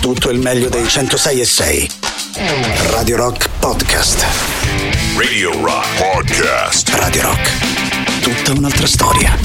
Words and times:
tutto 0.00 0.30
il 0.30 0.38
meglio 0.38 0.70
dei 0.70 0.88
106 0.88 1.40
e 1.40 1.44
6. 1.44 1.90
Radio 2.88 3.16
Rock 3.16 3.48
Podcast. 3.58 4.24
Radio 5.16 5.52
Rock 5.62 5.86
Podcast. 5.98 6.88
Radio 6.94 7.22
Rock. 7.22 8.20
Tutta 8.22 8.58
un'altra 8.58 8.86
storia. 8.86 9.36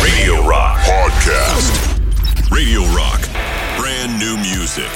Radio 0.00 0.46
Rock 0.46 0.84
Podcast. 0.84 1.70
Radio 2.48 2.92
Rock. 2.92 3.28
Brand 3.76 4.20
new 4.20 4.36
music. 4.36 4.88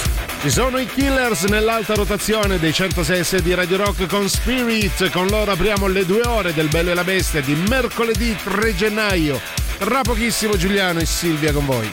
Ci 0.42 0.50
sono 0.50 0.78
i 0.78 0.86
Killers 0.86 1.42
nell'alta 1.44 1.94
rotazione 1.94 2.58
dei 2.58 2.72
106 2.72 3.40
di 3.40 3.54
Radio 3.54 3.76
Rock 3.76 4.06
con 4.06 4.28
Spirit. 4.28 5.10
Con 5.10 5.28
loro 5.28 5.52
apriamo 5.52 5.86
le 5.86 6.04
due 6.04 6.26
ore 6.26 6.52
del 6.52 6.68
Bello 6.68 6.90
e 6.90 6.94
la 6.94 7.04
Bestia 7.04 7.40
di 7.40 7.54
mercoledì 7.54 8.36
3 8.42 8.74
gennaio. 8.74 9.40
Tra 9.78 10.00
pochissimo 10.02 10.56
Giuliano 10.56 10.98
e 10.98 11.06
Silvia 11.06 11.52
con 11.52 11.66
voi. 11.66 11.88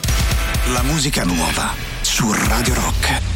La 0.72 0.82
musica 0.82 1.22
nuova 1.22 1.91
su 2.12 2.30
Radio 2.30 2.74
Rock. 2.74 3.31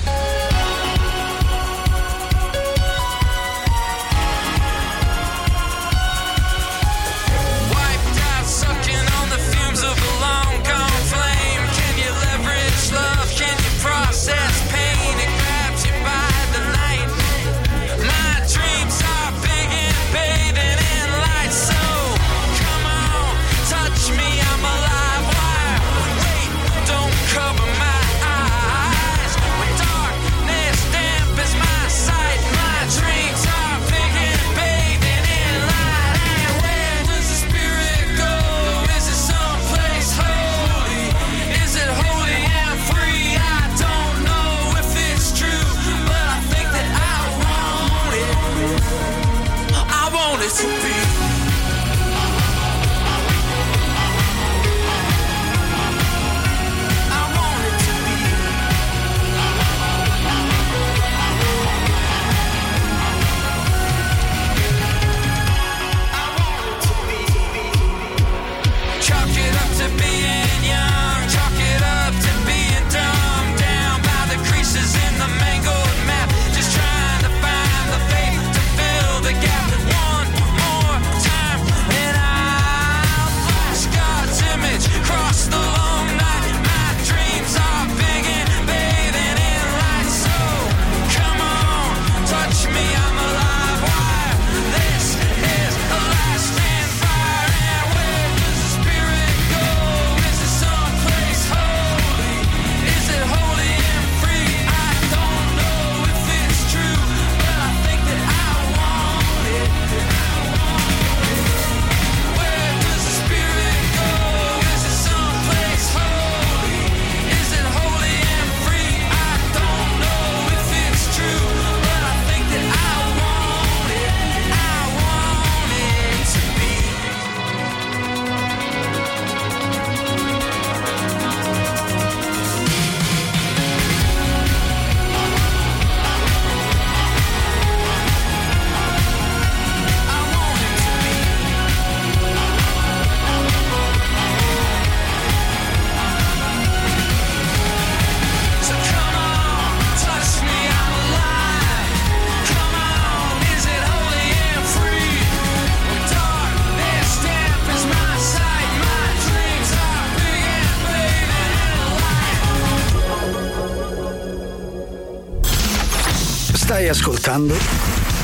Ascoltando 167.36 167.54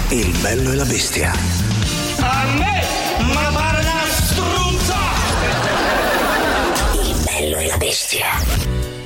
Il 0.08 0.34
bello 0.40 0.72
e 0.72 0.74
la 0.74 0.84
bestia. 0.84 1.32
A 2.20 2.46
me, 2.56 2.82
ma 3.32 3.50
pare 3.52 3.80
una 3.80 4.04
struzza! 4.08 4.96
Il 7.02 7.22
bello 7.24 7.58
e 7.58 7.66
la 7.66 7.76
bestia. 7.76 8.26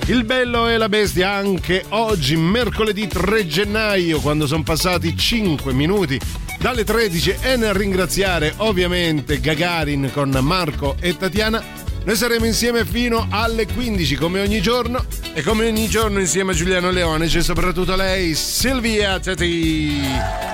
Il 0.06 0.25
bello 0.25 0.69
e 0.69 0.78
la 0.78 0.89
bestia 0.89 1.33
anche 1.33 1.84
oggi, 1.91 2.37
mercoledì 2.37 3.09
3 3.09 3.47
gennaio, 3.47 4.21
quando 4.21 4.47
sono 4.47 4.62
passati 4.62 5.17
5 5.17 5.72
minuti 5.72 6.19
dalle 6.59 6.84
13 6.84 7.37
e 7.41 7.56
nel 7.56 7.75
ringraziare 7.75 8.55
ovviamente 8.59 9.41
Gagarin 9.41 10.11
con 10.12 10.31
Marco 10.41 10.97
e 11.00 11.17
Tatiana. 11.17 11.86
Noi 12.06 12.15
saremo 12.15 12.44
insieme 12.44 12.84
fino 12.84 13.27
alle 13.31 13.67
15 13.67 14.15
come 14.15 14.39
ogni 14.41 14.62
giorno 14.62 15.05
e 15.33 15.43
come 15.43 15.67
ogni 15.67 15.89
giorno 15.89 16.21
insieme 16.21 16.53
a 16.53 16.55
Giuliano 16.55 16.91
Leone 16.91 17.27
c'è 17.27 17.43
soprattutto 17.43 17.97
lei, 17.97 18.33
Silvia 18.37 19.19
Tati. 19.19 20.03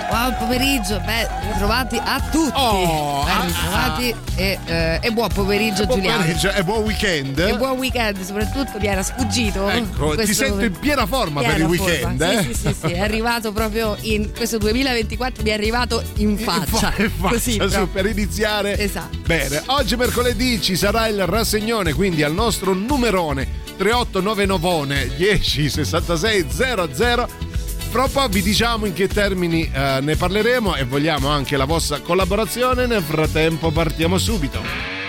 Buon 0.09 0.37
pomeriggio, 0.39 1.01
beh, 1.05 1.29
ritrovati 1.53 1.97
a 2.03 2.21
tutti. 2.31 2.53
Oh, 2.55 3.25
ben 3.25 3.35
ah, 3.37 3.45
ritrovati 3.45 4.15
e, 4.35 4.59
eh, 4.65 4.99
e 5.03 5.11
buon 5.11 5.29
pomeriggio 5.33 5.85
Buon 5.87 5.99
Giuliano. 6.01 6.21
pomeriggio 6.21 6.53
e 6.53 6.65
buon 6.65 6.83
weekend. 6.85 7.39
E 7.39 7.57
buon 7.57 7.79
weekend, 7.79 8.23
soprattutto 8.23 8.79
mi 8.79 8.87
era 8.87 9.03
sfuggito. 9.03 9.69
Ecco, 9.69 10.15
ti 10.17 10.35
sento 10.35 10.65
in 10.65 10.73
piena 10.79 11.07
forma 11.07 11.41
per 11.43 11.55
piena 11.55 11.71
il 11.71 11.77
forma. 11.79 11.93
weekend, 11.93 12.29
Sì, 12.29 12.35
eh? 12.37 12.55
Sì, 12.55 12.61
sì, 12.61 12.75
sì, 12.79 12.93
è 12.93 13.01
arrivato 13.01 13.53
proprio 13.53 13.97
in 14.01 14.31
questo 14.35 14.59
2024, 14.59 15.43
mi 15.43 15.51
è 15.51 15.53
arrivato 15.55 16.03
in 16.17 16.37
faccia. 16.39 16.93
In 16.97 17.11
fa- 17.11 17.29
in 17.29 17.31
Così, 17.33 17.57
faccia, 17.59 17.79
su, 17.81 17.91
per 17.91 18.07
iniziare 18.07 18.79
Esatto. 18.79 19.17
bene. 19.25 19.63
Oggi 19.67 19.97
mercoledì 19.97 20.61
ci 20.61 20.77
sarà 20.77 21.07
il 21.07 21.25
rassegnone, 21.43 21.93
quindi 21.93 22.23
al 22.23 22.33
nostro 22.33 22.73
numerone 22.73 23.61
3899 23.77 25.17
10 25.17 25.69
66 25.69 26.47
00. 26.49 27.29
Fra 27.91 28.05
un 28.05 28.11
po' 28.11 28.29
vi 28.29 28.43
diciamo 28.43 28.87
in 28.87 28.95
che 28.95 29.09
termini 29.09 29.71
eh, 29.71 29.99
ne 30.01 30.17
parleremo 30.17 30.77
e 30.77 30.85
vogliamo 30.85 31.29
anche 31.29 31.57
la 31.57 31.67
vostra 31.67 32.01
collaborazione. 32.01 32.87
Nel 32.87 33.03
frattempo 33.03 33.71
partiamo 33.71 34.19
subito. 34.19 35.02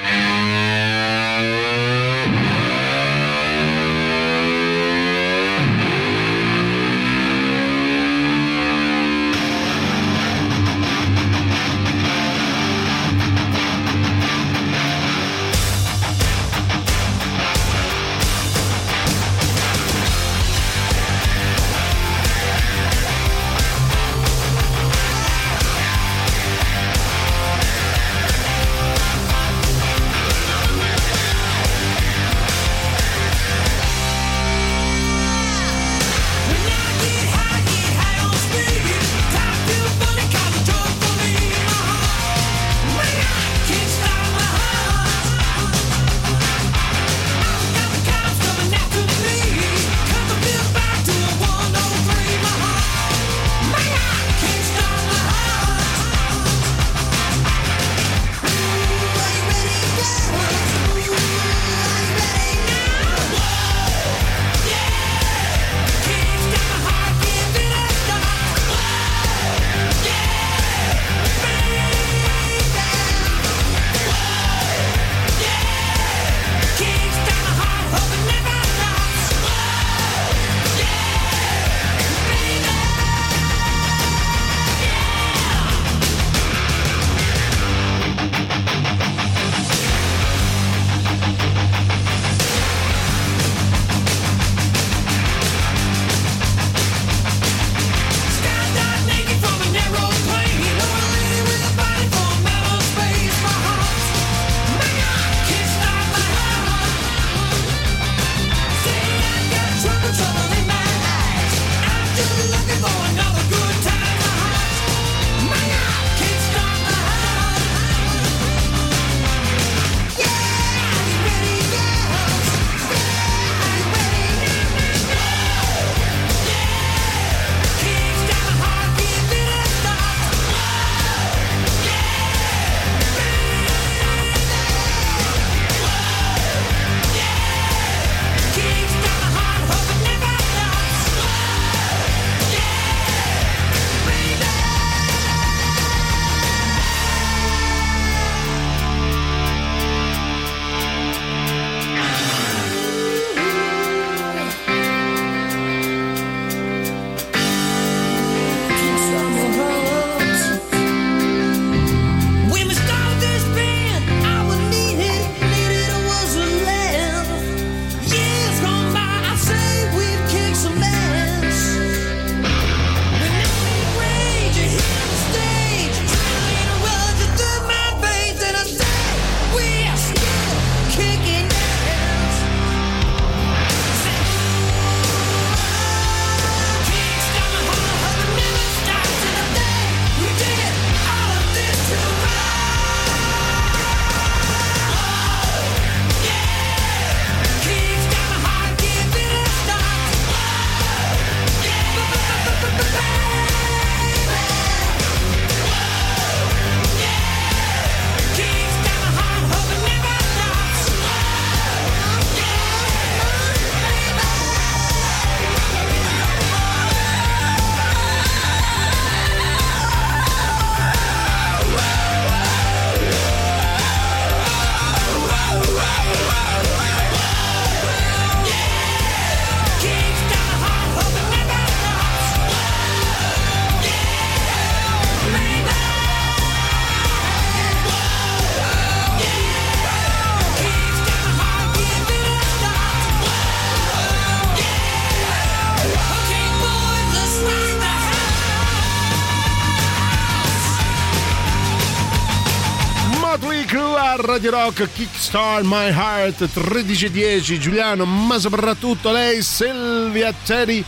Rock 254.64 254.94
Kickstart 254.94 255.66
My 255.66 255.90
Heart 255.90 256.40
1310 256.54 257.60
Giuliano 257.60 258.06
ma 258.06 258.40
soprattutto 258.40 259.12
lei 259.12 259.44
Silvia 259.44 260.34
Teri 260.46 260.82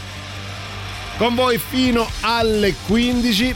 con 1.17 1.36
voi 1.36 1.58
fino 1.58 2.10
alle 2.22 2.74
15 2.88 3.53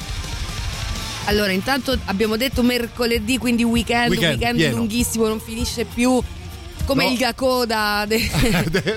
Allora, 1.27 1.53
intanto 1.53 1.97
abbiamo 2.05 2.35
detto 2.35 2.63
mercoledì, 2.63 3.37
quindi 3.37 3.63
weekend, 3.63 4.09
Weekend, 4.09 4.33
weekend, 4.33 4.57
pieno. 4.57 4.75
lunghissimo, 4.75 5.25
non 5.25 5.39
finisce 5.39 5.85
più 5.85 6.21
come 6.89 7.03
No. 7.05 7.11
il 7.11 7.33
coda 7.35 8.05
dei 8.07 8.29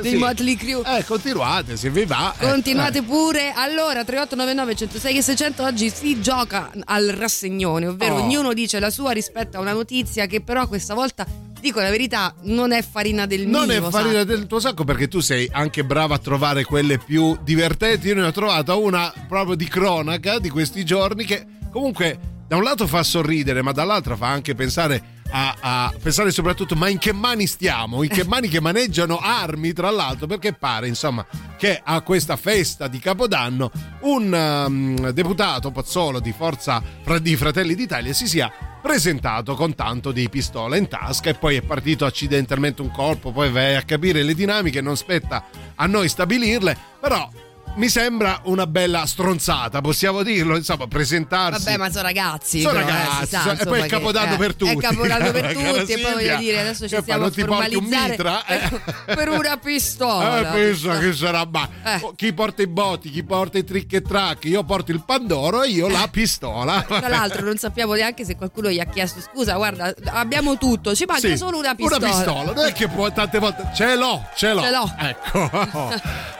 Sì. 0.03 0.17
Motley 0.17 0.57
Crue. 0.57 0.83
eh 0.99 1.05
continuate 1.05 1.77
se 1.77 1.91
vi 1.91 2.05
va 2.05 2.35
eh, 2.39 2.49
Continuate 2.49 2.99
eh. 2.99 3.03
pure. 3.03 3.53
Allora, 3.55 4.03
3899 4.05 4.75
106 4.77 5.17
e 5.19 5.23
600 5.23 5.63
oggi 5.63 5.91
si 5.91 6.21
gioca 6.21 6.71
al 6.85 7.09
rassegnone, 7.09 7.87
ovvero 7.87 8.15
Oh. 8.17 8.23
ognuno 8.23 8.53
dice 8.53 8.79
la 8.81 8.91
sua 8.91 9.13
rispetto 9.13 9.57
a 9.57 9.61
una 9.61 9.73
notizia 9.73 10.27
che 10.27 10.41
però 10.41 10.67
questa 10.69 10.95
volta, 10.95 11.27
dico 11.61 11.81
la 11.81 11.91
verità, 11.91 12.35
non 12.43 12.73
è 12.73 12.83
farina 12.83 13.27
del 13.27 13.47
non 13.47 13.67
mio. 13.69 13.87
è 13.87 13.91
farina 13.91 14.19
sa. 14.21 14.25
del 14.25 14.47
tuo 14.47 14.59
sacco 14.61 14.85
perché 14.85 15.09
tu 15.09 15.21
sei 15.21 15.49
anche 15.53 15.85
brava 15.85 16.15
a 16.17 16.19
trovare 16.19 16.65
quelle 16.65 16.99
più 16.99 17.37
divertenti. 17.43 18.09
Io 18.09 18.15
ne 18.15 18.23
ho 18.25 18.33
trovata 18.33 18.75
una 18.75 19.13
proprio 19.29 19.55
di 19.55 19.67
cronaca 19.69 20.39
di 20.39 20.49
questi 20.51 20.85
giorni 20.85 21.25
che 21.25 21.45
comunque 21.71 22.19
da 22.47 22.57
un 22.57 22.63
lato 22.65 22.87
fa 22.87 23.03
sorridere, 23.03 23.63
ma 23.63 23.73
dall'altro 23.73 24.17
fa 24.17 24.29
anche 24.29 24.55
pensare 24.55 25.12
a, 25.33 25.57
a 25.61 25.95
pensare 26.01 26.31
soprattutto 26.31 26.75
ma 26.77 26.89
in 26.89 26.99
che 26.99 27.13
mani 27.13 27.47
stiamo? 27.47 28.03
In 28.03 28.11
che 28.11 28.25
mani 28.25 28.49
che 28.49 28.61
maneggiano 28.61 29.19
armi, 29.19 29.73
tra 29.73 29.91
l'altro, 29.91 30.27
perché 30.27 30.53
pare 30.53 30.87
insomma 30.87 31.27
che 31.57 31.81
a 31.83 32.01
questa 32.03 32.37
festa 32.37 32.87
di 32.87 32.99
Capodanno 32.99 33.71
un 34.01 34.33
um, 34.33 35.11
deputato 35.11 35.71
Pozzolo 35.71 36.21
di 36.21 36.33
Forza 36.33 36.83
di 37.21 37.37
Fratelli 37.37 37.75
d'Italia 37.75 38.13
si 38.13 38.29
sia 38.29 38.53
presentato 38.83 39.55
con 39.55 39.75
tanto 39.75 40.11
di 40.11 40.29
pistola 40.29 40.77
in 40.77 40.89
tasca 40.89 41.31
e 41.31 41.35
poi 41.35 41.57
è 41.57 41.63
partito 41.63 42.05
accidentalmente 42.05 42.83
un 42.83 42.91
colpo, 42.91 43.31
poi 43.31 43.51
vai 43.51 43.77
a 43.77 43.83
capire 43.83 44.23
le 44.23 44.35
dinamiche, 44.35 44.81
non 44.81 44.97
spetta 44.97 45.45
a 45.77 45.87
noi 45.87 46.09
stabilirle, 46.09 46.77
però 47.01 47.31
mi 47.75 47.89
sembra 47.89 48.41
una 48.45 48.67
bella 48.67 49.07
stronzata, 49.07 49.81
possiamo 49.81 50.23
dirlo, 50.23 50.57
insomma, 50.57 50.87
presentarsi. 50.87 51.65
Vabbè, 51.65 51.77
ma 51.79 51.91
sono 51.91 52.03
ragazzi. 52.03 52.61
Sono 52.61 52.75
però, 52.81 52.87
eh, 52.87 52.91
ragazzi, 52.91 53.25
si 53.25 53.27
sa, 53.31 53.39
sono- 53.41 53.51
e 53.51 53.55
insomma, 53.55 53.71
poi 53.77 53.81
è 53.81 53.87
capodanno 53.89 54.35
eh, 54.35 54.37
per 54.37 54.55
tutti. 54.55 54.71
È 54.73 54.77
capodanno 54.77 55.31
per 55.31 55.47
tutti, 55.53 55.63
e 55.63 55.73
poi 55.73 55.87
Silvia. 55.87 56.13
voglio 56.13 56.37
dire, 56.37 56.61
adesso 56.61 56.89
ci 56.89 56.97
stiamo 57.01 57.21
a 57.21 57.23
non 57.27 57.33
ti 57.33 57.45
porti 57.45 57.75
un 57.77 57.85
mitra? 57.85 58.45
Eh. 58.47 58.81
per 59.15 59.29
una 59.31 59.57
pistola. 59.63 60.39
Eh, 60.41 60.53
pensa 60.53 60.99
che 61.01 61.13
sarà 61.15 61.47
ma 61.51 61.69
Eh. 61.85 61.99
oh, 62.03 62.13
chi 62.15 62.33
porta 62.33 62.63
i 62.63 62.67
botti, 62.67 63.11
chi 63.11 63.23
porta 63.25 63.59
i 63.59 63.65
trick 63.65 63.93
e 63.95 64.03
track, 64.03 64.45
io 64.45 64.63
porto 64.65 64.93
il 64.93 65.03
pandoro 65.05 65.63
e 65.63 65.69
io 65.71 65.89
la 65.89 66.09
pistola. 66.11 66.83
Tra 66.83 67.09
l'altro 67.09 67.43
non 67.45 67.57
sappiamo 67.57 67.95
neanche 67.95 68.25
se 68.25 68.37
qualcuno 68.37 68.71
gli 68.71 68.81
ha 68.81 68.85
chiesto 68.87 69.21
scusa, 69.21 69.55
guarda, 69.57 69.95
abbiamo 70.07 70.59
tutto, 70.59 70.95
ci 70.95 71.05
manca 71.07 71.27
Sì, 71.29 71.37
solo 71.39 71.57
una 71.59 71.75
pistola. 71.75 72.05
Una 72.07 72.15
pistola, 72.15 72.53
non 72.53 72.65
è 72.67 72.73
che 72.73 72.89
può 72.89 73.11
tante 73.13 73.39
volte. 73.39 73.71
Ce 73.75 73.97
l'ho, 73.97 74.23
ce 74.37 74.53
l'ho. 74.53 74.63
Ce 74.63 74.71
l'ho. 74.71 74.95
Ecco. 74.99 75.51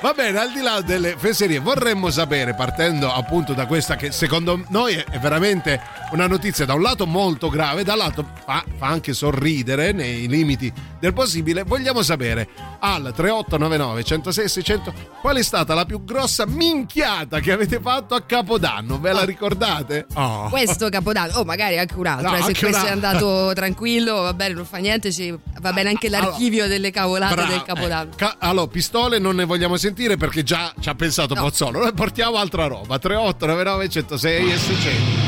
Va 0.01 0.13
bene, 0.15 0.39
al 0.39 0.53
di 0.53 0.61
là 0.61 0.81
delle 0.81 1.17
fesserie, 1.23 1.61
vorremmo 1.61 2.11
sapere, 2.11 2.53
partendo 2.55 3.11
appunto 3.13 3.53
da 3.55 3.67
questa 3.67 3.95
che 3.95 4.11
secondo 4.11 4.65
noi 4.71 4.95
è 4.95 5.19
veramente 5.21 5.81
una 6.11 6.27
notizia 6.27 6.65
da 6.67 6.75
un 6.75 6.83
lato 6.83 7.07
molto 7.07 7.49
grave, 7.49 7.85
dall'altro 7.85 8.27
fa, 8.45 8.65
fa 8.77 8.87
anche 8.89 9.13
sorridere 9.15 9.93
nei 9.93 10.27
limiti 10.27 10.71
del 10.99 11.13
possibile, 11.13 11.63
vogliamo 11.63 12.03
sapere 12.03 12.49
al 12.81 13.13
3899 13.15 14.03
106 14.05 14.49
600 14.49 14.93
qual 15.21 15.37
è 15.37 15.43
stata 15.43 15.75
la 15.75 15.85
più 15.85 16.05
grossa 16.05 16.45
minchiata 16.47 17.39
che 17.39 17.53
avete 17.53 17.79
fatto 17.81 18.15
a 18.17 18.23
Capodanno, 18.23 18.99
ve 18.99 19.13
la 19.13 19.25
ricordate? 19.25 20.07
Oh. 20.15 20.49
Questo 20.49 20.89
capodanno, 20.89 21.35
oh 21.39 21.45
magari 21.45 21.79
anche 21.79 21.95
un 21.95 22.07
altro, 22.07 22.29
No, 22.31 22.35
eh, 22.37 22.41
se 22.41 22.47
anche 22.49 22.61
questo 22.61 22.83
un 22.83 22.89
è 22.89 22.91
andato 22.91 23.53
tranquillo, 23.55 24.23
va 24.23 24.35
bene, 24.35 24.55
non 24.55 24.65
fa 24.65 24.79
niente, 24.79 25.13
ci- 25.13 25.37
va 25.61 25.73
bene 25.73 25.91
anche 25.91 26.09
Allora, 26.09 26.23
l'archivio 26.25 26.67
delle 26.67 26.91
cavolate 26.91 27.35
Bravo, 27.37 27.51
del 27.51 27.63
capodanno. 27.63 28.11
eh, 28.13 28.17
ca- 28.17 28.37
allora, 28.41 28.67
pistole 28.67 29.19
non 29.21 29.37
ne 29.37 29.45
vogliamo 29.45 29.77
sentire 29.77 30.17
perché 30.17 30.43
già 30.43 30.73
ci 30.81 30.89
ha 30.89 30.95
pensato 30.95 31.11
No. 31.35 31.43
Pozzolo. 31.43 31.79
Noi 31.81 31.93
portiamo 31.93 32.37
altra 32.37 32.67
roba. 32.67 32.99
38 32.99 33.47
99 33.47 33.89
106 33.89 34.53
e 34.53 34.59
600. 34.59 35.22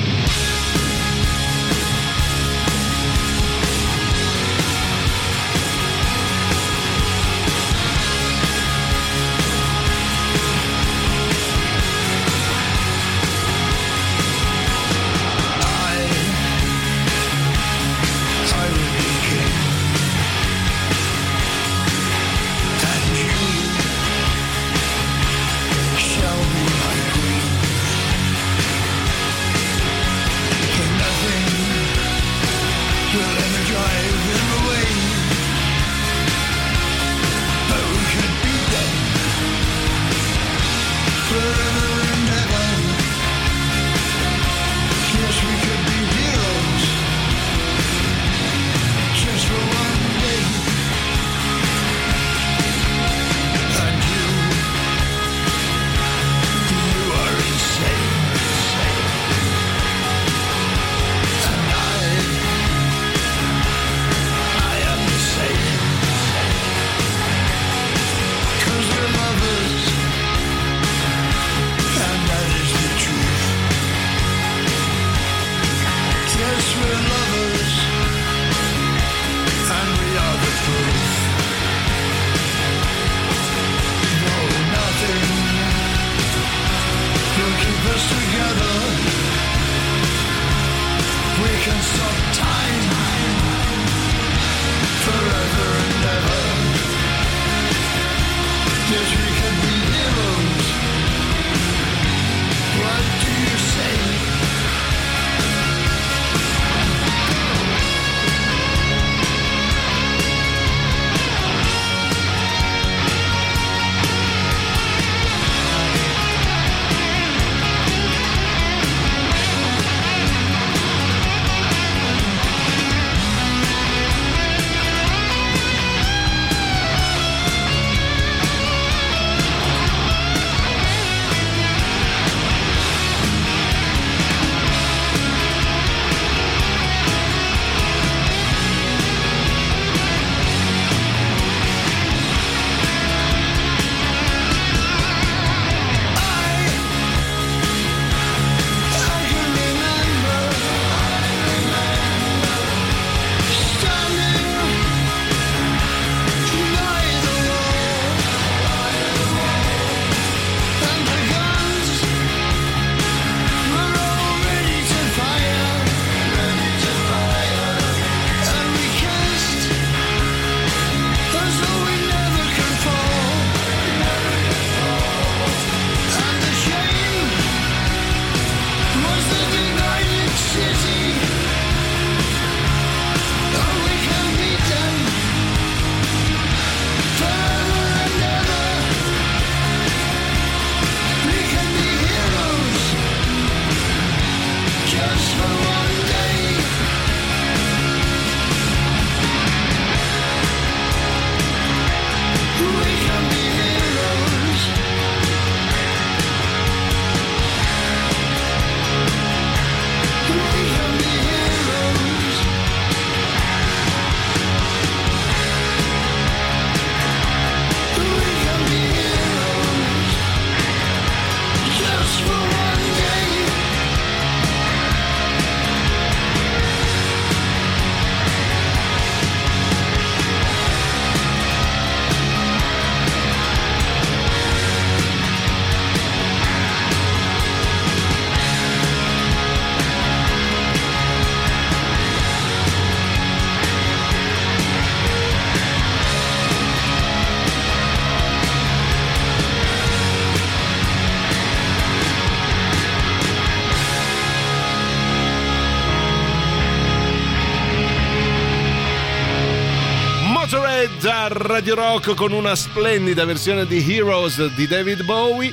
Radio 261.65 261.83
Rock 261.83 262.15
con 262.15 262.33
una 262.33 262.55
splendida 262.55 263.25
versione 263.25 263.65
di 263.65 263.83
Heroes 263.91 264.55
di 264.55 264.67
David 264.67 265.03
Bowie. 265.03 265.51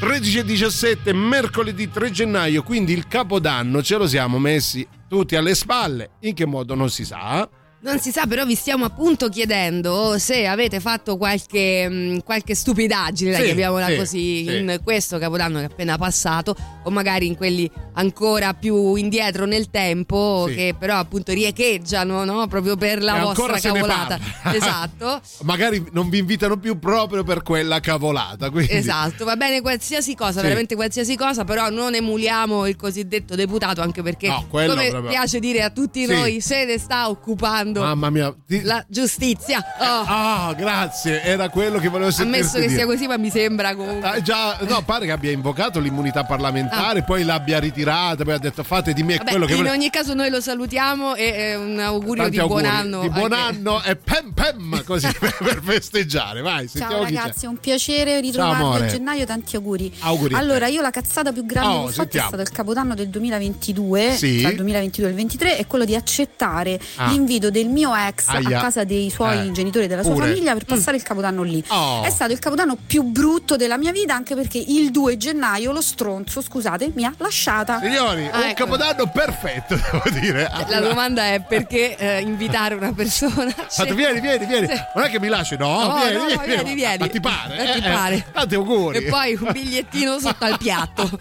13 0.00 0.40
e 0.40 0.44
17, 0.44 1.14
mercoledì 1.14 1.88
3 1.88 2.10
gennaio, 2.10 2.62
quindi 2.62 2.92
il 2.92 3.08
capodanno 3.08 3.82
ce 3.82 3.96
lo 3.96 4.06
siamo 4.06 4.38
messi 4.38 4.86
tutti 5.08 5.34
alle 5.34 5.54
spalle. 5.54 6.10
In 6.20 6.34
che 6.34 6.44
modo 6.44 6.74
non 6.74 6.90
si 6.90 7.06
sa? 7.06 7.48
Non 7.80 7.98
si 8.00 8.10
sa, 8.10 8.26
però 8.26 8.44
vi 8.44 8.54
stiamo 8.54 8.84
appunto 8.84 9.30
chiedendo 9.30 10.18
se 10.18 10.46
avete 10.46 10.78
fatto 10.78 11.16
qualche, 11.16 11.88
mh, 11.88 12.22
qualche 12.22 12.54
stupidaggine, 12.54 13.34
Sì, 13.36 13.42
chiamiamola 13.44 13.86
sì, 13.86 13.96
così, 13.96 14.46
sì. 14.46 14.56
in 14.58 14.80
questo 14.84 15.16
capodanno 15.16 15.60
che 15.60 15.64
è 15.64 15.68
appena 15.70 15.96
passato, 15.96 16.54
o 16.86 16.90
magari 16.90 17.26
in 17.26 17.36
quelli 17.36 17.68
ancora 17.94 18.54
più 18.54 18.94
indietro 18.94 19.44
nel 19.44 19.70
tempo, 19.70 20.44
Sì. 20.48 20.54
che 20.54 20.74
però 20.78 20.98
appunto 20.98 21.32
riecheggiano, 21.32 22.24
no? 22.24 22.46
Proprio 22.46 22.76
per 22.76 23.02
la 23.02 23.18
E 23.18 23.20
vostra 23.22 23.58
cavolata. 23.58 24.18
Esatto. 24.56 25.20
Magari 25.42 25.84
non 25.92 26.08
vi 26.08 26.18
invitano 26.18 26.56
più 26.58 26.78
proprio 26.78 27.24
per 27.24 27.42
quella 27.42 27.80
cavolata. 27.80 28.50
Quindi... 28.50 28.72
Esatto, 28.72 29.24
va 29.24 29.36
bene 29.36 29.60
qualsiasi 29.60 30.14
cosa, 30.14 30.38
Sì. 30.38 30.42
veramente 30.42 30.74
qualsiasi 30.74 31.16
cosa, 31.16 31.44
però 31.44 31.68
non 31.70 31.94
emuliamo 31.94 32.66
il 32.66 32.76
cosiddetto 32.76 33.34
deputato, 33.34 33.80
anche 33.82 34.02
perché, 34.02 34.28
No, 34.28 34.44
come 34.48 34.66
proprio- 34.66 35.02
piace 35.10 35.38
dire 35.40 35.62
a 35.62 35.70
tutti 35.70 36.06
Sì. 36.06 36.12
noi, 36.12 36.40
se 36.40 36.64
ne 36.64 36.78
sta 36.78 37.08
occupando 37.08 37.80
Mamma 37.82 38.10
mia. 38.10 38.34
Ti- 38.46 38.62
la 38.62 38.84
giustizia. 38.88 39.58
Oh, 39.80 40.04
Ah, 40.06 40.54
grazie, 40.56 41.22
era 41.22 41.48
quello 41.48 41.78
che 41.78 41.88
volevo 41.88 42.10
sentirti 42.10 42.38
ammesso 42.40 42.58
che 42.58 42.66
dire. 42.68 42.74
sia 42.78 42.86
così, 42.86 43.06
ma 43.06 43.16
mi 43.16 43.30
sembra 43.30 43.74
comunque. 43.74 44.08
Ah, 44.08 44.20
già, 44.22 44.56
no, 44.68 44.82
pare 44.82 45.06
che 45.06 45.12
abbia 45.12 45.30
invocato 45.32 45.80
l'immunità 45.80 46.24
parlamentare, 46.24 46.75
poi 47.04 47.24
l'abbia 47.24 47.58
ritirata, 47.58 48.24
poi 48.24 48.34
ha 48.34 48.38
detto 48.38 48.62
fate 48.62 48.92
di 48.92 49.02
me. 49.02 49.16
Vabbè, 49.16 49.30
quello 49.30 49.46
che 49.46 49.54
in 49.54 49.66
ogni 49.68 49.90
caso 49.90 50.14
noi 50.14 50.30
lo 50.30 50.40
salutiamo 50.40 51.14
e 51.14 51.24
eh, 51.24 51.54
un 51.56 51.78
augurio 51.78 52.22
Tanti 52.24 52.38
di 52.40 52.46
buon 52.46 52.64
auguri. 52.64 52.80
anno. 52.86 53.00
Di 53.00 53.08
buon 53.10 53.32
anche- 53.32 53.56
anno 53.58 53.82
e 53.82 53.96
pem 53.96 54.32
pem 54.32 54.84
così 54.84 55.08
per, 55.18 55.60
festeggiare. 55.62 56.40
Vai, 56.42 56.68
Ciao 56.68 57.02
ragazzi, 57.02 57.40
c'è. 57.40 57.46
è 57.46 57.48
un 57.48 57.58
piacere 57.58 58.20
ritrovarvi 58.20 58.84
a 58.84 58.86
gennaio, 58.86 59.24
tanti 59.24 59.56
auguri. 59.56 59.92
Auguri. 60.00 60.34
Allora, 60.34 60.66
io 60.66 60.80
la 60.82 60.90
cazzata 60.90 61.32
più 61.32 61.44
grande 61.44 61.64
Oh, 61.76 61.82
che 61.84 61.88
ho 61.88 61.92
fatto 61.92 62.16
è 62.16 62.20
stato 62.20 62.42
il 62.42 62.50
capodanno 62.50 62.94
del 62.94 63.08
2022, 63.08 64.12
Sì. 64.16 64.40
tra 64.40 64.50
il 64.50 64.56
2022 64.56 65.06
e 65.06 65.10
il 65.10 65.14
2023, 65.16 65.56
è 65.58 65.66
quello 65.66 65.84
di 65.84 65.94
accettare 65.94 66.78
Ah. 66.96 67.08
l'invito 67.08 67.50
del 67.50 67.68
mio 67.68 67.94
ex 67.94 68.28
Aia. 68.28 68.58
a 68.58 68.62
casa 68.62 68.84
dei 68.84 69.10
suoi 69.10 69.48
Eh. 69.48 69.52
genitori 69.52 69.84
e 69.84 69.88
della 69.88 70.02
sua 70.02 70.12
Pure. 70.12 70.28
famiglia 70.28 70.52
per 70.54 70.64
passare 70.64 70.96
il 70.96 71.02
capodanno 71.02 71.42
lì. 71.42 71.62
Oh. 71.68 72.02
È 72.02 72.10
stato 72.10 72.32
il 72.32 72.38
capodanno 72.38 72.76
più 72.86 73.02
brutto 73.02 73.56
della 73.56 73.76
mia 73.76 73.92
vita, 73.92 74.14
anche 74.14 74.34
perché 74.34 74.58
il 74.58 74.90
2 74.90 75.16
gennaio 75.16 75.72
lo 75.72 75.80
stronzo, 75.80 76.40
scusate, 76.66 76.90
mi 76.94 77.04
ha 77.04 77.14
lasciata. 77.18 77.78
Signori, 77.80 78.28
Ah, 78.30 78.38
un 78.38 78.42
ecco. 78.44 78.64
capodanno 78.64 79.06
perfetto, 79.06 79.76
devo 79.90 80.02
dire. 80.20 80.50
La 80.66 80.80
domanda 80.80 81.26
è 81.32 81.40
perché 81.40 81.96
eh, 81.96 82.20
invitare 82.20 82.74
una 82.74 82.92
persona. 82.92 83.50
Fate, 83.68 83.94
vieni, 83.94 84.20
vieni, 84.20 84.46
vieni. 84.46 84.66
Sì. 84.66 84.74
Non 84.94 85.04
è 85.04 85.10
che 85.10 85.20
mi 85.20 85.28
lasci, 85.28 85.56
no? 85.56 85.86
No, 85.86 85.94
vieni, 85.98 86.12
no, 86.14 86.22
no, 86.22 86.26
vieni, 86.28 86.44
vieni, 86.46 86.74
vieni. 86.74 86.98
Ma 86.98 87.06
ti 87.08 87.20
pare? 87.20 87.56
Ma 87.56 87.72
ti 87.72 87.78
Eh, 87.78 87.86
eh, 87.88 87.92
pare. 87.92 88.24
Tanti 88.32 88.54
auguri. 88.56 88.98
E 88.98 89.02
poi 89.04 89.34
un 89.40 89.48
bigliettino 89.52 90.18
sotto 90.18 90.44
al 90.44 90.56
piatto. 90.58 91.08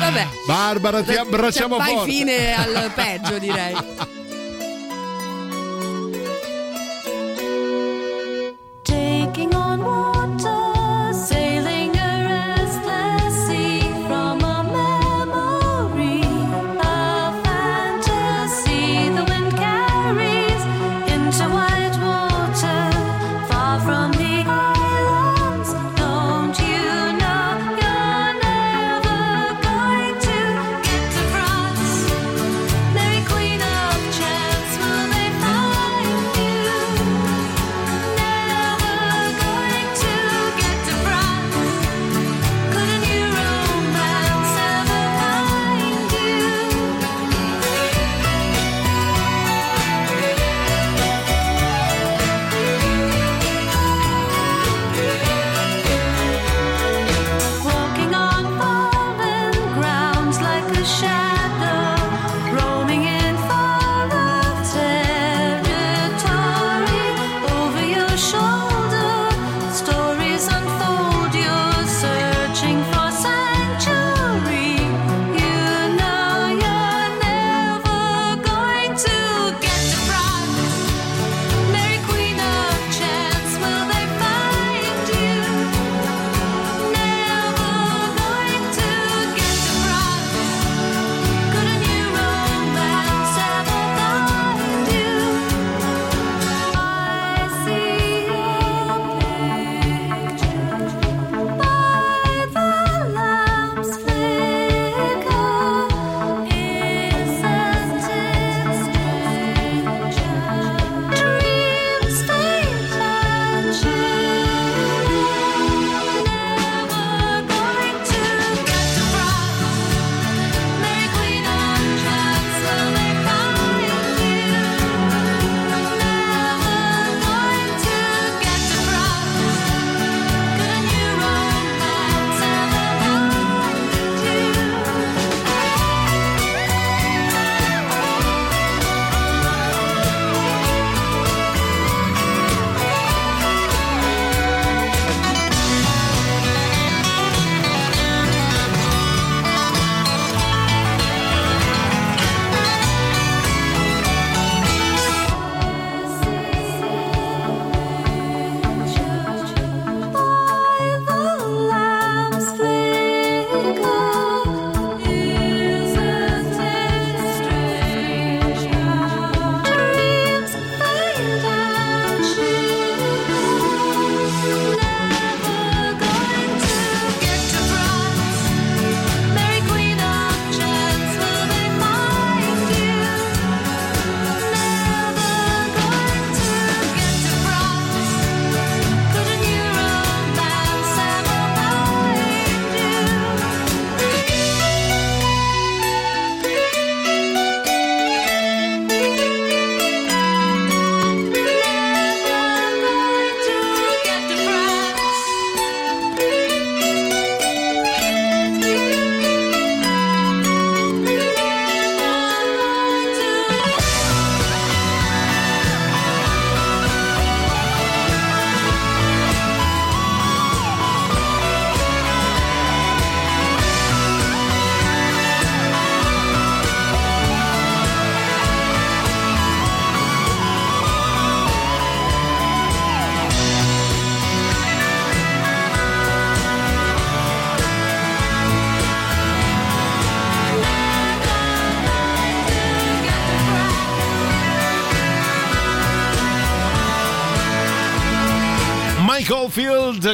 Vabbè. 0.00 0.26
Barbara, 0.46 1.02
ti 1.02 1.12
Cioè, 1.12 1.20
abbracciamo 1.20 1.76
fai 1.78 1.94
forte. 1.94 2.10
fine 2.10 2.54
al 2.54 2.90
peggio, 2.94 3.38
direi. 3.38 3.76
Taking 8.82 9.52
on 9.54 9.80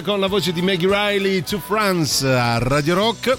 Con 0.05 0.21
la 0.21 0.27
voce 0.27 0.53
di 0.53 0.61
Maggie 0.61 0.89
Riley 0.89 1.43
to 1.43 1.59
France 1.59 2.29
a 2.29 2.59
Radio 2.59 2.95
Rock. 2.95 3.39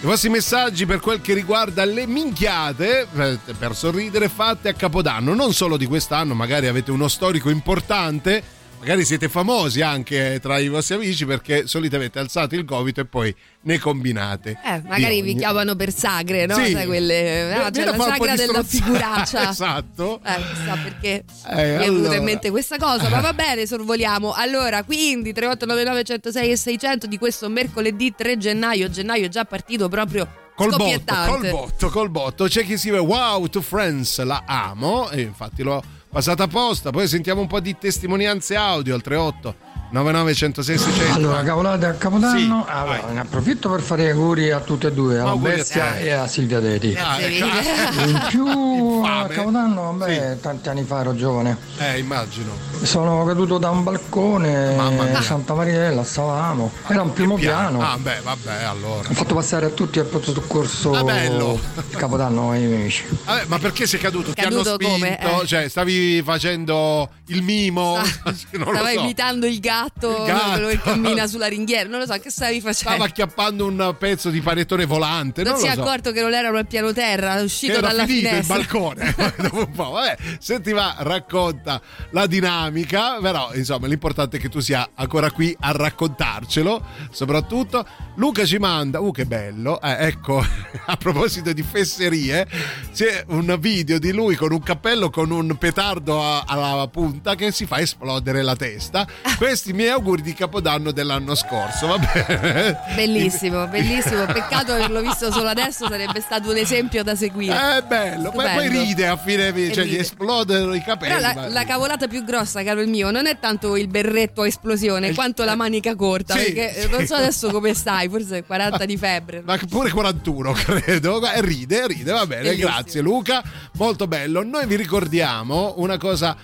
I 0.00 0.04
vostri 0.04 0.28
messaggi 0.28 0.84
per 0.84 1.00
quel 1.00 1.20
che 1.22 1.32
riguarda 1.32 1.84
le 1.84 2.06
minchiate 2.06 3.06
eh, 3.16 3.38
per 3.58 3.74
sorridere 3.74 4.28
fatte 4.28 4.68
a 4.68 4.74
Capodanno, 4.74 5.34
non 5.34 5.54
solo 5.54 5.76
di 5.76 5.86
quest'anno, 5.86 6.34
magari 6.34 6.66
avete 6.66 6.90
uno 6.90 7.08
storico 7.08 7.48
importante, 7.48 8.42
magari 8.80 9.04
siete 9.04 9.28
famosi 9.28 9.80
anche 9.80 10.38
tra 10.40 10.58
i 10.58 10.68
vostri 10.68 10.94
amici 10.94 11.24
perché 11.26 11.66
solitamente 11.66 12.18
alzate 12.18 12.56
il 12.56 12.64
gomito 12.64 13.00
e 13.00 13.04
poi 13.04 13.34
ne 13.62 13.78
combinate. 13.78 14.58
Eh, 14.64 14.82
magari 14.86 15.20
vi 15.20 15.30
ogni. 15.30 15.38
chiamano 15.38 15.74
per 15.76 15.92
sagre, 15.92 16.46
no? 16.46 16.54
Sì. 16.54 16.72
Sai 16.72 16.86
quelle. 16.86 17.22
Viene 17.22 17.70
c'è 17.70 17.82
a 17.82 17.96
la 17.96 18.04
sagra 18.04 18.34
della 18.36 18.62
figuraccia. 18.62 19.50
esatto. 19.50 20.20
Eh, 20.24 20.34
chissà 20.54 20.76
perché 20.82 21.24
Eh, 21.48 21.54
mi 21.54 21.84
è 21.84 21.90
venuta 21.90 22.14
in 22.16 22.24
mente 22.24 22.50
questa 22.50 22.76
cosa, 22.78 23.08
ma 23.08 23.20
va 23.20 23.32
bene, 23.32 23.66
sorvoliamo. 23.66 24.32
Allora, 24.32 24.82
quindi 24.84 25.32
3899 25.32 26.04
106 26.04 26.50
e 26.50 26.56
600 26.56 27.06
di 27.06 27.18
questo 27.18 27.48
mercoledì 27.48 28.14
3 28.16 28.36
gennaio, 28.38 28.88
gennaio 28.88 29.26
è 29.26 29.28
già 29.28 29.44
partito 29.44 29.88
proprio 29.88 30.46
Col 30.54 30.74
botto, 30.76 31.14
col 31.26 31.50
botto, 31.50 31.88
col 31.90 32.10
botto. 32.10 32.44
C'è 32.46 32.64
chi 32.64 32.76
scrive 32.76 32.98
wow 32.98 33.46
to 33.46 33.60
friends, 33.60 34.20
la 34.24 34.42
amo 34.44 35.08
e 35.10 35.20
infatti 35.20 35.62
l'ho 35.62 35.80
passata 36.08 36.44
apposta. 36.44 36.90
Poi 36.90 37.06
sentiamo 37.06 37.40
un 37.40 37.46
po' 37.46 37.60
di 37.60 37.76
testimonianze 37.78 38.56
audio 38.56 38.94
al 38.94 39.02
38 39.02 39.67
99 39.90 40.34
106 40.34 40.78
600. 40.78 41.14
Allora, 41.14 41.42
cavolate 41.42 41.86
a 41.86 41.92
Capodanno, 41.94 42.38
Sì, 42.38 42.44
allora, 42.70 42.84
vai. 43.02 43.14
ne 43.14 43.20
approfitto 43.20 43.70
per 43.70 43.80
fare 43.80 44.10
auguri 44.10 44.50
a 44.50 44.60
tutte 44.60 44.88
e 44.88 44.92
due, 44.92 45.18
alla 45.18 45.30
Auguri 45.30 45.52
a 45.52 45.56
Bestia 45.56 45.96
e 45.96 46.10
a 46.10 46.26
Silvia 46.26 46.60
Teti. 46.60 46.94
Ah, 46.94 47.18
ecco. 47.20 47.46
In 48.04 48.24
più 48.28 48.46
a 48.46 49.20
Infame. 49.22 49.34
Capodanno, 49.34 49.92
beh, 49.94 50.40
tanti 50.40 50.68
anni 50.68 50.82
fa 50.84 51.00
ero 51.00 51.14
giovane. 51.14 51.56
Eh, 51.78 51.98
immagino. 51.98 52.52
Sono 52.82 53.24
caduto 53.24 53.56
da 53.58 53.70
un 53.70 53.82
balcone 53.82 54.76
a 54.76 55.22
Santa 55.22 55.54
Marinella, 55.54 56.04
stavamo. 56.04 56.70
Era 56.86 57.02
un 57.02 57.12
primo 57.14 57.36
piano. 57.36 57.80
Ah, 57.80 57.96
beh, 57.98 58.20
vabbè, 58.22 58.64
allora. 58.64 59.08
Ho 59.08 59.14
fatto 59.14 59.34
passare 59.34 59.66
a 59.66 59.70
tutti 59.70 59.98
al 59.98 60.04
pronto 60.06 60.32
soccorso 60.32 60.92
Ah, 60.92 61.02
bello. 61.02 61.58
il 61.76 61.96
Capodanno 61.96 62.50
ai 62.50 62.60
miei 62.60 62.74
amici. 62.80 63.04
Vabbè, 63.24 63.44
ma 63.46 63.58
perché 63.58 63.86
sei 63.86 63.98
caduto? 64.00 64.32
Ti 64.32 64.42
Caduto 64.42 64.68
hanno 64.68 64.74
spinto? 64.74 64.92
come? 64.92 65.40
Eh. 65.42 65.46
Cioè, 65.46 65.68
stavi 65.68 66.22
facendo 66.22 67.08
il 67.28 67.42
mimo? 67.42 67.96
non 68.52 68.74
Stava 68.74 68.90
so. 68.92 68.98
imitando 69.00 69.46
il 69.46 69.58
gatto, 69.60 69.76
Il 69.84 70.24
gatto. 70.26 70.66
che 70.66 70.80
cammina 70.80 71.26
sulla 71.26 71.46
ringhiera. 71.46 71.88
Non 71.88 72.00
lo 72.00 72.06
so, 72.06 72.18
che 72.18 72.30
stavi 72.30 72.60
facendo? 72.60 72.90
Stava 72.90 73.04
acchiappando 73.04 73.66
un 73.66 73.96
pezzo 73.98 74.30
di 74.30 74.40
panettone 74.40 74.84
volante. 74.84 75.42
non 75.42 75.52
Non, 75.52 75.60
si 75.60 75.66
è 75.68 75.74
so. 75.74 75.80
accorto 75.82 76.12
che 76.12 76.20
non 76.20 76.34
erano 76.34 76.58
al 76.58 76.66
piano 76.66 76.92
terra, 76.92 77.38
è 77.38 77.42
uscito 77.42 77.80
dalla 77.80 78.04
finito 78.06 78.28
finestra. 78.28 78.56
il 78.56 78.60
balcone 78.66 79.14
dopo 79.42 79.58
un 79.58 79.70
po'. 79.72 79.90
Vabbè, 79.90 80.16
senti 80.38 80.72
va, 80.72 80.94
racconta 80.98 81.80
la 82.10 82.26
dinamica, 82.26 83.18
però 83.20 83.52
insomma 83.54 83.86
l'importante 83.86 84.36
è 84.36 84.40
che 84.40 84.48
tu 84.48 84.60
sia 84.60 84.90
ancora 84.94 85.30
qui 85.30 85.54
a 85.60 85.72
raccontarcelo, 85.72 86.84
soprattutto 87.10 87.86
Luca 88.16 88.44
ci 88.44 88.58
manda, 88.58 89.00
uh 89.00 89.10
che 89.12 89.24
bello, 89.26 89.80
eh, 89.80 90.06
ecco, 90.06 90.44
a 90.86 90.96
proposito 90.96 91.52
di 91.52 91.62
fesserie, 91.62 92.46
c'è 92.94 93.24
un 93.28 93.56
video 93.60 93.98
di 93.98 94.12
lui 94.12 94.34
con 94.36 94.52
un 94.52 94.62
cappello 94.62 95.10
con 95.10 95.30
un 95.30 95.56
petardo 95.56 96.20
alla 96.44 96.88
punta 96.88 97.34
che 97.34 97.50
si 97.52 97.66
fa 97.66 97.80
esplodere 97.80 98.42
la 98.42 98.56
testa. 98.56 99.06
Questi 99.36 99.67
miei 99.72 99.90
auguri 99.90 100.22
di 100.22 100.32
Capodanno 100.34 100.90
dell'anno 100.92 101.34
scorso, 101.34 101.86
va 101.86 101.98
bene? 101.98 102.78
Bellissimo, 102.94 103.66
bellissimo. 103.66 104.24
Peccato 104.32 104.72
averlo 104.72 105.00
visto 105.00 105.30
solo 105.32 105.48
adesso, 105.48 105.86
sarebbe 105.88 106.20
stato 106.20 106.50
un 106.50 106.56
esempio 106.56 107.02
da 107.02 107.14
seguire. 107.14 107.78
È 107.78 107.82
bello, 107.82 108.30
poi, 108.30 108.46
poi 108.54 108.68
ride 108.68 109.06
a 109.06 109.16
fine, 109.16 109.52
cioè 109.72 109.84
gli 109.84 109.94
esplodono 109.96 110.74
i 110.74 110.82
capelli. 110.82 111.14
Però 111.14 111.26
la, 111.26 111.34
ma- 111.34 111.48
la 111.48 111.64
cavolata 111.64 112.06
più 112.08 112.24
grossa, 112.24 112.62
caro 112.62 112.80
il 112.80 112.88
mio, 112.88 113.10
non 113.10 113.26
è 113.26 113.38
tanto 113.38 113.76
il 113.76 113.88
berretto 113.88 114.42
a 114.42 114.46
esplosione, 114.46 115.08
Il- 115.08 115.14
quanto 115.14 115.44
la 115.44 115.54
manica 115.56 115.94
corta. 115.96 116.34
Sì, 116.36 116.52
perché 116.52 116.74
eh, 116.76 116.80
sì. 116.82 116.88
non 116.90 117.06
so 117.06 117.14
adesso 117.14 117.50
come 117.50 117.74
stai, 117.74 118.08
forse 118.08 118.44
40 118.44 118.84
di 118.84 118.96
febbre. 118.98 119.42
Ma 119.44 119.56
pure 119.68 119.90
41 119.90 120.52
credo 120.52 121.26
e 121.30 121.40
ride 121.40 121.86
ride 121.86 122.12
va 122.12 122.26
bene 122.26 122.42
Bellissimo. 122.44 122.70
grazie 122.70 123.00
Luca 123.00 123.42
molto 123.74 124.06
bello 124.06 124.42
noi 124.42 124.66
vi 124.66 124.76
ricordiamo 124.76 125.74
una 125.78 125.96
cosa 125.98 126.36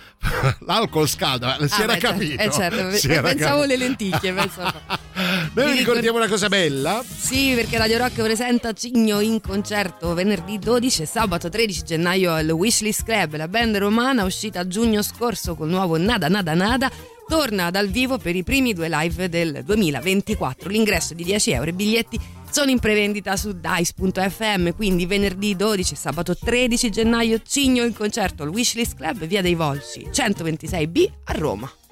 l'alcol 0.61 1.09
scalda 1.09 1.57
si 1.67 1.81
Ah, 1.81 1.85
era 1.85 1.93
beh, 1.95 2.01
certo. 2.01 2.07
capito 2.17 2.43
Eh 2.43 2.51
certo, 2.51 2.91
Si 2.97 3.09
pensavo 3.21 3.63
alle 3.63 3.77
lenticchie. 3.77 4.33
pensavo. 4.33 4.81
noi 5.55 5.73
vi 5.73 5.79
ricordiamo 5.79 6.19
una 6.19 6.29
cosa 6.29 6.49
bella 6.49 7.05
Sì, 7.07 7.53
perché 7.55 7.79
Radio 7.79 7.99
Rock 7.99 8.23
presenta 8.23 8.73
Cigno 8.73 9.21
in 9.21 9.41
concerto 9.41 10.15
venerdì 10.15 10.59
12 10.59 11.03
e 11.03 11.07
sabato 11.07 11.49
13 11.49 11.83
gennaio 11.83 12.33
al 12.33 12.51
Wishlist 12.51 13.05
Club. 13.05 13.37
La 13.37 13.49
band 13.49 13.77
romana, 13.77 14.25
uscita 14.25 14.61
a 14.61 14.67
giugno 14.67 15.03
scorso 15.03 15.55
col 15.55 15.69
nuovo 15.69 15.97
Nada 15.97 16.29
Nada 16.29 16.55
Nada, 16.55 16.91
torna 17.27 17.71
dal 17.71 17.89
vivo 17.89 18.19
per 18.19 18.37
i 18.37 18.43
primi 18.43 18.73
due 18.73 18.89
live 18.89 19.29
del 19.29 19.63
2024. 19.65 20.69
L'ingresso 20.69 21.13
è 21.13 21.17
di 21.17 21.25
10 21.25 21.51
euro 21.53 21.67
e 21.67 21.71
i 21.71 21.75
biglietti 21.75 22.21
sono 22.55 22.71
in 22.71 22.79
prevendita 22.79 23.37
su 23.37 23.53
dice.fm, 23.53 24.71
quindi 24.77 25.07
venerdì 25.07 25.57
12 25.57 25.95
e 25.95 25.97
sabato 25.97 26.37
13 26.37 26.89
gennaio 26.89 27.41
Cigno 27.45 27.83
in 27.83 27.93
concerto 27.93 28.45
al 28.45 28.51
Wishlist 28.51 28.95
Club, 28.97 29.25
via 29.27 29.43
dei 29.43 29.55
Volsci 29.55 30.09
126B 30.09 31.09
a 31.25 31.33
Roma. 31.33 31.84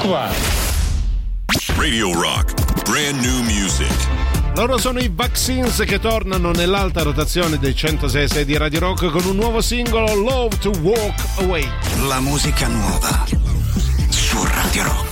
Preoccupare. 0.00 0.34
Radio 1.76 2.12
Rock, 2.18 2.54
brand 2.88 3.20
new 3.22 3.42
music. 3.42 3.92
Loro 4.54 4.78
sono 4.78 4.98
i 4.98 5.10
Vaccines 5.12 5.76
che 5.86 6.00
tornano 6.00 6.52
nell'alta 6.52 7.02
rotazione 7.02 7.58
dei 7.58 7.74
106 7.74 8.44
di 8.46 8.56
Radio 8.56 8.80
Rock 8.80 9.10
con 9.10 9.26
un 9.26 9.36
nuovo 9.36 9.60
singolo 9.60 10.14
Love 10.14 10.56
to 10.58 10.70
Walk 10.80 11.22
Away. 11.40 11.68
La 12.06 12.20
musica 12.20 12.66
nuova 12.68 13.26
su 14.08 14.42
Radio 14.42 14.84
Rock. 14.84 15.09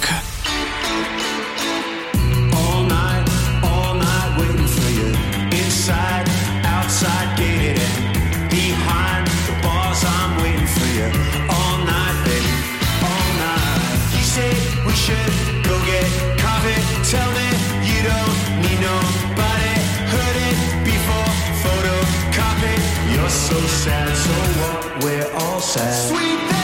So 23.48 23.60
sad, 23.66 24.14
so 24.14 24.30
what? 24.60 25.04
We're 25.04 25.32
all 25.40 25.60
sad. 25.60 26.08
Sweet 26.10 26.57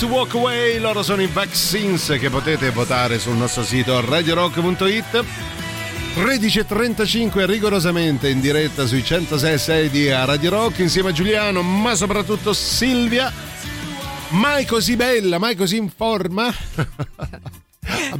to 0.00 0.06
Walk 0.06 0.34
Away, 0.34 0.78
loro 0.78 1.02
sono 1.02 1.20
i 1.20 1.26
Vaccines 1.26 2.16
che 2.18 2.30
potete 2.30 2.70
votare 2.70 3.18
sul 3.18 3.36
nostro 3.36 3.62
sito 3.62 4.00
radiorock.it. 4.00 5.24
13.35 6.14 7.44
rigorosamente 7.44 8.30
in 8.30 8.40
diretta 8.40 8.86
sui 8.86 9.00
106.6 9.00 9.86
di 9.88 10.08
Radio 10.08 10.50
Rock 10.50 10.78
insieme 10.78 11.10
a 11.10 11.12
Giuliano, 11.12 11.60
ma 11.60 11.94
soprattutto 11.94 12.54
Silvia. 12.54 13.30
Mai 14.30 14.64
così 14.64 14.96
bella, 14.96 15.38
mai 15.38 15.54
così 15.54 15.76
in 15.76 15.90
forma. 15.94 16.50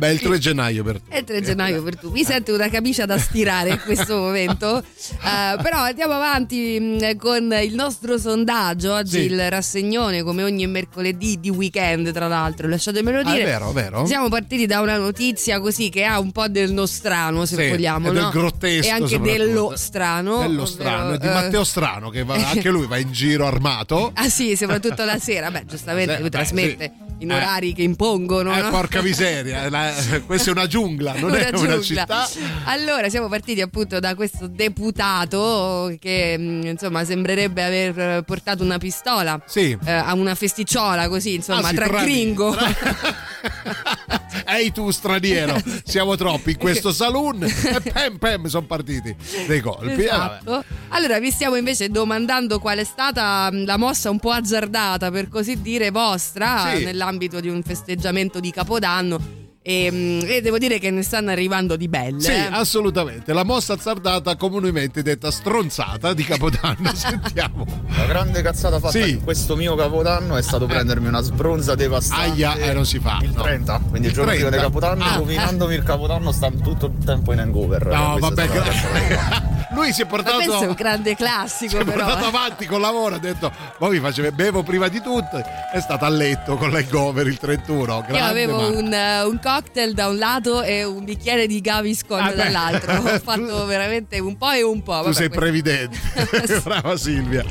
Vabbè, 0.01 0.13
il 0.15 0.21
3 0.21 0.39
gennaio 0.39 0.83
per 0.83 0.99
te. 1.01 1.11
È 1.15 1.19
il 1.19 1.25
3 1.25 1.43
gennaio 1.43 1.83
per 1.83 1.99
tu. 1.99 2.11
Mi 2.11 2.25
sento 2.25 2.55
una 2.55 2.71
camicia 2.71 3.05
da 3.05 3.19
stirare 3.19 3.69
in 3.71 3.81
questo 3.85 4.17
momento. 4.17 4.83
Eh, 5.21 5.61
però 5.63 5.81
andiamo 5.81 6.15
avanti 6.15 6.79
mh, 6.81 7.17
con 7.17 7.53
il 7.63 7.75
nostro 7.75 8.17
sondaggio. 8.17 8.95
Oggi 8.95 9.19
Sì. 9.21 9.25
il 9.27 9.51
rassegnone, 9.51 10.23
come 10.23 10.43
ogni 10.43 10.67
mercoledì 10.67 11.39
di 11.39 11.51
weekend, 11.51 12.11
tra 12.13 12.27
l'altro. 12.27 12.69
Lasciatemelo 12.69 13.19
Ah, 13.21 13.25
dire. 13.25 13.43
è 13.43 13.45
vero, 13.45 13.71
è 13.71 13.73
vero. 13.73 14.07
Siamo 14.07 14.29
partiti 14.29 14.65
da 14.67 14.81
una 14.81 14.97
notizia 14.97 15.61
così 15.61 15.91
che 15.91 16.05
ha 16.05 16.19
un 16.19 16.33
po' 16.33 16.49
del 16.49 16.73
nostrano, 16.73 17.45
se 17.45 17.57
Sì, 17.57 17.69
vogliamo. 17.69 18.09
e 18.09 18.13
del 18.13 18.23
no? 18.23 18.31
grottesco 18.31 18.87
E 18.87 18.91
anche 18.91 19.19
dello 19.21 19.73
strano. 19.77 20.39
Dello 20.39 20.63
ovvero, 20.63 20.67
strano, 20.67 21.17
di 21.19 21.27
eh, 21.27 21.31
Matteo 21.31 21.65
Strano 21.65 22.09
che 22.09 22.25
va- 22.25 22.35
anche 22.49 22.71
lui 22.71 22.87
va 22.87 22.97
in 22.97 23.13
giro 23.13 23.47
armato. 23.47 24.13
Ah 24.21 24.29
sì, 24.31 24.57
soprattutto 24.57 25.05
la 25.05 25.19
sera. 25.19 25.51
Beh, 25.51 25.65
giustamente 25.67 26.19
lui 26.21 26.31
trasmette 26.31 26.93
sì. 26.97 27.10
In 27.21 27.31
Eh. 27.31 27.35
orari 27.37 27.73
che 27.73 27.83
impongono. 27.83 28.55
Eh, 28.57 28.61
no? 28.63 28.71
porca 28.71 29.01
miseria, 29.03 29.69
la- 29.71 29.93
questa 30.27 30.51
è 30.51 30.53
una 30.53 30.67
giungla, 30.67 31.15
non 31.15 31.33
è 31.35 31.49
una 31.49 31.79
giungla. 31.79 31.81
città. 31.83 32.29
Allora, 32.65 33.09
siamo 33.09 33.29
partiti 33.29 33.61
appunto 33.61 33.99
da 34.01 34.15
questo 34.15 34.47
deputato 34.49 35.95
che 36.01 36.37
mh, 36.39 36.67
insomma 36.67 37.05
sembrerebbe 37.05 37.63
aver 37.65 37.99
eh, 37.99 38.23
portato 38.25 38.63
una 38.63 38.79
pistola 38.79 39.41
Sì. 39.47 39.77
eh, 39.85 39.93
a 39.93 40.13
una 40.15 40.35
festicciola 40.35 41.09
così, 41.09 41.35
insomma, 41.35 41.67
Ah, 41.67 41.69
sì, 41.71 41.75
tra 41.75 41.87
tra- 41.87 42.03
gringo. 42.03 42.57
Ehi 44.53 44.73
tu 44.73 44.91
straniero, 44.91 45.61
siamo 45.85 46.17
troppi 46.17 46.51
in 46.51 46.59
questo 46.59 46.91
saloon 46.93 47.43
e 47.47 47.81
pem 47.93 48.19
pem 48.19 48.47
sono 48.47 48.67
partiti 48.67 49.15
dei 49.47 49.61
colpi. 49.61 50.03
Eh. 50.03 50.05
Esatto. 50.05 50.65
Allora, 50.89 51.21
vi 51.21 51.31
stiamo 51.31 51.55
invece 51.55 51.89
domandando 51.89 52.59
qual 52.59 52.79
è 52.79 52.85
stata 52.85 53.49
mh, 53.51 53.65
la 53.65 53.77
mossa 53.77 54.11
un 54.11 54.19
po' 54.19 54.33
azzardata, 54.33 55.11
per 55.11 55.29
così 55.29 55.61
dire, 55.63 55.91
vostra 55.91 56.75
Sì. 56.75 56.85
nell'ambito 56.85 57.39
di 57.41 57.49
un 57.49 57.63
festeggiamento 57.63 58.41
di 58.41 58.51
Capodanno. 58.51 59.49
E, 59.71 59.91
mh, 59.91 60.25
e 60.27 60.41
devo 60.41 60.59
dire 60.59 60.81
che 60.81 60.91
ne 60.91 61.03
stanno 61.03 61.31
arrivando 61.31 61.77
di 61.77 61.87
belle. 61.89 62.21
Sì, 62.21 62.33
eh. 62.33 62.49
assolutamente. 62.51 63.33
La 63.33 63.45
mossa 63.45 63.75
azzardata, 63.75 64.35
comunemente 64.35 65.03
detta 65.03 65.31
stronzata 65.31 66.13
di 66.13 66.25
Capodanno. 66.25 66.91
Sentiamo. 66.95 67.65
La 67.97 68.05
grande 68.07 68.43
cazzata 68.43 68.81
fatta 68.81 69.01
Sì. 69.01 69.11
in 69.11 69.23
questo 69.23 69.55
mio 69.55 69.77
capodanno 69.77 70.37
è 70.37 70.43
stato 70.43 70.67
prendermi 70.67 71.07
una 71.07 71.21
sbronza 71.21 71.77
devastante. 71.77 72.31
Aia, 72.45 72.55
eh, 72.57 72.73
non 72.73 72.85
si 72.85 72.99
fa. 72.99 73.19
Il 73.23 73.31
no. 73.33 73.43
30, 73.43 73.81
quindi 73.89 73.99
il 73.99 74.05
Il 74.07 74.13
giorno 74.13 74.31
prima 74.33 74.49
30. 74.49 74.57
di 74.67 74.73
Capodanno, 74.73 75.05
Ah. 75.05 75.17
rovinandomi 75.19 75.75
il 75.75 75.83
Capodanno, 75.85 76.33
stando 76.33 76.63
tutto 76.63 76.87
il 76.87 77.05
tempo 77.05 77.33
in 77.33 77.39
hangover. 77.39 77.87
No, 77.87 78.17
vabbè, 78.19 78.49
gra- 78.49 78.65
lui 79.73 79.93
si 79.93 80.01
è 80.03 80.05
Ma 80.05 80.11
portato. 80.11 80.37
questo 80.37 80.63
è 80.63 80.67
un 80.67 80.75
grande 80.75 81.11
si 81.11 81.17
classico, 81.17 81.79
è 81.79 81.85
però. 81.85 82.05
portato 82.07 82.25
eh. 82.25 82.29
avanti 82.29 82.67
col 82.67 82.81
lavoro, 82.81 83.15
ha 83.15 83.19
detto, 83.19 83.53
poi 83.79 83.91
mi 83.93 83.99
facevo, 84.01 84.33
bevo 84.33 84.63
prima 84.65 84.89
di 84.89 85.01
tutto, 85.01 85.41
è 85.73 85.81
stato 85.81 86.05
a 86.05 86.09
letto 86.09 86.57
con 86.57 86.71
l'hangover 86.71 87.27
il 87.29 87.39
31. 87.39 87.95
Io 87.95 88.05
Grande 88.09 88.19
avevo 88.29 88.57
Marco. 88.57 88.79
un, 88.79 88.93
eh, 88.93 89.23
un 89.23 89.39
cocktail 89.41 89.59
da 89.95 90.09
un 90.09 90.19
lato 90.19 90.63
e 90.63 90.85
un 90.85 91.05
bicchiere 91.05 91.47
di 91.47 91.61
Gaviscon 91.61 92.21
Ah, 92.21 92.33
dall'altro. 92.33 92.93
Ho 92.95 93.19
fatto 93.23 93.65
veramente 93.67 94.19
un 94.19 94.37
po' 94.37 94.51
e 94.51 94.63
un 94.63 94.83
po'. 94.83 94.97
Tu 94.99 95.03
Vabbè, 95.03 95.13
sei 95.15 95.29
questo- 95.29 95.39
previdente. 95.41 95.99
Brava 96.65 96.97
Silvia. 96.97 97.45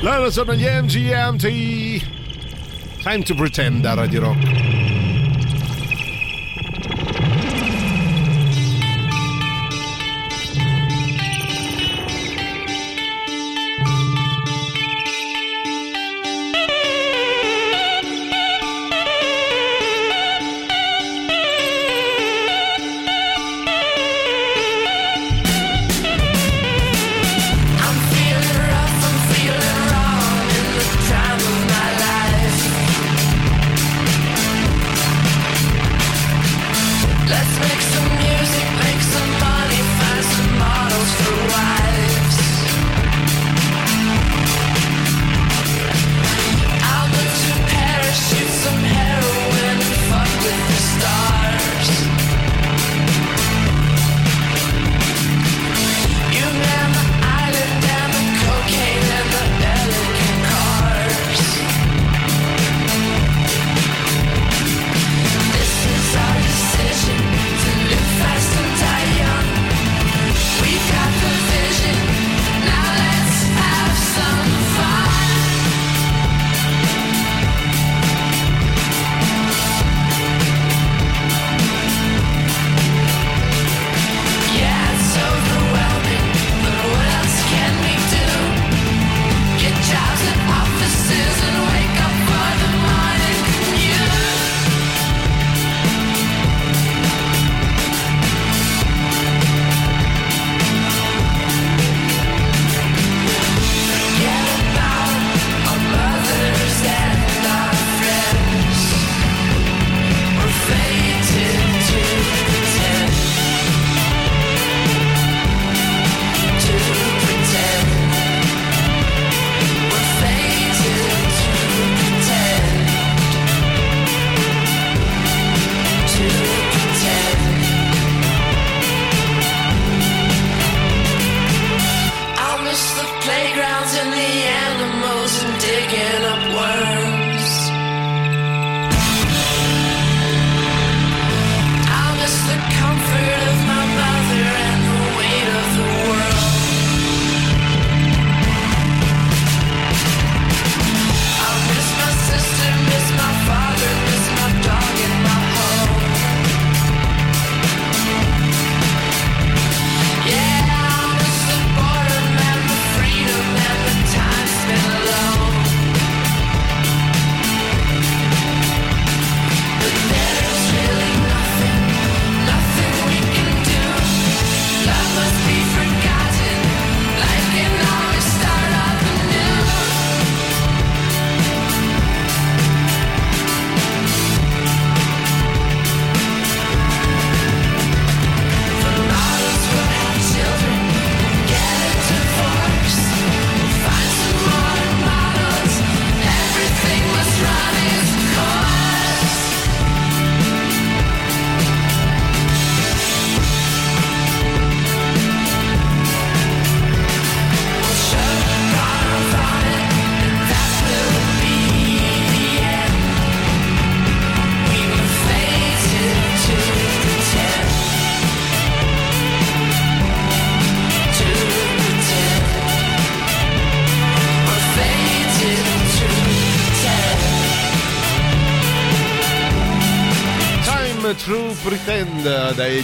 Loro 0.00 0.30
sono 0.30 0.54
gli 0.54 0.64
MGMT. 0.64 2.18
Time 3.02 3.22
to 3.22 3.34
pretend 3.34 3.84
a 3.84 3.94
Radio 3.94 4.20
Rock. 4.20 4.48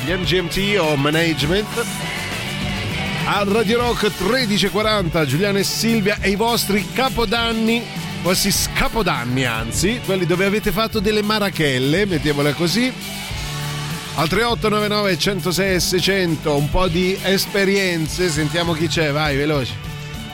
Degli 0.06 0.14
MGMT 0.18 0.78
o 0.78 0.94
Management. 0.94 1.84
A 3.26 3.42
Radio 3.44 3.80
Rock 3.80 4.04
1340 4.20 5.24
Giuliano 5.26 5.58
e 5.58 5.64
Silvia 5.64 6.18
e 6.20 6.30
i 6.30 6.36
vostri 6.36 6.86
capodanni, 6.92 7.82
quasi 8.22 8.52
scapodanni 8.52 9.44
anzi, 9.44 10.00
quelli 10.04 10.24
dove 10.24 10.44
avete 10.44 10.70
fatto 10.70 11.00
delle 11.00 11.22
marachelle, 11.22 12.06
mettiamola 12.06 12.52
così. 12.52 12.84
Al 14.14 14.28
3899 14.28 15.18
106 15.18 15.74
e 15.74 15.80
600 15.80 16.54
un 16.56 16.70
po' 16.70 16.86
di 16.86 17.18
esperienze, 17.24 18.28
sentiamo 18.28 18.74
chi 18.74 18.86
c'è, 18.86 19.10
vai 19.10 19.36
veloci. 19.36 19.72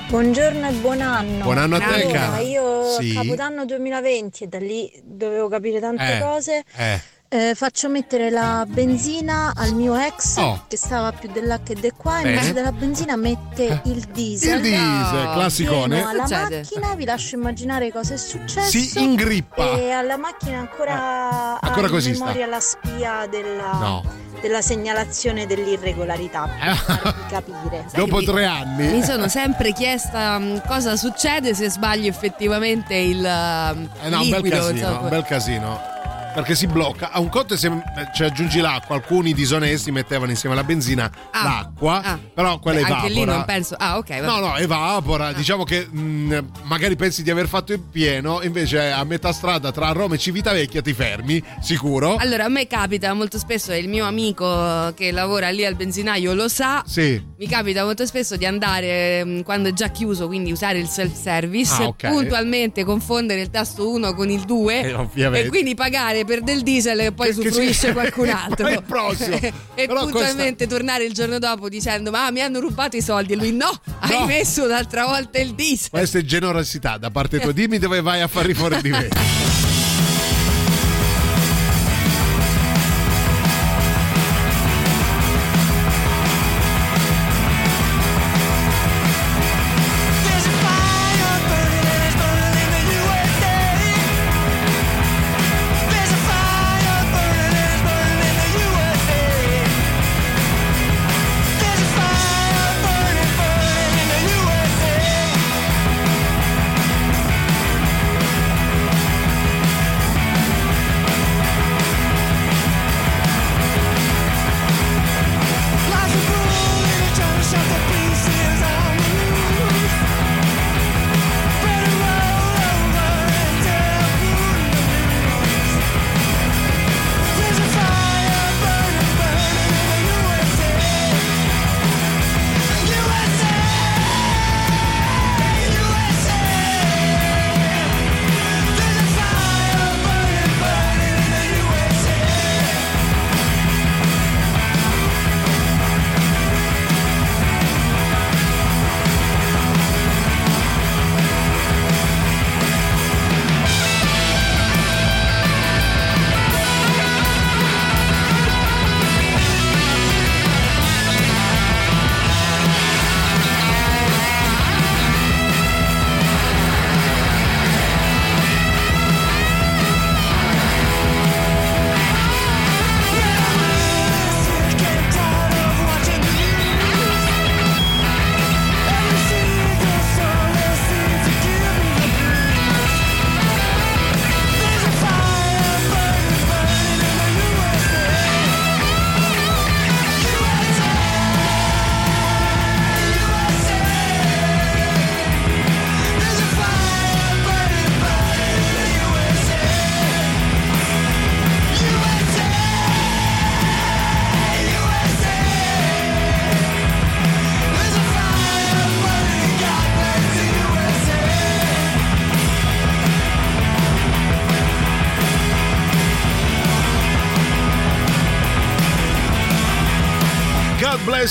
Buongiorno 0.08 0.68
e 0.68 0.72
buon 0.72 1.00
anno. 1.00 1.44
Buon 1.44 1.56
anno 1.56 1.76
a 1.76 1.78
te, 1.78 2.02
Allora, 2.02 2.18
cara. 2.18 2.38
io 2.40 2.98
Sì. 3.00 3.14
Capodanno 3.14 3.64
2020 3.64 4.44
e 4.44 4.46
da 4.48 4.58
lì 4.58 4.92
dovevo 5.02 5.48
capire 5.48 5.80
tante 5.80 6.18
Eh, 6.18 6.20
cose. 6.20 6.62
eh. 6.76 7.00
Eh, 7.34 7.54
faccio 7.54 7.88
mettere 7.88 8.28
la 8.28 8.66
benzina 8.68 9.52
al 9.56 9.72
mio 9.72 9.96
ex 9.96 10.36
Oh. 10.36 10.64
che 10.68 10.76
stava 10.76 11.12
più 11.12 11.30
là 11.40 11.60
che 11.62 11.74
di 11.74 11.90
qua 11.96 12.16
Bene. 12.20 12.32
invece 12.34 12.52
della 12.52 12.72
benzina 12.72 13.16
mette 13.16 13.80
il 13.84 14.00
diesel 14.12 14.56
Il 14.56 14.60
diesel, 14.60 15.30
classicone. 15.32 15.94
Pieno 15.96 16.08
alla 16.10 16.26
Succede. 16.26 16.56
macchina 16.58 16.94
vi 16.94 17.04
lascio 17.06 17.36
immaginare 17.36 17.90
cosa 17.90 18.12
è 18.12 18.16
successo 18.18 18.68
Si 18.68 18.98
ingrippa. 19.02 19.78
e 19.78 19.90
alla 19.92 20.18
macchina 20.18 20.58
ancora, 20.58 21.58
Ancora 21.58 21.86
ha 21.86 21.88
in 21.88 21.94
così 21.94 22.14
sta. 22.14 22.24
memoria 22.26 22.46
la 22.48 22.60
spia 22.60 23.26
della, 23.30 23.72
No. 23.80 24.04
della 24.42 24.60
segnalazione 24.60 25.46
dell'irregolarità 25.46 26.50
per 26.60 26.76
farvi 26.76 27.20
capire 27.30 27.86
Dopo 27.94 28.22
tre 28.22 28.44
anni. 28.44 28.88
Mi 28.92 29.02
sono 29.02 29.28
sempre 29.28 29.72
chiesta 29.72 30.38
mh, 30.38 30.64
cosa 30.66 30.96
succede 30.96 31.54
se 31.54 31.70
sbaglio 31.70 32.08
effettivamente 32.10 32.94
il 32.94 33.20
um, 33.24 33.88
Eh 34.02 34.08
no, 34.10 34.20
un 34.20 34.28
bel 34.28 34.42
liquido. 34.42 34.56
casino, 34.56 34.70
insomma. 34.78 34.98
un 35.00 35.08
bel 35.08 35.24
casino. 35.24 35.90
Perché 36.34 36.54
si 36.54 36.66
blocca. 36.66 37.10
A 37.10 37.20
un 37.20 37.28
conto 37.28 37.56
se 37.56 37.66
eh, 37.66 37.80
ci 38.14 38.24
aggiungi 38.24 38.60
l'acqua, 38.60 38.94
alcuni 38.96 39.34
disonesti 39.34 39.90
mettevano 39.90 40.30
insieme 40.30 40.54
alla 40.54 40.64
benzina 40.64 41.10
Ah, 41.30 41.44
l'acqua, 41.44 42.02
ah. 42.02 42.18
però 42.32 42.58
quella 42.58 42.78
Beh, 42.80 42.86
evapora. 42.86 43.06
Anche 43.06 43.12
lì 43.18 43.24
non 43.24 43.44
penso. 43.44 43.74
Ah, 43.78 43.98
ok. 43.98 44.08
vabbè. 44.08 44.22
No, 44.26 44.38
no, 44.38 44.56
evapora. 44.56 45.32
Diciamo 45.32 45.64
che 45.64 45.86
mh, 45.86 46.38
magari 46.62 46.96
pensi 46.96 47.22
di 47.22 47.30
aver 47.30 47.48
fatto 47.48 47.72
il 47.74 47.80
pieno, 47.80 48.40
invece 48.42 48.90
a 48.90 49.04
metà 49.04 49.30
strada 49.32 49.70
tra 49.72 49.90
Roma 49.92 50.14
e 50.14 50.18
Civitavecchia 50.18 50.80
ti 50.80 50.94
fermi, 50.94 51.42
sicuro. 51.60 52.16
Allora, 52.16 52.44
a 52.44 52.48
me 52.48 52.66
capita 52.66 53.12
molto 53.12 53.36
spesso, 53.38 53.72
il 53.74 53.88
mio 53.88 54.06
amico 54.06 54.92
che 54.94 55.10
lavora 55.12 55.50
lì 55.50 55.64
al 55.66 55.74
benzinaio 55.74 56.32
lo 56.34 56.48
sa. 56.48 56.82
Sì. 56.86 57.22
Mi 57.38 57.46
capita 57.46 57.84
molto 57.84 58.06
spesso 58.06 58.36
di 58.36 58.46
andare 58.46 59.22
mh, 59.24 59.42
quando 59.42 59.68
è 59.68 59.72
già 59.74 59.88
chiuso, 59.88 60.26
quindi 60.28 60.50
usare 60.50 60.78
il 60.78 60.86
self-service, 60.88 61.82
Ah, 61.82 61.86
ok. 61.88 62.08
puntualmente 62.08 62.84
confondere 62.84 63.40
il 63.42 63.50
tasto 63.50 63.90
1 63.90 64.14
con 64.14 64.30
il 64.30 64.40
2 64.44 64.80
Eh, 65.14 65.22
e 65.40 65.48
quindi 65.48 65.74
pagare 65.74 66.21
per 66.24 66.42
del 66.42 66.62
diesel 66.62 67.00
e 67.00 67.12
poi 67.12 67.28
Che- 67.28 67.40
che 67.40 67.48
usufruisce 67.48 67.86
ci- 67.88 67.92
qualcun 67.92 68.28
altro. 68.30 68.68
Il 68.68 68.82
prossimo. 68.86 69.36
e 69.74 69.86
Però 69.86 70.00
puntualmente 70.02 70.66
tornare 70.66 71.04
il 71.04 71.12
giorno 71.12 71.38
dopo 71.38 71.68
dicendo 71.68 72.10
ma 72.10 72.30
mi 72.30 72.40
hanno 72.40 72.60
rubato 72.60 72.96
i 72.96 73.02
soldi 73.02 73.32
e 73.32 73.36
lui 73.36 73.52
no, 73.52 73.70
hai 74.00 74.18
No. 74.20 74.26
messo 74.26 74.66
l'altra 74.66 75.06
volta 75.06 75.38
il 75.38 75.54
diesel. 75.54 75.90
Questa 75.90 76.18
è 76.18 76.22
generosità 76.22 76.96
da 76.98 77.10
parte 77.10 77.38
tua. 77.40 77.52
Dimmi 77.52 77.78
dove 77.78 78.00
vai 78.00 78.20
a 78.20 78.28
fare 78.28 78.54
fuori 78.54 78.80
di 78.82 78.90
me. 78.90 79.08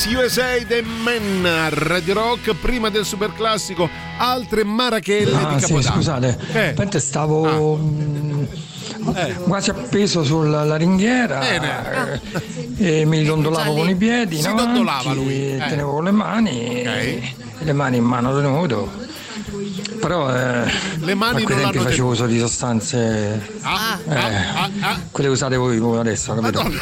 Bless 0.03 0.05
USA 0.15 0.57
The 0.65 0.81
Men 0.81 1.47
Radio 1.73 2.13
Rock 2.15 2.55
prima 2.55 2.89
del 2.89 3.05
super 3.05 3.31
classico 3.35 3.87
altre 4.17 4.63
marachelle 4.63 5.35
Ah, 5.35 5.53
di 5.53 5.59
sì, 5.61 5.67
Capodanno 5.67 5.95
scusate, 5.95 6.37
Eh. 6.53 6.73
mentre 6.75 6.99
stavo 6.99 7.75
mm, 7.77 8.43
quasi 9.43 9.69
appeso 9.69 10.23
sulla 10.23 10.63
la 10.63 10.75
ringhiera 10.75 11.37
Bene. 11.39 12.21
eh, 12.77 13.01
e 13.01 13.05
mi 13.05 13.23
dondolavo 13.23 13.63
Già 13.63 13.69
lì. 13.73 13.79
con 13.79 13.89
i 13.89 13.95
piedi 13.95 14.39
Si 14.41 14.47
avanti, 14.47 14.63
dondolava 14.65 15.13
lui, 15.13 15.53
eh. 15.55 15.65
tenevo 15.69 15.91
con 15.91 16.03
le 16.05 16.11
mani 16.11 16.67
Ok. 16.79 16.85
e 16.87 17.33
le 17.59 17.73
mani 17.73 17.97
in 17.97 18.03
mano 18.03 18.33
tenuto 18.35 18.91
però 20.01 20.35
eh, 20.35 20.71
le 20.97 21.13
mani 21.13 21.45
non 21.47 21.63
hanno 21.63 21.81
facevo 21.81 22.09
uso 22.09 22.25
di 22.25 22.39
sostanze 22.39 23.59
ah, 23.61 23.93
ah 23.93 23.99
eh, 24.09 24.15
ah, 24.15 24.63
ah, 24.63 24.69
ah. 24.81 24.99
quelle 25.11 25.29
usate 25.29 25.55
voi 25.55 25.77
adesso 25.97 26.33
capito? 26.33 26.63
Madonna, 26.63 26.81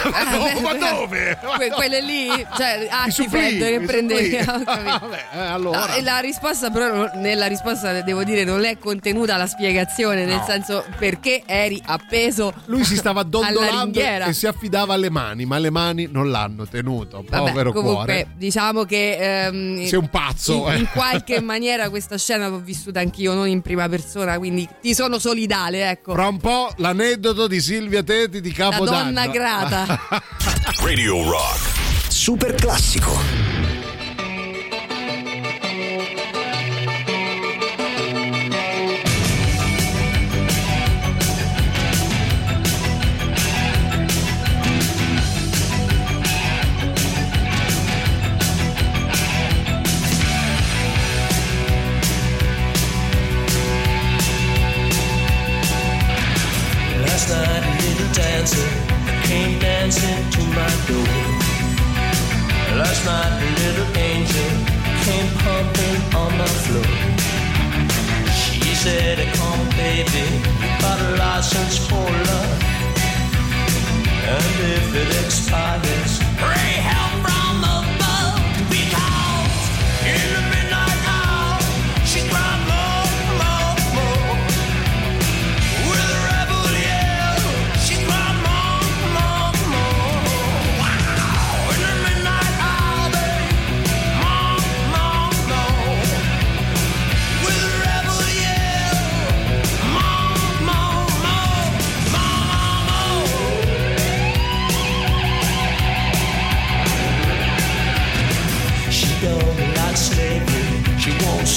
ma, 0.62 0.70
ah, 0.70 0.94
dove? 0.94 1.38
Que- 1.58 1.70
quelle 1.72 2.02
lì 2.02 2.28
cioè 2.56 2.88
atti 2.90 3.28
freddo 3.28 3.66
che 3.66 3.82
prendevi 3.82 4.38
Vabbè, 4.44 5.26
eh, 5.34 5.40
allora. 5.40 5.80
no, 5.80 6.02
la 6.02 6.20
risposta 6.20 6.72
però 6.72 7.12
nella 7.16 7.48
risposta 7.48 8.02
devo 8.02 8.24
dire 8.24 8.44
non 8.44 8.64
è 8.64 8.78
contenuta 8.78 9.36
la 9.36 9.48
spiegazione 9.48 10.26
nel 10.26 10.38
no. 10.38 10.46
senso 10.46 10.86
perché 10.98 11.44
eri 11.46 11.82
appeso 11.86 12.54
lui 12.66 12.86
si 12.86 12.96
stava 12.96 13.24
dondolando 13.24 14.00
e 14.00 14.34
si 14.34 14.48
affidava 14.48 14.94
alle 14.94 15.10
mani 15.10 15.46
ma 15.46 15.58
le 15.58 15.70
mani 15.70 16.08
non 16.10 16.32
l'hanno 16.32 16.66
tenuto 16.68 17.24
povero 17.30 17.72
Vabbè, 17.72 17.78
comunque, 17.78 18.06
cuore 18.06 18.28
diciamo 18.38 18.86
che 18.86 19.46
ehm, 19.46 19.86
sei 19.86 20.00
un 20.00 20.10
pazzo 20.10 20.54
in, 20.70 20.78
in 20.78 20.84
eh. 20.84 20.90
qualche 20.94 21.42
maniera 21.42 21.90
questa 21.90 22.18
scena 22.18 22.48
l'ho 22.48 22.60
vissuta 22.60 23.00
anche 23.00 23.09
anch'io, 23.10 23.34
non 23.34 23.48
in 23.48 23.62
prima 23.62 23.90
persona, 23.90 24.38
quindi 24.38 24.68
ti 24.82 24.94
sono 24.94 25.18
solidale, 25.20 25.90
ecco. 25.90 26.14
Fra 26.14 26.28
un 26.28 26.38
po' 26.38 26.72
l'aneddoto 26.78 27.48
di 27.48 27.60
Silvia 27.60 28.04
Tetti 28.04 28.40
di 28.40 28.52
Capodanno. 28.52 28.92
La 28.92 29.04
donna 29.04 29.28
grata. 29.28 30.00
Radio 30.82 31.30
Rock. 31.30 31.78
Super 32.08 32.54
classico. 32.56 33.59
my 63.10 63.28
little 63.62 63.90
angel 63.98 64.52
came 65.06 65.30
pumping 65.44 66.00
on 66.22 66.32
the 66.42 66.50
floor. 66.64 66.92
She 68.42 68.70
said, 68.84 69.18
Come, 69.38 69.66
baby, 69.84 70.26
got 70.82 71.00
a 71.08 71.12
license 71.24 71.78
for 71.88 72.08
love. 72.30 72.62
And 74.34 74.56
if 74.78 74.88
it 75.02 75.12
expires, 75.26 76.14
pray 76.42 76.72
help! 76.90 77.09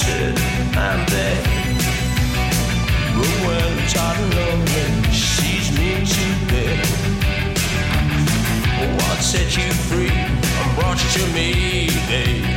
sit 0.03 0.37
and 0.87 1.01
there. 1.13 1.43
But 3.15 3.33
when 3.43 3.59
I'm 3.67 3.87
tired 3.87 4.19
and 4.23 4.33
lonely, 4.37 5.11
she's 5.11 5.67
me 5.77 5.91
to 6.15 6.25
bed. 6.49 6.85
What 8.97 9.19
set 9.21 9.49
you 9.57 9.69
free 9.87 10.17
and 10.59 10.69
brought 10.75 10.99
you 11.03 11.09
to 11.19 11.25
me, 11.33 11.49
babe? 12.09 12.52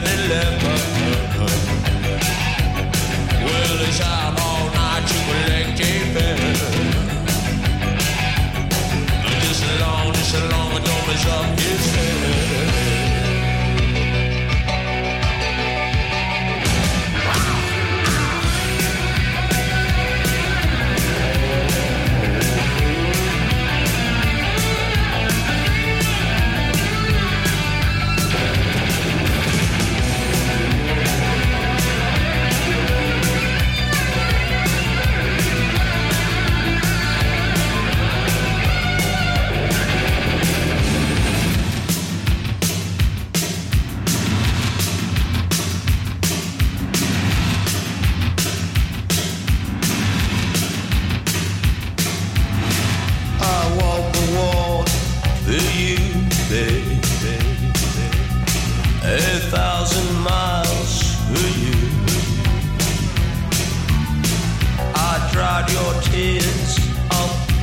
having 0.00 0.30
a 0.30 0.60
look 0.60 0.65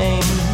Name. 0.04 0.53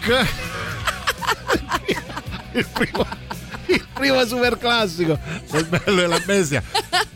rock. 0.00 0.08
Eh. 0.08 1.96
il 2.58 2.66
primo, 2.66 3.06
il 3.66 3.86
primo 3.92 4.26
super 4.26 4.58
classico 4.58 5.18
del 5.50 5.66
bello 5.66 6.02
e 6.02 6.06
la 6.06 6.18
bestia. 6.20 6.62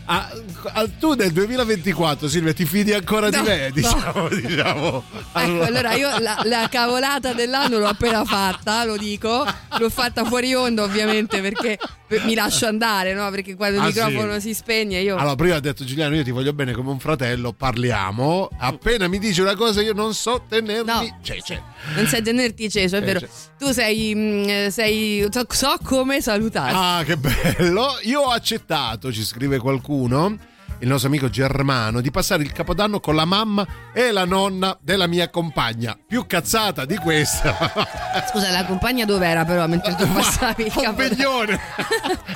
Ah, 0.07 0.31
ah 0.75 0.87
tu 0.99 1.15
nel 1.15 1.33
2024 1.33 2.29
Silvia 2.29 2.53
ti 2.53 2.67
fidi 2.67 2.93
ancora 2.93 3.31
no, 3.31 3.43
di 3.43 3.49
me 3.49 3.69
no. 3.69 4.29
diciamo. 4.29 5.03
Allora. 5.33 5.65
Ecco, 5.65 5.65
allora 5.65 5.95
io 5.95 6.19
la, 6.19 6.41
la, 6.45 6.69
cavolata 6.71 7.33
dell'anno 7.33 7.79
l'ho 7.79 7.89
appena 7.89 8.23
fatta 8.25 8.85
lo 8.85 8.99
dico 8.99 9.47
l'ho 9.79 9.91
fatta 9.91 10.25
fuori 10.25 10.55
onda 10.55 10.83
ovviamente 10.83 11.41
perché 11.41 11.79
mi 12.09 12.35
lascio 12.35 12.67
andare, 12.67 13.15
no? 13.15 13.29
Perché 13.31 13.55
quando 13.57 13.77
il 13.79 13.83
Ah, 13.83 13.87
microfono 13.87 14.35
sì. 14.35 14.49
si 14.49 14.55
spegne 14.55 15.01
io. 15.01 15.17
Allora, 15.17 15.35
prima 15.35 15.57
ha 15.57 15.61
detto 15.61 15.85
Giuliano, 15.85 16.15
io 16.15 16.23
ti 16.23 16.31
voglio 16.31 16.53
bene 16.53 16.73
come 16.73 16.91
un 16.91 16.99
fratello, 16.99 17.53
parliamo. 17.53 18.49
Appena 18.59 19.09
mi 19.09 19.19
dici 19.19 19.41
una 19.41 19.55
cosa, 19.57 19.81
io 19.83 19.93
non 19.95 20.15
so 20.15 20.45
tenermi. 20.49 21.17
C'è, 21.23 21.37
c'è. 21.39 21.61
Non 21.97 22.07
sai 22.07 22.23
tenerti 22.23 22.71
ceso, 22.71 22.97
è 22.97 23.01
Eh, 23.01 23.05
vero. 23.05 23.21
cioè. 23.21 23.29
Tu 23.59 23.73
sei. 23.73 24.13
mm, 24.15 24.69
sei 24.69 25.27
so, 25.31 25.45
so 25.49 25.77
come 25.83 26.21
salutarti. 26.21 26.75
Ah, 26.77 27.03
che 27.05 27.17
bello! 27.17 27.99
Io 28.03 28.21
ho 28.21 28.31
accettato, 28.31 29.13
ci 29.13 29.25
scrive 29.25 29.59
qualcuno, 29.59 30.37
il 30.81 30.89
nostro 30.89 31.09
amico 31.09 31.31
Germano, 31.31 32.01
di 32.01 32.11
passare 32.11 32.43
il 32.43 32.53
capodanno 32.53 33.01
con 33.01 33.15
la 33.15 33.25
mamma 33.25 33.67
e 33.93 34.11
la 34.11 34.25
nonna 34.25 34.77
della 34.81 35.07
mia 35.07 35.31
compagna. 35.31 35.97
Più 36.07 36.27
cazzata 36.27 36.85
di 36.85 36.97
questa. 36.97 37.57
Scusa, 38.31 38.51
la 38.51 38.65
compagna 38.67 39.05
dov'era 39.05 39.45
però 39.45 39.67
mentre 39.67 39.95
tu 39.95 40.07
passavi 40.13 40.65
il 40.67 40.73
un 40.75 40.83
capo? 40.83 40.97
beglione. 40.97 41.61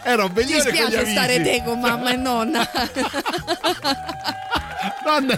Era 0.02 0.22
un 0.24 0.32
Ti 0.32 0.34
beglione 0.34 0.62
con 0.62 0.72
gli 0.72 0.76
spiace 0.76 1.06
stare 1.10 1.42
te 1.42 1.62
con 1.64 1.80
mamma 1.80 2.10
e 2.12 2.16
nonna. 2.16 2.68
Nonna 5.08 5.36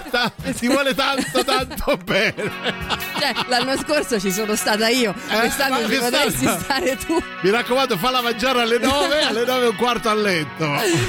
ti 0.58 0.66
vuole 0.68 0.94
tanto, 0.94 1.44
tanto 1.44 1.96
bene. 2.04 2.34
Cioè, 3.18 3.32
l'anno 3.48 3.76
scorso 3.76 4.18
ci 4.18 4.32
sono 4.32 4.56
stata 4.56 4.88
io, 4.88 5.14
quest'anno 5.28 5.78
Eh, 5.78 5.82
ma 5.82 5.88
ci 5.88 5.98
quest'anno- 5.98 6.24
potresti 6.24 6.46
stare 6.64 6.96
tu. 6.96 7.22
Mi 7.42 7.50
raccomando, 7.50 7.96
falla 7.96 8.20
mangiare 8.20 8.62
alle 8.62 8.78
9, 8.78 9.20
alle 9.22 9.44
9 9.44 9.64
e 9.64 9.68
un 9.68 9.76
quarto 9.76 10.08
a 10.08 10.14
letto. 10.14 10.66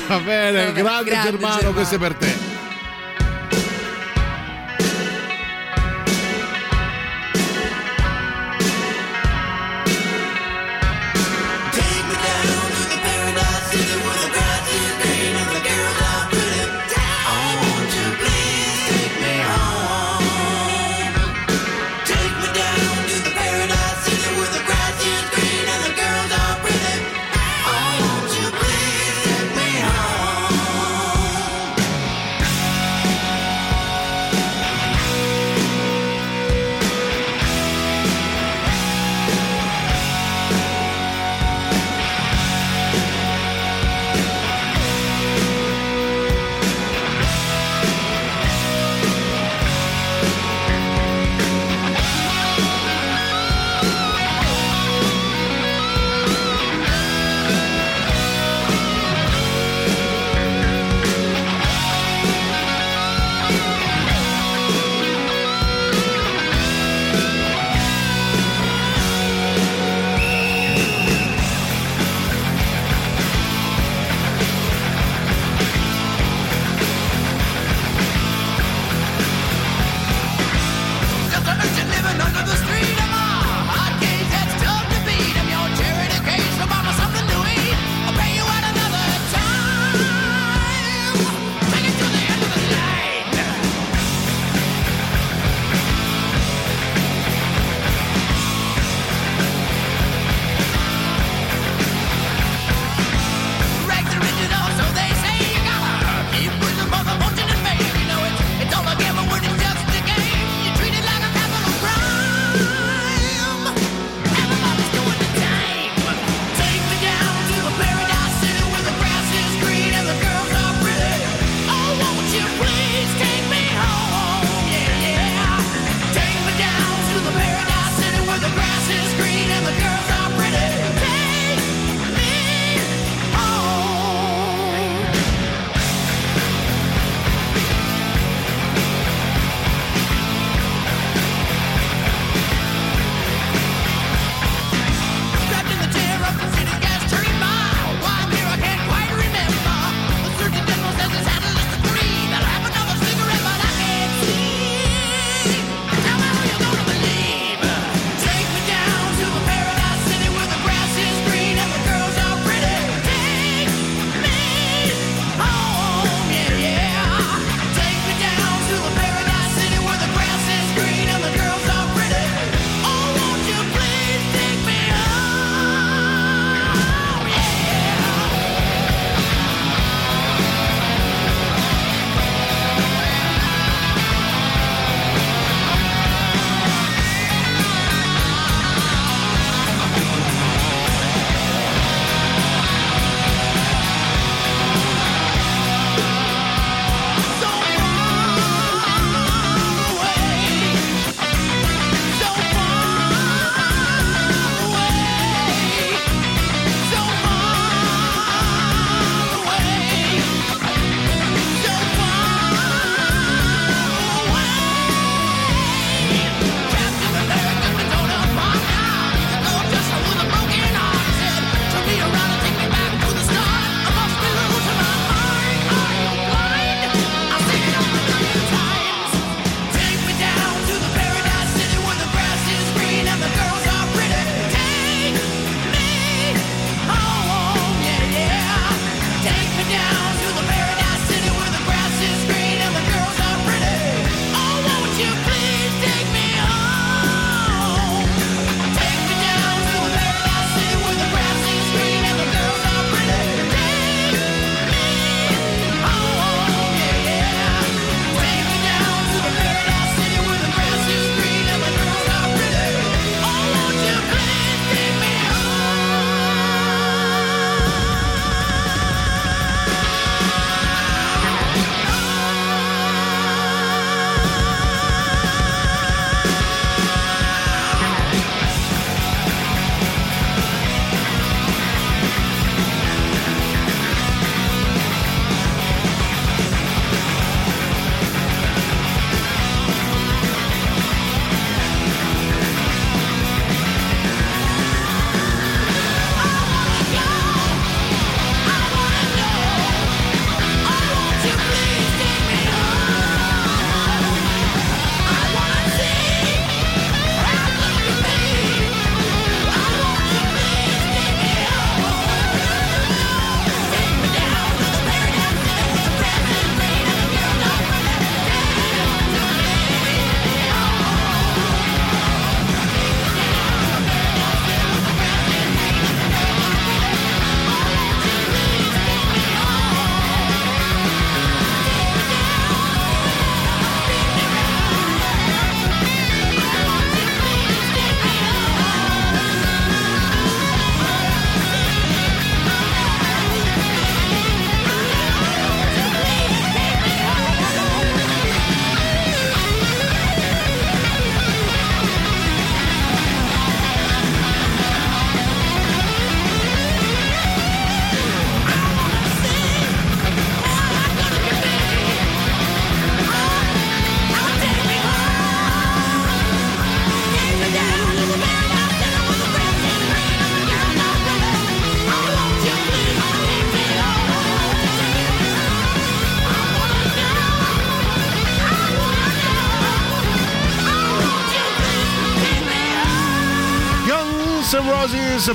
Va 0.08 0.18
bene, 0.20 0.66
Vabbè, 0.66 0.74
grande, 0.74 1.10
grande 1.10 1.30
Germano, 1.32 1.54
Germano. 1.56 1.74
questo 1.74 1.96
è 1.96 1.98
per 1.98 2.14
te. 2.16 2.60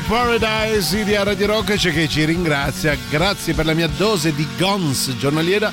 Paradise 0.01 1.05
di 1.05 1.15
Radio 1.15 1.47
Rock 1.47 1.77
che 1.77 2.09
ci 2.09 2.25
ringrazia. 2.25 2.97
Grazie 3.09 3.55
per 3.55 3.67
la 3.67 3.75
mia 3.75 3.89
dose 3.89 4.35
di 4.35 4.47
Guns 4.59 5.17
giornaliera. 5.17 5.73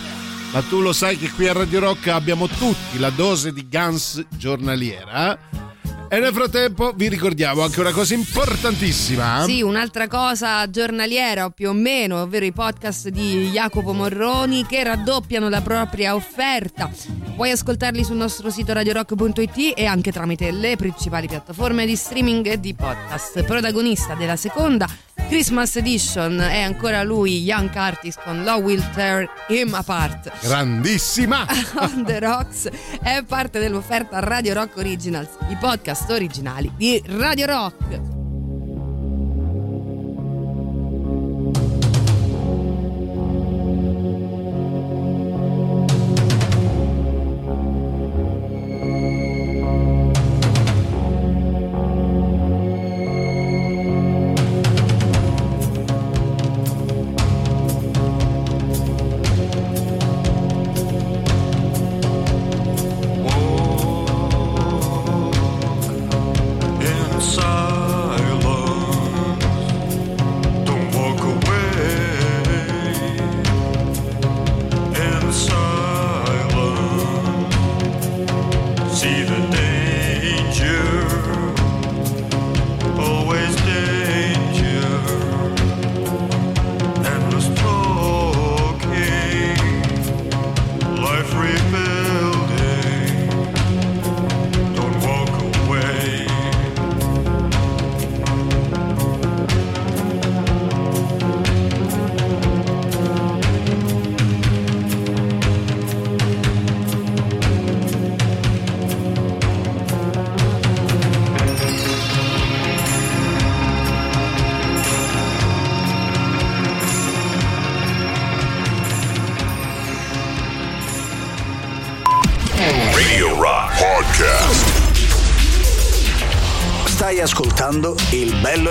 Ma 0.52 0.62
tu 0.62 0.82
lo 0.82 0.94
sai 0.94 1.18
che 1.18 1.30
qui 1.32 1.48
a 1.48 1.54
Radio 1.54 1.80
Rock 1.80 2.08
abbiamo 2.08 2.48
tutti 2.48 3.00
la 3.00 3.10
dose 3.10 3.52
di 3.52 3.68
Guns 3.70 4.26
giornaliera. 4.38 5.38
E 6.10 6.20
nel 6.20 6.32
frattempo 6.32 6.94
vi 6.96 7.10
ricordiamo 7.10 7.64
anche 7.64 7.80
una 7.80 7.92
cosa 7.92 8.14
importantissima. 8.14 9.44
Sì, 9.46 9.62
un'altra 9.62 10.08
cosa 10.08 10.70
giornaliera 10.70 11.46
o 11.46 11.50
più 11.50 11.70
o 11.70 11.74
meno, 11.74 12.22
ovvero 12.22 12.46
i 12.46 12.52
podcast 12.52 13.10
di 13.10 13.50
Jacopo 13.50 13.94
Morroni 13.94 14.66
che 14.66 14.84
raddoppiano 14.84 15.50
la 15.50 15.62
propria 15.62 16.14
offerta. 16.14 16.92
Puoi 17.36 17.50
ascoltarli 17.50 18.04
sul 18.04 18.16
nostro 18.16 18.52
sito 18.52 18.74
radiorock.it 18.74 19.74
e 19.76 19.86
anche 19.86 20.12
tramite 20.12 20.52
le 20.52 20.76
principali 20.76 21.28
piattaforme 21.28 21.86
di 21.88 21.96
streaming 21.96 22.46
e 22.46 22.60
di 22.60 22.76
podcast. 22.76 23.44
Protagonista 23.44 24.14
della 24.14 24.36
seconda 24.36 24.88
Christmas 25.28 25.76
Edition 25.78 26.40
è 26.40 26.62
ancora 26.62 27.02
lui, 27.02 27.42
Young 27.42 27.76
Artist 27.76 28.22
con 28.24 28.44
Law 28.44 28.62
Will 28.62 28.84
Tear 28.94 29.28
Him 29.48 29.74
Apart. 29.74 30.32
Grandissima! 30.42 31.48
On 31.82 32.04
the 32.06 32.20
Rocks 32.20 32.70
è 33.02 33.24
parte 33.28 33.60
dell'offerta 33.60 34.20
Radio 34.20 34.54
Rock 34.54 34.78
Originals, 34.78 35.30
i 35.50 35.58
podcast 35.60 36.12
originali 36.12 36.72
di 36.76 37.02
Radio 37.08 37.48
Rock. 37.48 38.13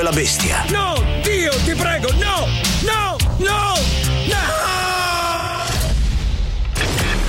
E 0.02 0.04
la 0.04 0.10
bestia. 0.10 0.64
No, 0.70 1.02
Dio, 1.22 1.52
ti 1.64 1.74
prego, 1.74 2.12
no, 2.14 2.46
no, 2.82 3.16
no, 3.38 3.74
no! 4.26 4.52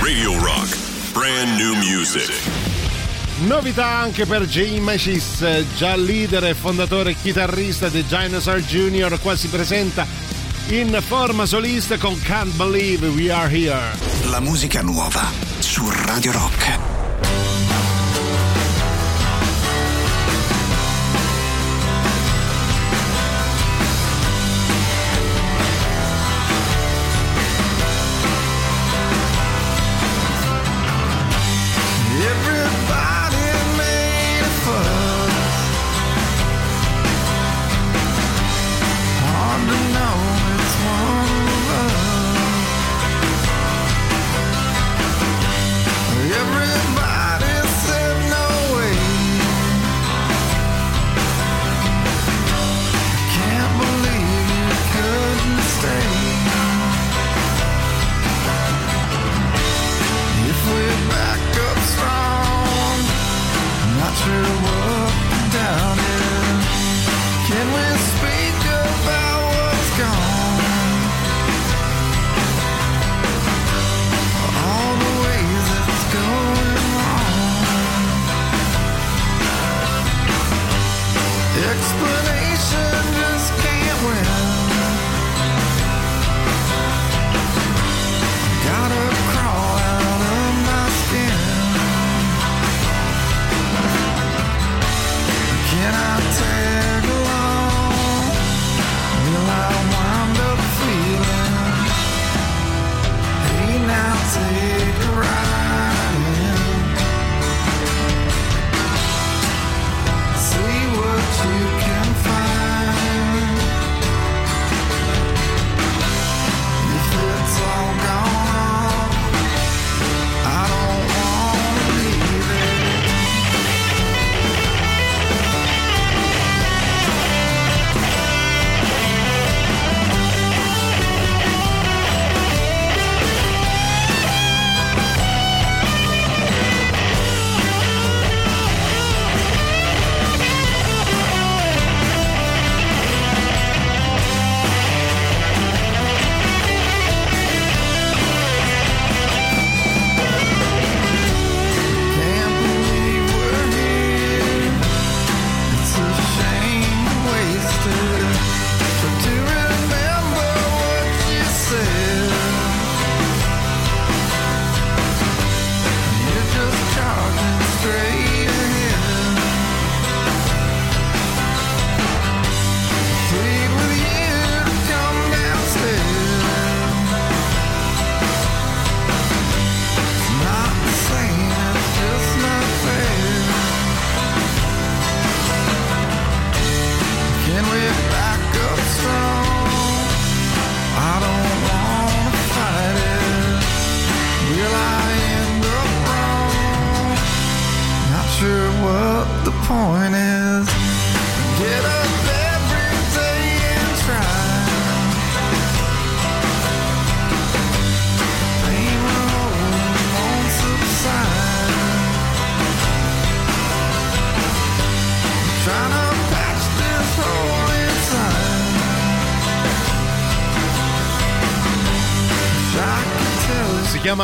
Radio 0.00 0.38
Rock. 0.40 0.76
Brand 1.12 1.56
new 1.56 1.74
music. 1.76 2.32
Novità 3.46 3.86
anche 3.86 4.26
per 4.26 4.46
Jay 4.46 4.78
Machis, 4.80 5.44
già 5.76 5.94
leader 5.96 6.44
e 6.44 6.54
fondatore 6.54 7.10
e 7.10 7.16
chitarrista 7.20 7.88
di 7.88 8.04
Dinosaur 8.04 8.60
Jr. 8.60 9.18
Qua 9.20 9.36
si 9.36 9.48
presenta 9.48 10.06
in 10.68 11.00
forma 11.06 11.46
solista 11.46 11.96
con 11.96 12.20
Can't 12.22 12.54
Believe 12.54 13.08
We 13.08 13.30
Are 13.30 13.54
Here. 13.54 13.96
La 14.24 14.40
musica 14.40 14.82
nuova 14.82 15.30
su 15.60 15.88
Radio 15.90 16.32
Rock. 16.32 16.63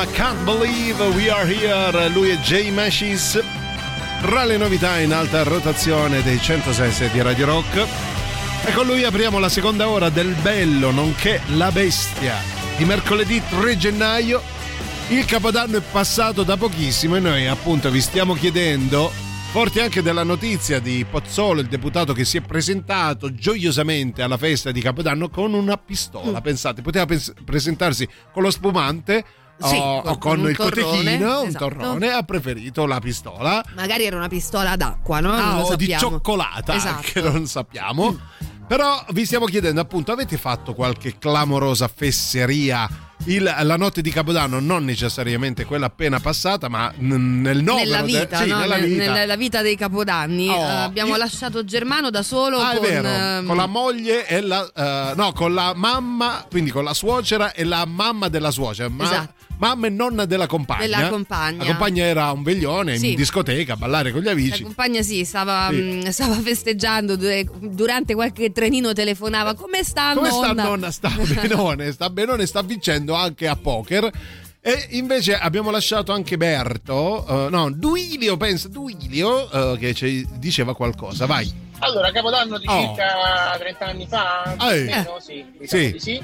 Can't 0.07 0.43
Believe 0.45 1.03
We 1.15 1.31
Are 1.31 1.47
Here. 1.47 2.09
Lui 2.09 2.31
è 2.31 2.39
Jay 2.39 2.71
Mashis. 2.71 3.43
Tra 4.21 4.45
le 4.45 4.57
novità 4.57 4.99
in 4.99 5.13
alta 5.13 5.43
rotazione 5.43 6.23
dei 6.23 6.41
106 6.41 7.11
di 7.11 7.21
Radio 7.21 7.47
Rock. 7.47 7.87
E 8.65 8.73
con 8.73 8.87
lui 8.87 9.05
apriamo 9.05 9.39
la 9.39 9.49
seconda 9.49 9.89
ora 9.89 10.09
del 10.09 10.35
bello, 10.43 10.91
nonché 10.91 11.41
la 11.57 11.71
bestia. 11.71 12.37
Di 12.77 12.85
mercoledì 12.85 13.43
3 13.49 13.77
gennaio. 13.77 14.43
Il 15.09 15.25
capodanno 15.25 15.79
è 15.79 15.83
passato 15.83 16.45
da 16.45 16.57
pochissimo 16.57 17.17
e 17.17 17.21
noi 17.21 17.47
appunto 17.47 17.91
vi 17.91 18.01
stiamo 18.01 18.35
chiedendo, 18.35 19.11
forti 19.51 19.81
anche 19.81 20.03
della 20.03 20.23
notizia 20.23 20.79
di 20.79 21.05
Pozzolo, 21.09 21.61
il 21.61 21.67
deputato 21.67 22.13
che 22.13 22.25
si 22.25 22.37
è 22.37 22.41
presentato 22.41 23.35
gioiosamente 23.35 24.23
alla 24.23 24.37
festa 24.39 24.71
di 24.71 24.81
Capodanno 24.81 25.29
con 25.29 25.53
una 25.53 25.77
pistola. 25.77 26.39
Mm. 26.39 26.43
Pensate, 26.43 26.81
poteva 26.81 27.07
pens- 27.07 27.35
presentarsi 27.45 28.09
con 28.33 28.43
lo 28.43 28.51
spumante 28.51 29.25
Sì, 29.63 29.77
o, 29.77 30.01
con- 30.03 30.11
o 30.13 30.19
con, 30.19 30.41
un 30.41 30.49
il 30.51 30.57
torrone, 30.57 30.83
cotechino, 30.83 31.41
un 31.43 31.47
esatto. 31.49 31.69
torrone, 31.69 32.11
ha 32.11 32.23
preferito 32.23 32.87
la 32.87 32.99
pistola. 33.01 33.63
Magari 33.75 34.05
era 34.05 34.17
una 34.17 34.29
pistola 34.29 34.77
d'acqua, 34.77 35.21
no? 35.21 35.33
Ah, 35.33 35.63
o 35.65 35.77
di 35.77 35.95
cioccolata, 35.99 36.75
Esatto. 36.75 36.97
anche 36.97 37.21
non 37.29 37.47
sappiamo. 37.47 38.19
Però 38.67 39.05
vi 39.11 39.25
stiamo 39.27 39.47
chiedendo 39.47 39.81
appunto, 39.81 40.13
avete 40.13 40.37
fatto 40.37 40.75
qualche 40.75 41.19
clamorosa 41.19 41.89
fesseria 41.93 42.89
il- 43.25 43.43
la 43.63 43.77
notte 43.77 44.01
di 44.01 44.11
Capodanno? 44.13 44.61
Non 44.61 44.85
necessariamente 44.85 45.65
quella 45.65 45.87
appena 45.87 46.21
passata, 46.21 46.69
ma 46.69 46.91
n- 46.99 47.41
nel 47.41 47.65
novero 47.65 47.85
nella 47.85 48.03
de- 48.03 48.07
vita, 48.21 48.37
sì, 48.43 48.49
no? 48.49 48.59
nella 48.61 48.77
Nel- 48.77 48.89
vita. 48.89 49.13
nella 49.13 49.35
vita 49.37 49.61
dei 49.61 49.75
capodanni 49.77 50.49
Oh, 50.49 50.55
Eh, 50.55 50.63
abbiamo 50.63 51.11
io- 51.11 51.17
lasciato 51.17 51.65
Germano 51.65 52.11
da 52.11 52.23
solo 52.23 52.61
Ah, 52.61 52.71
è 52.71 52.77
con, 52.77 52.87
vero, 52.87 53.09
ehm, 53.09 53.47
con 53.47 53.57
la 53.57 53.67
moglie 53.67 54.27
e 54.29 54.41
la 54.41 54.65
eh, 54.73 55.15
no, 55.17 55.33
con 55.33 55.53
la 55.53 55.73
mamma, 55.75 56.47
quindi 56.49 56.71
con 56.71 56.85
la 56.85 56.95
suocera 56.95 57.53
e 57.53 57.65
la 57.65 57.85
mamma 57.85 58.29
della 58.29 58.53
suocera, 58.53 58.89
ma- 58.89 59.03
Esatto. 59.05 59.33
Mamma 59.61 59.87
e 59.87 59.91
nonna 59.91 60.25
della 60.25 60.47
compagna. 60.47 60.81
Della 60.81 61.09
compagna. 61.09 61.59
La 61.59 61.65
compagna 61.67 62.05
era 62.05 62.31
un 62.33 62.43
veglione 62.43 62.97
Sì. 62.97 63.11
in 63.11 63.15
discoteca 63.17 63.75
a 63.75 63.77
ballare 63.77 64.11
con 64.11 64.23
gli 64.23 64.25
la 64.25 64.31
amici. 64.33 64.63
compagna 64.63 65.03
sì 65.03 65.25
stava, 65.25 65.69
Sì. 65.71 65.77
mh, 65.77 66.09
stava 66.09 66.35
festeggiando 66.41 67.17
du- 67.17 67.29
durante 67.69 68.15
qualche 68.15 68.51
trenino 68.53 68.93
telefonava 68.93 69.55
come 69.55 69.85
sta 69.85 70.15
Come 70.15 70.29
nonna? 70.31 70.53
sta 70.53 70.63
nonna? 70.63 70.91
Sta 70.91 71.09
benone, 71.41 71.93
sta 71.93 72.11
benone, 72.11 72.47
sta 72.47 72.63
vincendo 72.63 73.15
anche 73.15 73.47
a 73.47 73.55
poker. 73.57 74.11
E 74.63 74.89
invece 74.91 75.39
abbiamo 75.39 75.71
lasciato 75.71 76.13
anche 76.13 76.37
Berto, 76.37 77.47
eh, 77.47 77.51
no, 77.51 77.71
Duilio, 77.71 78.37
pensa, 78.37 78.69
Duilio, 78.69 79.51
eh, 79.51 79.79
che 79.79 79.95
ci 79.95 80.27
diceva 80.39 80.75
qualcosa, 80.75 81.25
vai. 81.27 81.51
Allora, 81.79 82.11
Capodanno 82.13 82.59
di 82.59 82.67
Oh. 82.69 82.79
circa 82.89 83.57
30 83.59 83.87
anni 83.87 84.07
fa, 84.07 84.55
o 84.59 84.71
Eh. 84.71 84.83
meno, 84.85 85.17
sì, 85.19 85.45
diciamo 85.59 85.83
Sì. 85.83 85.93
di 85.93 85.99
sì, 85.99 86.23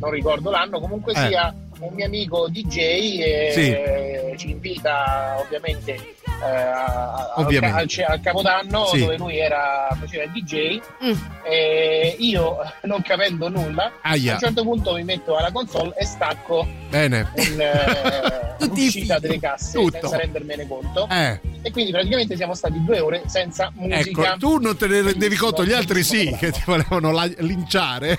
non 0.00 0.10
ricordo 0.10 0.50
l'anno, 0.50 0.80
comunque 0.80 1.12
Eh. 1.12 1.28
sia 1.28 1.54
un 1.80 1.92
mio 1.94 2.06
amico 2.06 2.48
DJ 2.48 2.76
e 2.78 4.34
ci 4.36 4.50
invita 4.50 5.36
ovviamente 5.38 5.92
eh, 5.92 6.44
a- 6.44 7.32
Ovviamente. 7.36 8.02
Al, 8.04 8.12
al 8.12 8.20
Capodanno 8.20 8.86
Sì. 8.86 8.98
dove 9.00 9.16
lui 9.16 9.38
era, 9.38 9.88
faceva 9.98 10.24
il 10.24 10.30
DJ 10.32 10.80
Mm. 11.04 11.12
e 11.44 12.16
io 12.18 12.56
non 12.84 13.00
capendo 13.02 13.48
nulla 13.48 13.92
Aia. 14.02 14.32
a 14.32 14.34
un 14.34 14.40
certo 14.40 14.62
punto 14.62 14.94
mi 14.94 15.04
metto 15.04 15.36
alla 15.36 15.50
console 15.52 15.94
e 15.96 16.04
stacco 16.04 16.66
Bene. 16.90 17.30
un, 17.34 17.60
eh, 17.60 18.66
l'uscita 18.66 19.18
delle 19.18 19.38
casse 19.38 19.78
Tutto. 19.78 19.98
senza 20.00 20.16
rendermene 20.18 20.66
conto 20.66 21.06
Eh, 21.10 21.40
e 21.62 21.70
quindi 21.70 21.90
praticamente 21.92 22.36
siamo 22.36 22.54
stati 22.54 22.82
due 22.84 23.00
ore 23.00 23.22
senza 23.26 23.70
musica 23.74 24.32
ecco, 24.32 24.36
tu 24.38 24.58
non 24.58 24.76
te 24.76 24.86
ne 24.86 25.02
rendevi 25.02 25.36
conto, 25.36 25.64
gli 25.64 25.72
altri 25.72 26.02
sì, 26.02 26.34
che 26.38 26.50
ti 26.52 26.62
volevano 26.66 27.12
la- 27.12 27.24
linciare. 27.38 28.18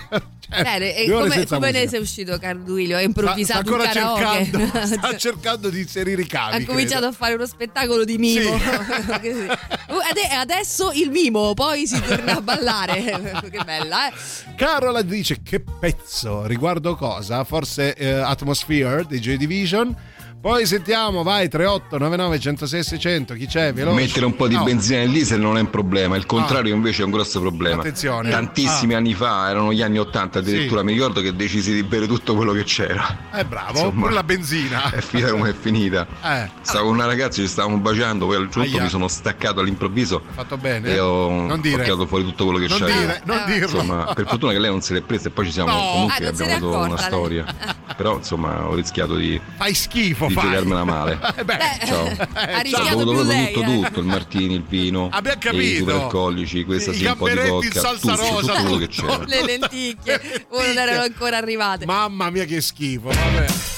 Cioè, 0.49 0.63
Bene, 0.63 0.95
e 0.95 1.05
due 1.05 1.15
ore 1.15 1.29
come, 1.29 1.45
come 1.45 1.71
ne 1.71 1.87
sei 1.89 1.99
uscito 1.99 2.37
Carduilio? 2.39 2.95
Hai 2.95 3.03
Sta, 3.11 3.11
sta 3.11 3.21
improvvisato 3.21 3.59
ancora 3.59 3.91
cercando, 3.91 4.71
sta 4.87 5.17
cercando 5.17 5.69
di 5.69 5.79
inserire 5.81 6.21
i 6.21 6.25
cavi. 6.25 6.63
ha 6.63 6.65
cominciato 6.65 7.01
credo. 7.01 7.07
a 7.07 7.11
fare 7.11 7.33
uno 7.33 7.45
spettacolo 7.45 8.05
di 8.05 8.17
mimo. 8.17 8.57
Sì. 8.57 8.65
Uh, 9.87 9.99
ade- 10.09 10.35
adesso 10.35 10.91
il 10.93 11.09
mimo, 11.09 11.53
poi 11.53 11.87
si 11.87 11.99
torna 12.01 12.37
a 12.37 12.41
ballare. 12.41 13.01
che 13.49 13.59
bella, 13.63 14.09
eh? 14.09 14.13
Carola 14.57 15.01
dice 15.01 15.39
che 15.41 15.61
pezzo, 15.61 16.45
riguardo 16.45 16.95
cosa? 16.97 17.43
Forse 17.45 17.95
eh, 17.95 18.09
Atmosphere 18.11 19.05
di 19.07 19.19
J 19.19 19.35
Division. 19.37 19.95
Poi 20.39 20.65
sentiamo, 20.67 21.23
vai 21.23 21.49
38 21.49 21.97
99 21.97 22.39
106 22.39 22.83
600, 22.83 23.33
chi 23.33 23.47
c'è? 23.47 23.73
Veloce. 23.73 23.95
Mettere 24.01 24.25
un 24.25 24.35
po' 24.35 24.47
di 24.47 24.55
Oh. 24.55 24.63
benzina 24.63 24.99
nel 24.99 25.09
diesel 25.11 25.39
non 25.39 25.57
è 25.57 25.61
un 25.61 25.69
problema, 25.69 26.15
il 26.15 26.25
contrario 26.27 26.75
invece 26.75 27.01
è 27.01 27.05
un 27.05 27.11
grosso 27.11 27.39
problema. 27.39 27.79
Attenzione. 27.81 28.29
Tantissimi 28.29 28.93
Ah. 28.93 28.97
anni 28.97 29.13
fa, 29.15 29.49
erano 29.49 29.73
gli 29.73 29.81
anni 29.81 29.97
80 29.97 30.36
addirittura, 30.39 30.83
mi 30.83 30.93
ricordo 30.93 31.21
che 31.21 31.35
decisi 31.35 31.73
di 31.73 31.83
bere 31.83 32.07
tutto 32.07 32.35
quello 32.35 32.51
che 32.53 32.63
c'era. 32.63 33.29
Eh 33.33 33.45
bravo, 33.45 33.71
Insomma. 33.71 34.01
pure 34.01 34.13
la 34.13 34.23
benzina. 34.23 34.89
È 34.91 35.01
finita 35.01 35.31
come 35.31 35.49
è 35.49 35.53
finita. 35.53 36.05
Eh, 36.23 36.49
Stavo 36.61 36.85
con 36.85 36.95
una 36.95 37.05
ragazza, 37.05 37.41
ci 37.41 37.47
stavamo 37.47 37.77
baciando, 37.77 38.25
poi 38.25 38.35
al 38.37 38.49
giunto 38.49 38.69
Aia. 38.69 38.83
mi 38.83 38.89
sono 38.89 39.07
staccato 39.07 39.59
all'improvviso 39.59 40.21
fatto 40.33 40.57
bene. 40.57 40.89
e 40.89 40.99
ho, 40.99 41.29
Non 41.29 41.51
ho 41.51 41.57
dire. 41.57 41.83
tirato 41.83 42.05
fuori 42.07 42.23
tutto 42.23 42.45
quello 42.45 42.59
che 42.59 42.67
Non 42.67 42.77
c'era. 42.79 42.99
dire, 42.99 43.21
non 43.25 43.43
dirlo. 43.45 43.65
Insomma, 43.81 44.13
per 44.13 44.27
fortuna 44.27 44.51
che 44.53 44.59
lei 44.59 44.69
non 44.69 44.81
se 44.81 44.93
l'è 44.93 45.01
presa 45.01 45.27
e 45.27 45.31
poi 45.31 45.45
ci 45.45 45.51
siamo 45.51 45.71
No. 45.71 45.91
comunque 45.91 46.25
Ah, 46.25 46.29
abbiamo 46.29 46.53
avuto 46.53 46.77
una 46.77 46.97
storia. 46.97 47.45
Però 47.97 48.17
insomma 48.17 48.67
ho 48.67 48.75
rischiato 48.75 49.15
di, 49.15 49.39
Fai 49.57 49.73
schifo, 49.73 50.27
di 50.27 50.33
fai. 50.33 50.43
giocarmela 50.49 50.83
male. 50.83 51.19
Eh, 51.37 51.43
beh, 51.43 51.57
Ciao. 51.85 52.05
ha 52.33 52.57
Ho 52.57 52.61
rischiato 52.61 52.97
proprio 52.97 53.23
lei. 53.23 53.53
tutto, 53.53 53.69
eh. 53.71 53.81
tutto, 53.85 53.99
il 53.99 54.05
martini, 54.05 54.53
il 54.55 54.63
vino, 54.67 55.09
Abbiamo 55.11 55.37
i 55.37 55.39
capito. 55.41 55.79
superalcolici, 55.79 56.63
questa 56.65 56.91
I 56.91 56.95
sì, 56.95 57.05
un 57.05 57.15
po' 57.17 57.27
di 57.29 57.35
vodka, 57.35 57.79
salsa 57.79 58.11
tutto, 58.15 58.29
rosa, 58.31 58.53
tutto 58.53 58.61
quello 58.63 58.77
che 58.77 58.87
tutto. 58.87 59.07
c'era. 59.07 59.23
Le 59.25 59.43
lenticchie, 59.45 60.21
non 60.51 60.77
erano 60.77 61.01
ancora 61.01 61.37
arrivate. 61.37 61.85
Mamma 61.85 62.29
mia 62.29 62.45
che 62.45 62.61
schifo, 62.61 63.09
vabbè. 63.09 63.76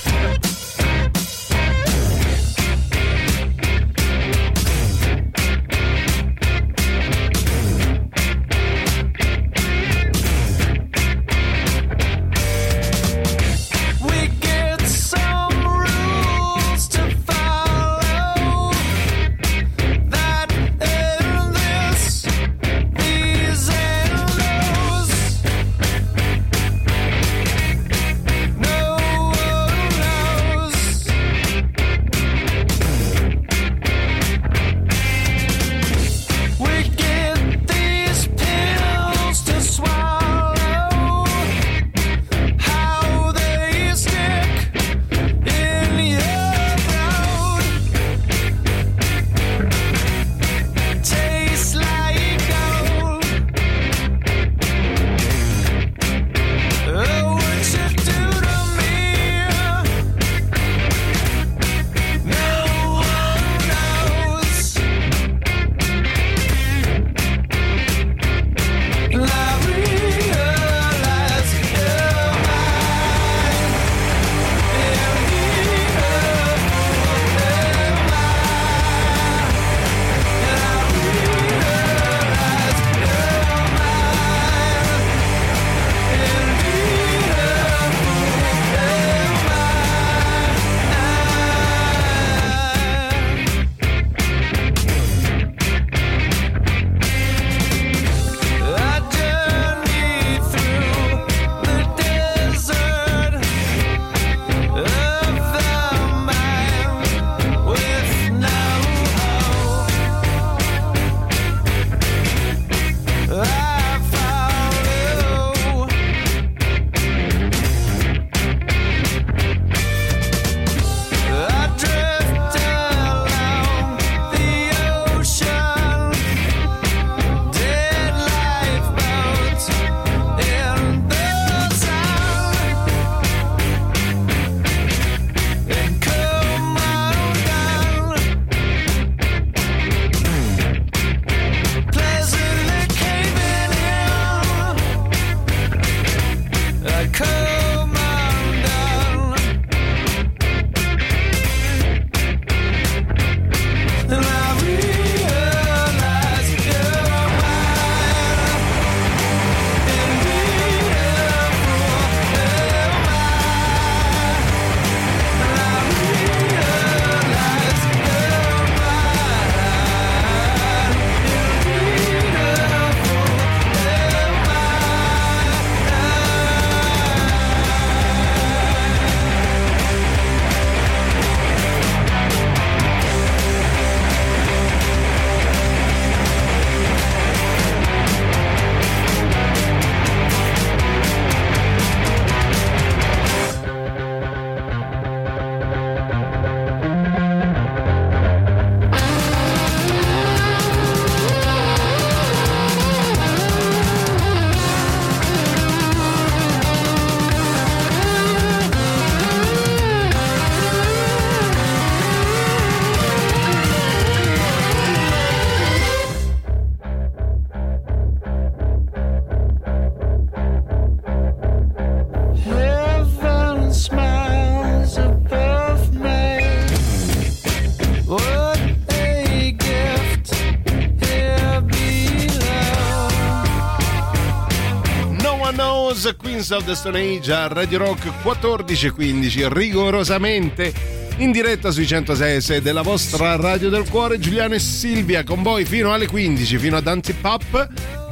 Queens 236.49 236.51
of 236.51 236.63
the 236.65 236.73
Stone 236.75 236.97
Age 236.97 237.31
a 237.31 237.47
Radio 237.47 237.77
Rock 237.77 238.07
14.15, 238.23 239.49
rigorosamente 239.53 240.73
in 241.17 241.31
diretta 241.31 241.69
sui 241.69 241.85
106 241.85 242.59
della 242.61 242.81
vostra 242.81 243.35
Radio 243.35 243.69
del 243.69 243.87
Cuore, 243.87 244.17
Giuliano 244.17 244.55
e 244.55 244.59
Silvia 244.59 245.23
con 245.23 245.43
voi 245.43 245.63
fino 245.63 245.93
alle 245.93 246.07
15, 246.07 246.57
fino 246.57 246.75
a 246.77 246.81
Danzi 246.81 247.13
Pop. 247.13 247.67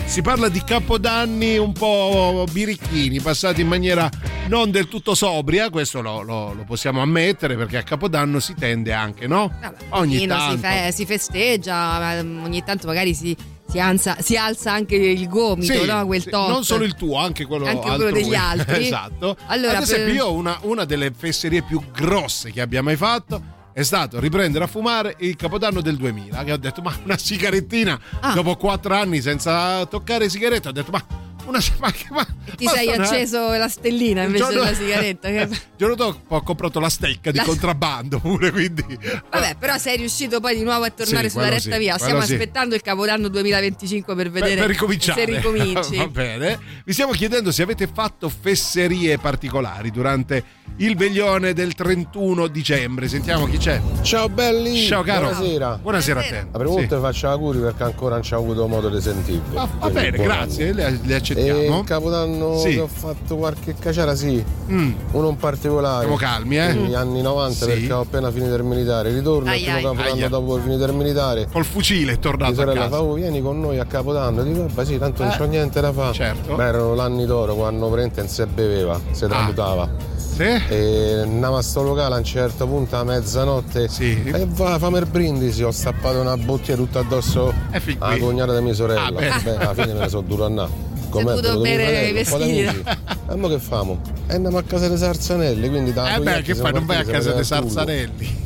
Si 0.06 0.22
parla 0.22 0.50
di 0.50 0.62
capodanni 0.64 1.58
un 1.58 1.74
po' 1.74 2.46
birichini, 2.52 3.20
passati 3.22 3.62
in 3.62 3.68
maniera 3.70 4.08
non 4.50 4.70
del 4.70 4.88
tutto 4.88 5.16
sobria, 5.16 5.72
questo 5.72 6.02
lo, 6.02 6.22
lo- 6.22 6.54
lo 6.54 6.64
possiamo 6.64 7.02
ammettere 7.02 7.56
perché 7.56 7.78
a 7.78 7.84
capodanno 7.84 8.40
si 8.40 8.54
tende 8.54 8.94
anche, 8.94 9.26
no? 9.26 9.52
Ogni 9.90 10.14
Pochino 10.14 10.36
tanto. 10.36 10.56
Si, 10.58 10.62
fe- 10.62 10.92
si 10.92 11.06
festeggia, 11.08 12.18
ehm, 12.20 12.42
ogni 12.44 12.64
tanto 12.64 12.86
magari 12.86 13.16
si, 13.16 13.36
si 13.68 13.80
alza, 13.80 14.18
si 14.22 14.36
alza 14.38 14.72
anche 14.72 14.96
il 14.96 15.28
gomito, 15.28 15.74
Sì, 15.74 15.86
no? 15.86 16.06
quel 16.06 16.24
top. 16.24 16.50
non 16.50 16.64
solo 16.64 16.84
il 16.84 16.96
tuo, 16.96 17.18
anche 17.18 17.46
quello, 17.46 17.66
Anche 17.66 17.88
quello 17.96 18.12
degli 18.12 18.34
altri. 18.36 18.86
esatto. 18.86 19.36
Allora, 19.48 19.78
Ad 19.78 19.84
esempio, 19.84 20.06
per- 20.06 20.16
io 20.16 20.32
una, 20.32 20.58
una 20.62 20.86
delle 20.86 21.12
fesserie 21.16 21.62
più 21.62 21.82
grosse 21.92 22.52
che 22.52 22.62
abbia 22.62 22.82
mai 22.82 22.96
fatto 22.96 23.56
è 23.74 23.84
stato 23.84 24.20
riprendere 24.20 24.64
a 24.64 24.68
fumare 24.68 25.16
il 25.20 25.36
capodanno 25.36 25.82
del 25.82 25.98
2000 25.98 26.44
che 26.44 26.52
ho 26.52 26.58
detto 26.58 26.82
ma 26.82 26.98
una 27.04 27.16
sigarettina 27.18 28.00
Ah. 28.22 28.34
dopo 28.34 28.56
quattro 28.56 28.96
anni 28.96 29.22
senza 29.22 29.86
toccare 29.86 30.30
sigaretta 30.30 30.70
ho 30.70 30.72
detto 30.72 30.90
ma 30.92 31.04
una 31.48 31.60
ma, 31.80 31.94
ma, 32.12 32.28
Ti 32.56 32.66
ma 32.66 32.72
sei 32.72 32.90
sono- 32.90 33.04
acceso 33.04 33.54
la 33.54 33.68
stellina 33.70 34.24
invece 34.24 34.44
giorno- 34.44 34.64
della 34.64 34.76
sigaretta. 34.76 35.28
che- 35.30 35.42
il 35.50 35.60
giorno 35.78 35.96
dopo 35.96 36.36
ho 36.36 36.42
comprato 36.44 36.80
la 36.80 36.90
stecca 36.90 37.32
di 37.32 37.38
La- 37.38 37.44
contrabbando 37.44 38.20
pure 38.20 38.52
quindi 38.52 38.84
Vabbè, 39.30 39.56
però 39.58 39.78
sei 39.78 39.98
riuscito 39.98 40.40
poi 40.40 40.56
di 40.58 40.64
nuovo 40.64 40.84
a 40.86 40.90
tornare 40.90 41.26
Sì, 41.30 41.32
sulla 41.32 41.50
retta 41.50 41.74
sì, 41.74 41.78
via. 41.80 41.98
Stiamo 41.98 42.22
sì. 42.22 42.34
aspettando 42.34 42.76
il 42.76 42.82
capodanno 42.82 43.28
2025 43.28 44.16
per 44.16 44.30
Per, 44.32 44.42
vedere 44.42 44.62
per 44.62 44.70
ricominciare. 44.70 45.20
se 45.26 45.26
ricominci. 45.36 45.96
Va 45.98 46.08
bene. 46.08 46.60
Vi 46.84 46.94
stiamo 46.94 47.12
chiedendo 47.14 47.52
se 47.52 47.62
avete 47.64 47.88
fatto 47.92 48.30
fesserie 48.30 49.18
particolari 49.18 49.92
durante 49.92 50.44
il 50.78 50.96
veglione 50.96 51.54
del 51.54 51.74
31 51.74 52.48
dicembre. 52.48 53.08
Sentiamo 53.08 53.48
chi 53.48 53.58
c'è. 53.58 53.82
Ciao 54.02 54.30
belli! 54.30 54.82
Ciao 54.86 55.02
caro. 55.04 55.30
Buonasera. 55.30 55.80
Buonasera 55.82 56.20
a 56.20 56.24
te. 56.24 56.48
La 56.52 56.58
prima 56.60 56.70
volta 56.74 57.00
faccio 57.00 57.30
auguri 57.30 57.60
perché 57.60 57.84
ancora 57.84 58.16
non 58.16 58.24
ci 58.24 58.34
ho 58.34 58.38
avuto 58.38 58.68
modo 58.68 58.90
di 58.90 59.02
sentirvi. 59.02 59.54
Va, 59.56 59.64
va 59.80 59.90
Quindi 59.90 60.12
bene, 60.12 60.24
grazie, 60.24 60.74
le, 60.74 61.00
le 61.04 61.16
E 61.16 61.22
accettiamo. 61.42 61.80
il 61.80 61.86
capodanno 61.86 62.58
Sì. 62.58 62.70
che 62.72 62.80
ho 62.80 62.88
fatto 62.88 63.36
qualche 63.38 63.76
caciara, 63.78 64.16
sì. 64.16 64.44
Mm. 64.70 64.92
Uno 65.12 65.30
in 65.30 65.38
particolare. 65.38 66.02
Siamo 66.02 66.16
calmi, 66.18 66.58
eh? 66.58 66.74
Negli 66.74 66.94
anni 66.94 67.22
90 67.22 67.66
Sì. 67.66 67.72
perché 67.72 67.94
ho 67.94 68.02
appena 68.02 68.32
finito 68.32 68.56
il 68.56 68.64
militare. 68.64 69.12
Ritorno 69.14 69.50
Ai, 69.50 69.60
il 69.60 69.64
primo 69.64 69.78
ai. 69.78 69.84
capodanno 69.84 70.14
Aia. 70.16 70.30
dopo 70.30 70.60
finito 70.60 70.84
il 70.86 70.94
militare. 70.94 71.48
Col 71.52 71.66
fucile 71.66 72.14
è 72.14 72.20
tornato 72.20 72.52
Mia 72.52 72.62
a 72.62 72.66
sorella 72.66 72.84
casa. 72.86 72.96
fa, 72.98 73.02
oh 73.04 73.14
vieni 73.14 73.42
con 73.42 73.60
noi 73.60 73.80
a 73.80 73.86
Capodanno. 73.86 74.44
Dico, 74.44 74.62
vabbè 74.68 74.86
sì, 74.86 74.98
tanto 74.98 75.24
non 75.24 75.32
Eh, 75.32 75.38
c'ho 75.38 75.46
niente 75.46 75.82
da 75.82 75.92
fare. 75.92 76.14
certo. 76.14 76.56
Beh, 76.56 76.64
erano 76.66 76.94
l'anni 76.96 77.26
d'oro 77.26 77.56
quando 77.56 77.88
praticamente 77.90 78.22
non 78.22 78.30
si 78.30 78.46
beveva, 78.54 79.00
si 79.12 79.26
tramutava. 79.28 79.90
Sì? 80.38 80.44
E 80.44 81.20
andavo 81.24 81.58
a 81.58 81.62
sto 81.64 81.82
locale 81.82 82.14
a 82.14 82.18
un 82.20 82.24
certo 82.24 82.68
punto 82.68 82.96
a 82.96 83.04
mezzanotte 83.04 83.88
Sì. 83.88 84.22
e 84.24 84.46
va, 84.50 84.78
fammi 84.78 85.00
il 85.00 85.08
brindisi, 85.08 85.64
ho 85.64 85.72
stappato 85.72 86.20
una 86.20 86.38
bottiglia 86.38 86.76
tutta 86.76 87.00
addosso 87.00 87.52
E 87.72 87.82
alla 87.98 88.18
cognata 88.20 88.56
di 88.56 88.64
mia 88.64 88.74
sorella. 88.76 89.06
Ah, 89.08 89.12
bene. 89.12 89.42
Beh, 89.44 89.56
alla 89.56 89.74
fine 89.74 89.94
me 89.94 90.00
ne 90.02 90.10
sono 90.10 90.22
duro 90.28 90.46
a. 90.46 90.70
Com'è? 91.10 91.40
mio 91.42 91.60
bere 91.62 92.08
i 92.08 92.12
vestiti. 92.14 92.84
E 93.30 93.36
mo 93.36 93.48
che 93.48 93.60
famo? 93.60 94.00
E 94.28 94.36
andiamo 94.36 94.58
a 94.58 94.64
casa 94.64 94.88
dei 94.88 94.98
Sarzanelli, 94.98 95.70
quindi 95.70 95.94
da 95.94 96.16
Eh 96.16 96.20
beh, 96.20 96.42
che 96.42 96.56
fai? 96.56 96.74
Non 96.74 96.86
vai 96.86 96.98
a 96.98 97.04
casa 97.06 97.32
dei. 97.32 97.44
Sarzanelli. 97.44 98.44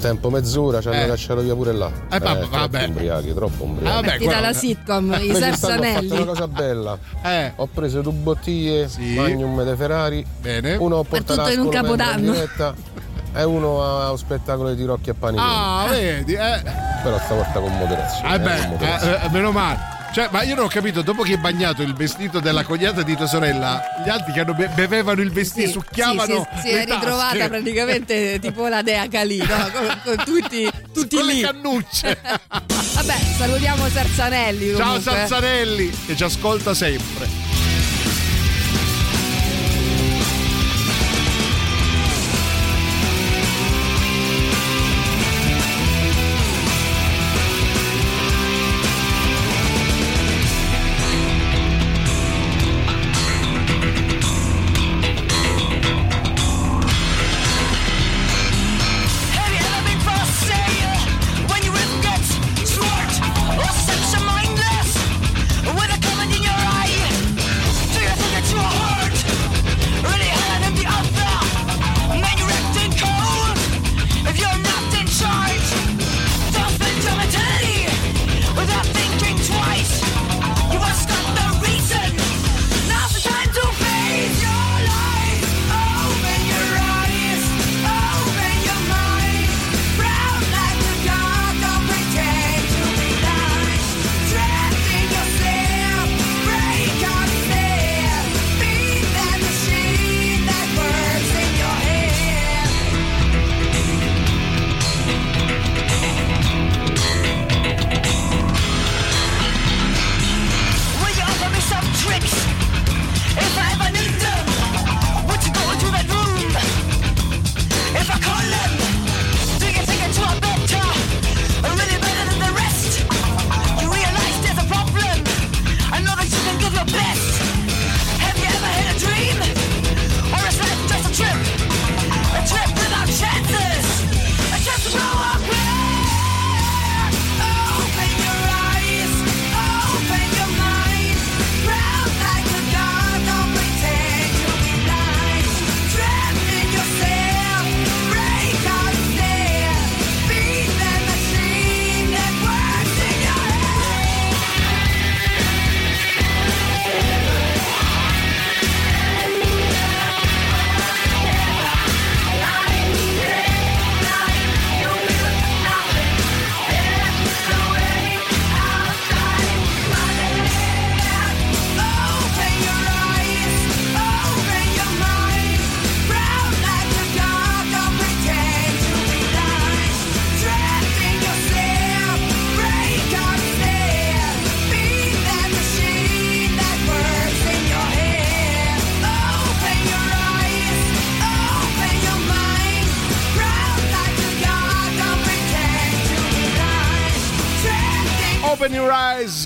Tempo 0.00 0.30
mezz'ora, 0.30 0.80
ci 0.80 0.88
hanno 0.88 1.02
Eh. 1.04 1.06
cacciato 1.08 1.40
via 1.42 1.54
pure 1.54 1.72
là. 1.72 1.90
Eh, 2.10 2.18
vabbè, 2.18 2.38
troppo 2.40 2.56
vabbè. 2.56 2.86
ubriachi, 2.88 3.34
troppo 3.34 3.64
ubriachi. 3.64 3.86
Ah, 3.86 3.94
vabbè, 4.00 4.06
Mettila 4.12 4.30
quello- 4.32 4.46
la 4.46 4.52
sitcom, 4.54 5.18
i 5.20 5.28
quest'anno 5.28 5.80
Ho 5.88 5.92
fatto 5.92 6.14
una 6.14 6.24
cosa 6.24 6.48
bella. 6.48 6.98
Eh, 7.22 7.52
Ho 7.56 7.66
preso 7.66 8.00
due 8.00 8.12
bottiglie, 8.12 8.88
Sì. 8.88 9.14
Magnum 9.14 9.62
de 9.62 9.76
Ferrari, 9.76 10.24
bene. 10.40 10.76
uno 10.76 10.96
ho 10.96 11.02
tutto 11.04 11.22
portato 11.22 11.50
in 11.52 11.60
un 11.60 11.68
capodanno. 11.68 12.32
diretta 12.32 12.74
e 13.34 13.42
uno 13.44 13.82
a 13.82 14.10
un 14.10 14.18
spettacolo 14.18 14.72
di 14.74 14.84
Rocchi 14.84 15.10
e 15.10 15.14
Panini. 15.14 15.42
Ah, 15.44 15.86
vedi, 15.90 16.32
eh. 16.32 16.62
Però 17.02 17.18
stavolta 17.18 17.60
con 17.60 17.76
moderazione. 17.76 18.30
Eh 18.32 18.34
eh, 18.36 18.38
beh, 18.40 18.66
moderazione. 18.68 19.22
eh, 19.22 19.26
eh, 19.26 19.30
meno 19.30 19.52
male. 19.52 19.78
Cioè, 20.12 20.28
ma 20.32 20.42
io 20.42 20.56
non 20.56 20.64
ho 20.64 20.68
capito, 20.68 21.02
dopo 21.02 21.22
che 21.22 21.34
hai 21.34 21.38
bagnato 21.38 21.82
il 21.82 21.94
vestito 21.94 22.40
della 22.40 22.64
cognata 22.64 23.02
di 23.02 23.14
tua 23.16 23.26
sorella, 23.28 23.80
gli 24.04 24.08
altri 24.08 24.32
che 24.32 24.40
hanno 24.40 24.54
be- 24.54 24.68
bevevano 24.74 25.20
il 25.22 25.30
vestito, 25.30 25.66
Sì, 25.68 25.72
succhiavano 25.72 26.48
sì, 26.54 26.60
si, 26.62 26.68
si 26.68 26.74
è 26.74 26.84
ritrovata 26.84 27.36
tasche 27.36 27.48
praticamente 27.48 28.38
tipo 28.40 28.66
la 28.66 28.82
Dea 28.82 29.06
Calì, 29.08 29.38
no? 29.38 29.46
con, 29.72 30.00
con 30.02 30.24
tutti, 30.24 30.68
tutti 30.92 31.16
con 31.16 31.26
lì. 31.26 31.40
le 31.40 31.46
cannucce. 31.46 32.18
Vabbè, 32.94 33.16
salutiamo 33.38 33.88
Sarzanelli. 33.88 34.74
Ciao 34.74 34.86
comunque. 34.86 35.12
Sarzanelli, 35.12 35.90
che 36.06 36.16
ci 36.16 36.24
ascolta 36.24 36.74
sempre. 36.74 37.49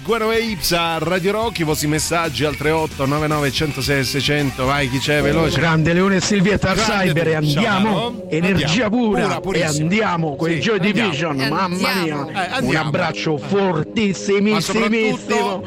Guero 0.04 0.32
e 0.32 0.38
Ipsa, 0.40 0.98
Radio 0.98 1.32
Rocky, 1.32 1.62
i 1.62 1.64
vostri 1.64 1.86
messaggi 1.88 2.44
al 2.44 2.54
38 2.56 3.06
99 3.06 3.50
106 3.50 4.04
600, 4.04 4.66
vai 4.66 4.90
chi 4.90 4.98
c'è 4.98 5.22
veloce. 5.22 5.58
Grande 5.58 5.94
Leone 5.94 6.16
e 6.16 6.20
Silvietta 6.20 6.70
al 6.70 6.76
cyber 6.76 7.28
e 7.28 7.34
andiamo, 7.36 7.92
ciao. 7.94 8.26
energia 8.28 8.84
Andiamo, 8.84 9.10
pura, 9.10 9.40
pura, 9.40 9.58
e 9.58 9.62
andiamo 9.64 10.36
con 10.36 10.50
Sì, 10.50 10.58
Joy 10.58 10.76
andiamo. 10.78 11.00
Division, 11.08 11.40
E 11.40 11.48
mamma 11.48 11.64
andiamo. 11.88 12.24
mia, 12.24 12.44
Eh, 12.44 12.48
un 12.48 12.54
andiamo. 12.54 12.86
abbraccio 12.88 13.38
fortissimissimo 13.38 14.84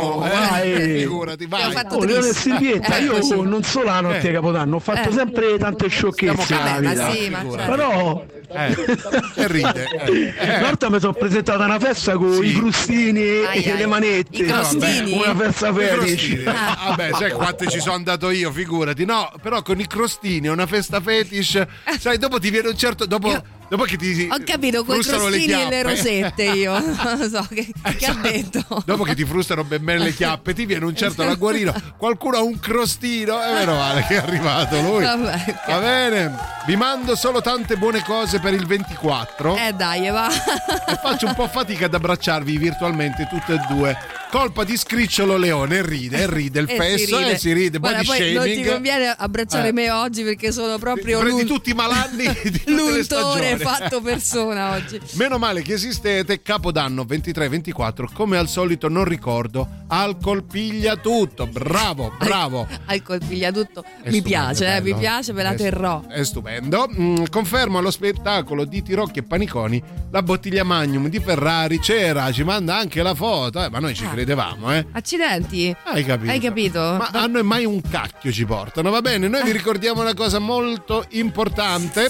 Figurati, 1.40 1.46
vai. 1.46 1.62
Abbiamo 1.64 1.80
fatto 1.80 1.96
Oh, 1.98 2.04
Leone. 2.06 2.34
Silvietta, 2.34 2.98
Eh, 2.98 3.04
io 3.04 3.12
così. 3.14 3.42
non 3.42 3.64
solo 3.64 3.86
la 3.86 4.02
notte 4.02 4.18
Eh. 4.18 4.22
di 4.28 4.32
Capodanno, 4.34 4.76
ho 4.76 4.80
fatto 4.80 5.10
Eh. 5.10 5.14
sempre 5.14 5.58
tante 5.58 5.88
sciocchezze 5.88 6.56
Vabbè, 6.56 6.82
ma 6.82 6.90
vita. 6.92 7.12
sì, 7.12 7.30
ma 7.30 7.40
certo. 7.50 7.56
Però 7.72 8.26
Eh, 8.52 9.48
ride. 9.48 9.86
eh. 10.06 10.34
una 10.58 10.60
volta 10.68 10.90
mi 10.90 11.00
sono 11.00 11.14
presentato 11.14 11.62
a 11.62 11.66
una 11.66 11.80
festa 11.80 12.14
con 12.18 12.34
Sì. 12.34 12.46
i 12.48 12.54
crostini 12.54 13.22
Ai, 13.46 13.64
e 13.64 13.72
ai. 13.72 13.78
le 13.78 13.86
manette. 13.86 14.38
I 14.38 14.46
crostini? 14.46 15.12
Una 15.14 15.36
festa 15.36 15.74
fetish. 15.74 16.42
Ah, 16.46 16.78
Vabbè, 16.90 17.10
sai 17.14 17.32
quante 17.32 17.68
ci 17.68 17.80
sono 17.80 17.94
andato 17.96 18.30
io, 18.32 18.52
figurati. 18.52 19.06
No, 19.06 19.32
però 19.42 19.62
con 19.62 19.80
i 19.80 19.88
crostini 19.88 20.48
è 20.48 20.52
una 20.52 20.66
festa 20.66 21.00
fetish. 21.00 21.66
Sai, 22.00 22.18
dopo 22.18 22.40
ti 22.40 22.50
viene 22.50 22.70
un 22.70 22.78
certo. 22.78 23.06
Dopo, 23.06 23.30
dopo 23.70 23.84
che 23.84 23.98
ti. 23.98 24.28
Ho 24.32 24.38
capito, 24.44 24.84
con 24.84 24.98
i 24.98 25.02
crostini 25.04 25.52
e 25.62 25.70
le 25.70 25.84
rosette 25.84 26.44
io. 26.44 26.78
Non 27.20 27.30
so 27.30 27.46
che, 27.50 27.68
che 27.98 28.06
ha 28.06 28.14
detto. 28.14 28.84
Dopo 28.86 29.04
che 29.04 29.16
ti 29.16 29.26
frustano 29.26 29.64
ben 29.64 29.84
bene 29.84 30.04
le 30.06 30.14
chiappe, 30.14 30.54
ti 30.54 30.66
viene 30.66 30.86
un 30.86 30.96
certo 30.96 31.24
ragguarino. 31.24 31.74
Qualcuno 31.98 32.38
ha 32.38 32.42
un 32.42 32.60
crostino. 32.60 33.42
E 33.44 33.54
meno 33.54 33.76
male 33.76 34.06
che 34.08 34.16
è 34.16 34.18
arrivato 34.18 34.80
lui. 34.82 35.04
Vabbè. 35.04 35.56
Va 35.68 35.80
bene, 35.80 36.36
vi 36.66 36.76
mando 36.76 37.16
solo 37.16 37.42
tante 37.42 37.78
buone 37.78 38.04
cose 38.04 38.40
per 38.40 38.54
il 38.54 38.66
24 38.66 39.56
Eh 39.56 39.74
dai, 39.74 40.10
va. 40.10 40.30
e 40.30 40.98
faccio 41.02 41.26
un 41.28 41.36
po' 41.36 41.48
fatica 41.48 41.86
ad 41.86 41.94
abbracciarvi 41.94 42.58
virtualmente 42.58 43.28
tutte 43.30 43.54
e 43.54 43.62
due. 43.74 43.98
Colpa 44.30 44.64
di 44.64 44.78
Scricciolo 44.78 45.38
Leone, 45.38 45.84
ride, 45.84 46.28
ride 46.32 46.60
il 46.60 46.70
E 46.70 46.76
fesso 46.76 47.06
si 47.08 47.16
ride. 47.18 47.32
e 47.32 47.38
si 47.40 47.52
ride, 47.54 47.78
Guarda, 47.80 47.98
body 48.04 48.08
poi 48.08 48.34
non 48.34 48.44
ti 48.44 48.50
shaming. 48.54 48.72
conviene 48.72 49.16
abbracciare 49.18 49.68
Eh. 49.70 49.72
me 49.74 49.90
oggi 49.90 50.22
perché 50.24 50.52
sono 50.52 50.78
proprio 50.78 51.20
Prendi 51.20 51.40
l'un- 51.42 51.48
tutti 51.48 51.72
i 51.72 51.74
malanni 51.74 52.28
di 52.44 52.52
tutte 52.52 52.72
le 52.72 52.76
l'untore. 52.76 53.58
Fatto 53.64 54.02
persona 54.02 54.72
oggi. 54.74 55.00
Meno 55.14 55.38
male 55.38 55.62
che 55.62 55.74
esistete, 55.74 56.42
Capodanno 56.42 57.04
23-24, 57.04 58.06
come 58.14 58.38
al 58.38 58.48
solito 58.48 58.88
non 58.90 59.04
ricordo, 59.06 59.68
alcol 59.88 60.44
piglia 60.44 60.96
tutto, 60.96 61.48
bravo, 61.48 62.14
bravo. 62.18 62.68
Alcol 62.86 63.20
piglia 63.26 63.52
tutto. 63.52 63.84
È 64.02 64.10
mi 64.10 64.22
piace, 64.22 64.76
eh, 64.76 64.82
mi 64.82 64.94
piace, 64.96 65.34
me 65.34 65.44
la 65.44 65.52
È- 65.52 65.56
terrò. 65.56 66.02
È 66.08 66.24
stupendo. 66.24 66.88
Mm, 67.00 67.24
confermo 67.30 67.78
allo 67.78 67.92
spettacolo 67.92 68.66
di 68.66 68.82
Tirocchi 68.82 69.20
e 69.20 69.24
Paniconi 69.24 69.82
la 70.12 70.22
bottiglia 70.24 70.64
Magnum 70.64 71.08
di 71.08 71.20
Ferrari 71.20 71.80
c'era, 71.80 72.32
ci 72.32 72.44
manda 72.44 72.76
anche 72.78 73.02
la 73.04 73.14
foto, 73.14 73.64
eh, 73.64 73.70
ma 73.70 73.80
noi 73.80 73.94
ci 73.94 74.06
Ah. 74.06 74.10
credevamo, 74.10 74.74
eh. 74.74 74.86
Accidenti. 74.92 75.76
Hai 75.84 76.04
capito? 76.04 76.32
Hai 76.32 76.40
capito? 76.40 76.80
Ma 76.80 77.10
a 77.12 77.26
noi 77.28 77.44
mai 77.44 77.66
un 77.66 77.82
cacchio 77.82 78.32
ci 78.32 78.46
portano, 78.46 78.90
va 78.90 79.02
bene? 79.02 79.28
Noi 79.28 79.44
vi 79.44 79.52
ricordiamo 79.52 80.02
una 80.02 80.14
cosa 80.14 80.40
molto 80.40 81.06
importante. 81.10 82.10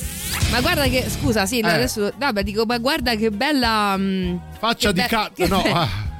Ma 0.52 0.62
guarda 0.62 0.84
che, 0.88 1.06
scusa, 1.10 1.39
sì, 1.46 1.60
Eh. 1.60 1.68
adesso, 1.70 2.12
vabbè, 2.18 2.44
dico, 2.44 2.66
ma 2.66 2.78
guarda 2.78 3.16
che 3.16 3.30
bella... 3.32 3.96
mm, 3.98 4.36
Faccia 4.60 4.92
che 4.92 4.94
di 4.94 5.02
be- 5.02 5.08
cazzo, 5.08 5.48
no. 5.48 5.62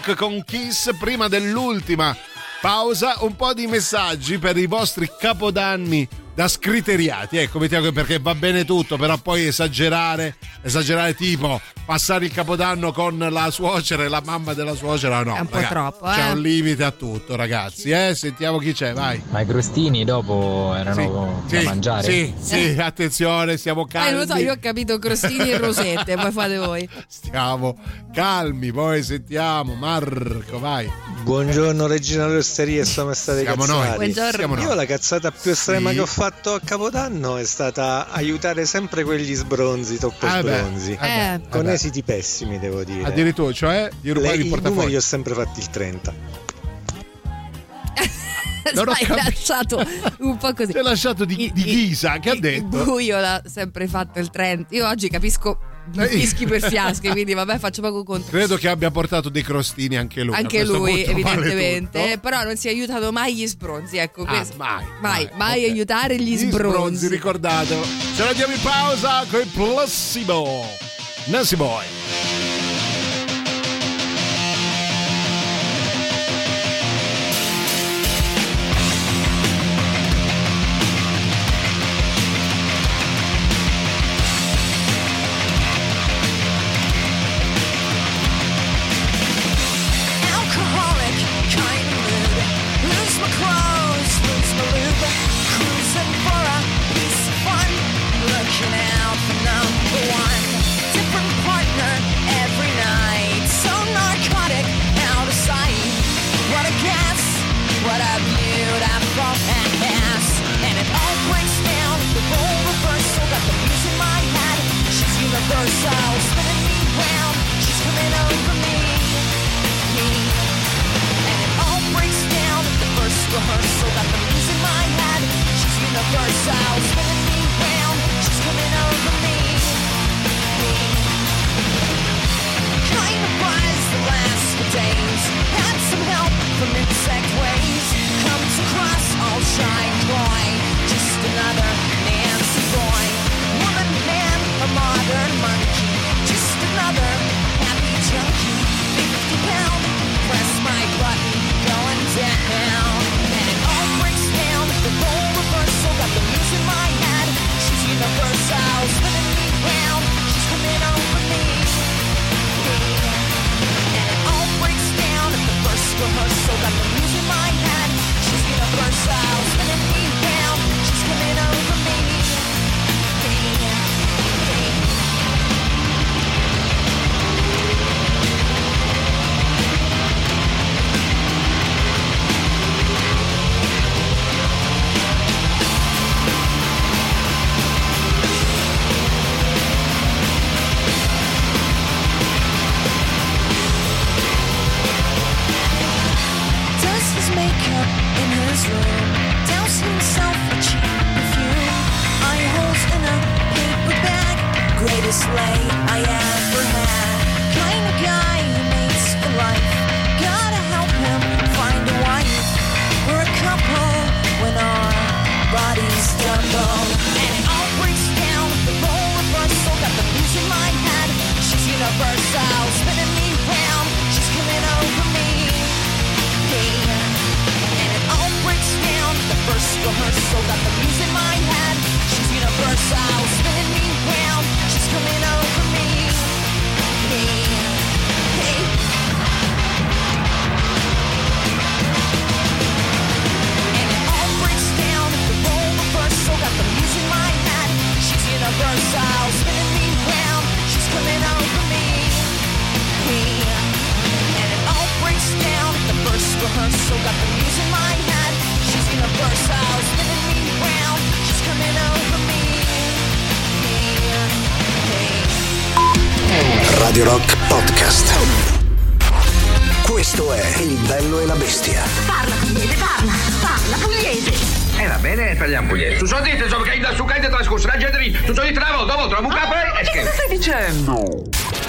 Rock 0.05 0.16
con 0.16 0.44
Kiss 0.44 0.94
prima 0.98 1.28
dell'ultima. 1.28 2.14
Pausa 2.60 3.16
un 3.20 3.36
po' 3.36 3.55
di 3.55 3.66
messaggi 3.66 4.39
per 4.39 4.56
i 4.59 4.66
vostri 4.66 5.10
capodanni 5.18 6.06
da 6.35 6.47
scriteriati. 6.47 7.39
Ecco 7.39 7.59
mettiamo 7.59 7.90
perché 7.90 8.18
va 8.18 8.35
bene 8.35 8.66
tutto 8.66 8.98
però 8.98 9.16
poi 9.16 9.47
esagerare 9.47 10.36
esagerare 10.62 11.14
tipo 11.14 11.60
passare 11.94 12.24
il 12.24 12.32
capodanno 12.32 12.90
con 12.90 13.16
la 13.18 13.50
suocera 13.52 14.02
e 14.02 14.08
la 14.08 14.20
mamma 14.24 14.52
della 14.52 14.74
suocera 14.74 15.22
no 15.22 15.36
È 15.36 15.40
un 15.40 15.46
po' 15.46 15.54
ragazzi, 15.54 15.72
troppo, 15.72 16.06
c'è 16.06 16.28
eh. 16.28 16.32
un 16.32 16.40
limite 16.40 16.82
a 16.82 16.90
tutto 16.90 17.36
ragazzi 17.36 17.90
eh 17.90 18.16
sentiamo 18.16 18.58
chi 18.58 18.72
c'è 18.72 18.92
vai 18.92 19.22
Ma 19.30 19.42
i 19.42 19.46
crostini 19.46 20.04
dopo 20.04 20.74
erano 20.76 21.42
da 21.48 21.60
sì, 21.60 21.64
mangiare? 21.64 22.02
sì, 22.02 22.34
sì, 22.36 22.76
attenzione, 22.80 23.56
siamo 23.58 23.84
Eh, 23.84 23.88
calmi. 23.88 24.10
non 24.10 24.20
lo 24.20 24.26
so, 24.26 24.36
io 24.40 24.52
ho 24.52 24.58
capito 24.60 24.98
crostini 24.98 25.50
e 25.50 25.58
rosette, 25.58 26.16
poi 26.16 26.32
fate 26.32 26.56
voi. 26.56 26.88
Stiamo 27.06 27.76
calmi, 28.12 28.72
poi 28.72 29.02
sentiamo. 29.02 29.74
Marco, 29.74 30.58
vai. 30.58 30.90
Buongiorno 31.24 31.86
Regina 31.86 32.26
Rosteria 32.26 32.82
e 32.82 32.84
siamo 32.84 33.14
stati 33.14 33.40
Siamo 33.40 33.64
noi. 33.64 33.78
cazzati. 33.80 33.96
Buongiorno. 33.96 34.30
Siamo 34.32 34.55
noi. 34.56 34.64
Io 34.64 34.74
la 34.74 34.84
cazzata 34.84 35.30
più 35.30 35.51
estrema 35.52 35.88
Sì. 35.88 35.94
che 35.96 36.01
ho 36.02 36.06
fatto 36.06 36.52
a 36.52 36.60
Capodanno 36.60 37.38
è 37.38 37.44
stata 37.44 38.09
aiutare 38.10 38.66
sempre 38.66 39.05
quegli 39.05 39.34
sbronzi, 39.34 39.96
troppo 39.96 40.26
Ah, 40.26 40.42
beh, 40.42 40.56
sbronzi. 40.59 40.92
eh 40.92 40.96
beh. 41.38 41.40
Con 41.48 41.60
Eh 41.62 41.64
beh. 41.64 41.72
esiti 41.72 42.02
pessimi, 42.02 42.59
devo 42.59 42.84
dire. 42.84 43.05
Addirittura, 43.05 43.52
cioè, 43.55 43.88
di 44.02 44.10
rubare 44.10 44.36
Le- 44.36 44.42
il 44.42 44.48
portafoglio. 44.51 44.74
numeri 44.80 44.96
ho 44.96 45.01
sempre 45.01 45.34
fatti 45.34 45.60
il 45.60 45.70
30. 45.70 46.12
Non 48.74 48.88
ho 48.88 48.92
Hai 48.92 49.06
lasciato 49.06 49.86
un 50.20 50.36
po' 50.38 50.52
così. 50.55 50.72
Ti 50.72 50.78
ho 50.78 50.82
lasciato 50.82 51.24
di, 51.26 51.51
di 51.55 51.62
ghisa, 51.62 52.18
che 52.18 52.30
ha 52.30 52.34
detto? 52.38 52.84
buio 52.84 53.18
l'ha 53.20 53.42
sempre 53.46 53.86
fatto 53.86 54.18
il 54.18 54.30
Trent. 54.30 54.72
Io 54.72 54.86
oggi 54.88 55.09
capisco 55.10 55.59
Eh, 55.60 55.73
fischi 56.09 56.47
per 56.47 56.62
fiasche, 56.62 57.11
quindi 57.11 57.35
vabbè, 57.35 57.59
faccio 57.59 57.81
poco 57.82 58.02
conto. 58.05 58.31
Credo 58.31 58.56
che 58.56 58.69
abbia 58.69 58.90
portato 58.90 59.28
dei 59.28 59.43
crostini 59.43 59.97
anche 59.97 60.23
lui. 60.23 60.35
Anche 60.35 60.65
lui, 60.65 61.05
vale 61.05 61.11
evidentemente. 61.11 62.02
tutto. 62.05 62.19
Però 62.20 62.43
non 62.43 62.56
si 62.56 62.69
aiutano 62.69 63.11
mai 63.12 63.35
gli 63.35 63.47
sbronzi. 63.47 63.97
Ecco, 63.98 64.23
Ah, 64.23 64.27
questo. 64.36 64.55
mai, 64.56 64.85
mai, 65.01 65.24
mai, 65.24 65.31
mai 65.36 65.65
ok. 65.65 65.70
aiutare 65.70 66.16
gli, 66.16 66.35
Gli 66.35 66.36
sbronzi, 66.39 66.69
sbronzi. 66.77 67.09
ricordatelo. 67.09 67.82
Ce 68.16 68.24
la 68.24 68.32
diamo 68.32 68.55
in 68.55 68.61
pausa 68.61 69.24
con 69.31 69.40
il 69.40 69.48
Placebo. 69.52 70.66
Nancy 71.27 71.56
Boy. 71.56 72.34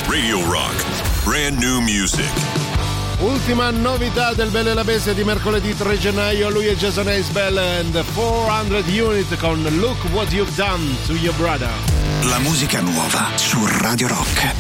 Radio 0.08 0.44
Rock. 0.50 0.84
Brand 1.24 1.58
new 1.62 1.80
music. 1.80 2.30
Ultima 3.20 3.70
novità 3.72 4.34
del 4.34 4.50
Bello 4.50 4.70
e 4.70 4.74
la 4.74 4.84
Bestia 4.84 5.14
di 5.14 5.24
mercoledì 5.24 5.76
3 5.76 5.98
gennaio, 5.98 6.50
lui 6.50 6.66
è 6.68 6.76
Jason 6.76 7.10
Isbell 7.10 7.58
and 7.58 8.04
400 8.14 8.84
Unit 8.88 9.38
con 9.38 9.62
Look 9.78 9.98
What 10.12 10.32
You've 10.32 10.54
Done 10.56 10.96
to 11.06 11.14
Your 11.14 11.36
Brother. 11.36 11.72
La 12.24 12.40
musica 12.40 12.82
nuova 12.82 13.30
su 13.36 13.66
Radio 13.80 14.08
Rock. 14.08 14.54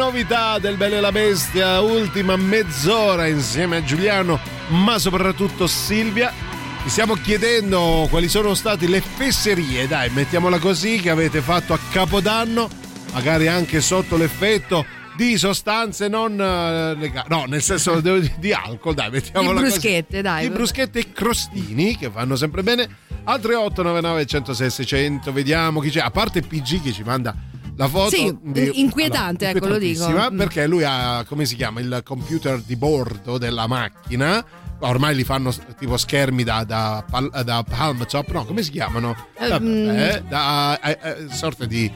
Novità 0.00 0.58
del 0.58 0.78
Bello 0.78 0.96
e 0.96 1.00
la 1.00 1.12
Bestia, 1.12 1.80
ultima 1.82 2.34
mezz'ora 2.34 3.26
insieme 3.26 3.76
a 3.76 3.84
Giuliano, 3.84 4.40
ma 4.68 4.98
soprattutto 4.98 5.66
Silvia. 5.66 6.32
Ti 6.82 6.88
stiamo 6.88 7.12
chiedendo 7.16 8.06
quali 8.08 8.26
sono 8.26 8.54
state 8.54 8.88
le 8.88 9.02
fesserie, 9.02 9.86
dai, 9.86 10.08
mettiamola 10.08 10.58
così, 10.58 11.00
che 11.00 11.10
avete 11.10 11.42
fatto 11.42 11.74
a 11.74 11.78
Capodanno, 11.92 12.70
magari 13.12 13.46
anche 13.46 13.82
sotto 13.82 14.16
l'effetto 14.16 14.86
di 15.16 15.36
sostanze 15.36 16.08
non 16.08 16.32
eh, 16.40 16.94
legali, 16.94 17.26
no, 17.28 17.44
nel 17.44 17.60
senso 17.60 18.00
di, 18.00 18.32
di 18.38 18.54
alcol, 18.54 18.94
dai, 18.94 19.10
Di 19.10 19.16
mettiamola 19.16 19.60
così. 19.60 19.72
bruschette, 19.72 20.22
dai. 20.22 20.48
Di 20.48 20.50
bruschette 20.54 20.98
e 20.98 21.12
crostini 21.12 21.98
che 21.98 22.08
vanno 22.08 22.36
sempre 22.36 22.62
bene. 22.62 22.88
Altre 23.24 23.54
899 23.54 24.24
106 24.24 24.70
600, 24.70 25.30
vediamo 25.30 25.80
chi 25.80 25.90
c'è. 25.90 26.00
A 26.00 26.10
parte 26.10 26.40
PG 26.40 26.84
che 26.84 26.90
ci 26.90 27.02
manda 27.02 27.49
la 27.80 27.88
foto. 27.88 28.10
Sì, 28.10 28.36
inquietante, 28.74 29.48
ecco, 29.48 29.66
lo 29.66 29.78
dico. 29.78 30.06
Mm. 30.06 30.36
Perché 30.36 30.66
lui 30.66 30.84
ha, 30.84 31.24
come 31.26 31.46
si 31.46 31.56
chiama, 31.56 31.80
il 31.80 32.02
computer 32.04 32.60
di 32.60 32.76
bordo 32.76 33.38
della 33.38 33.66
macchina. 33.66 34.44
Ormai 34.82 35.14
li 35.14 35.24
fanno 35.24 35.52
tipo 35.78 35.96
schermi 35.96 36.42
da, 36.42 36.64
da, 36.64 37.04
da 37.42 37.62
palm 37.62 38.06
top, 38.06 38.30
no, 38.32 38.44
come 38.44 38.62
si 38.62 38.70
chiamano? 38.70 39.14
Ehm, 39.38 39.48
Vabbè, 39.48 40.22
da 40.28 40.80
eh, 40.80 40.98
eh, 41.02 41.16
sorte 41.30 41.66
di 41.66 41.90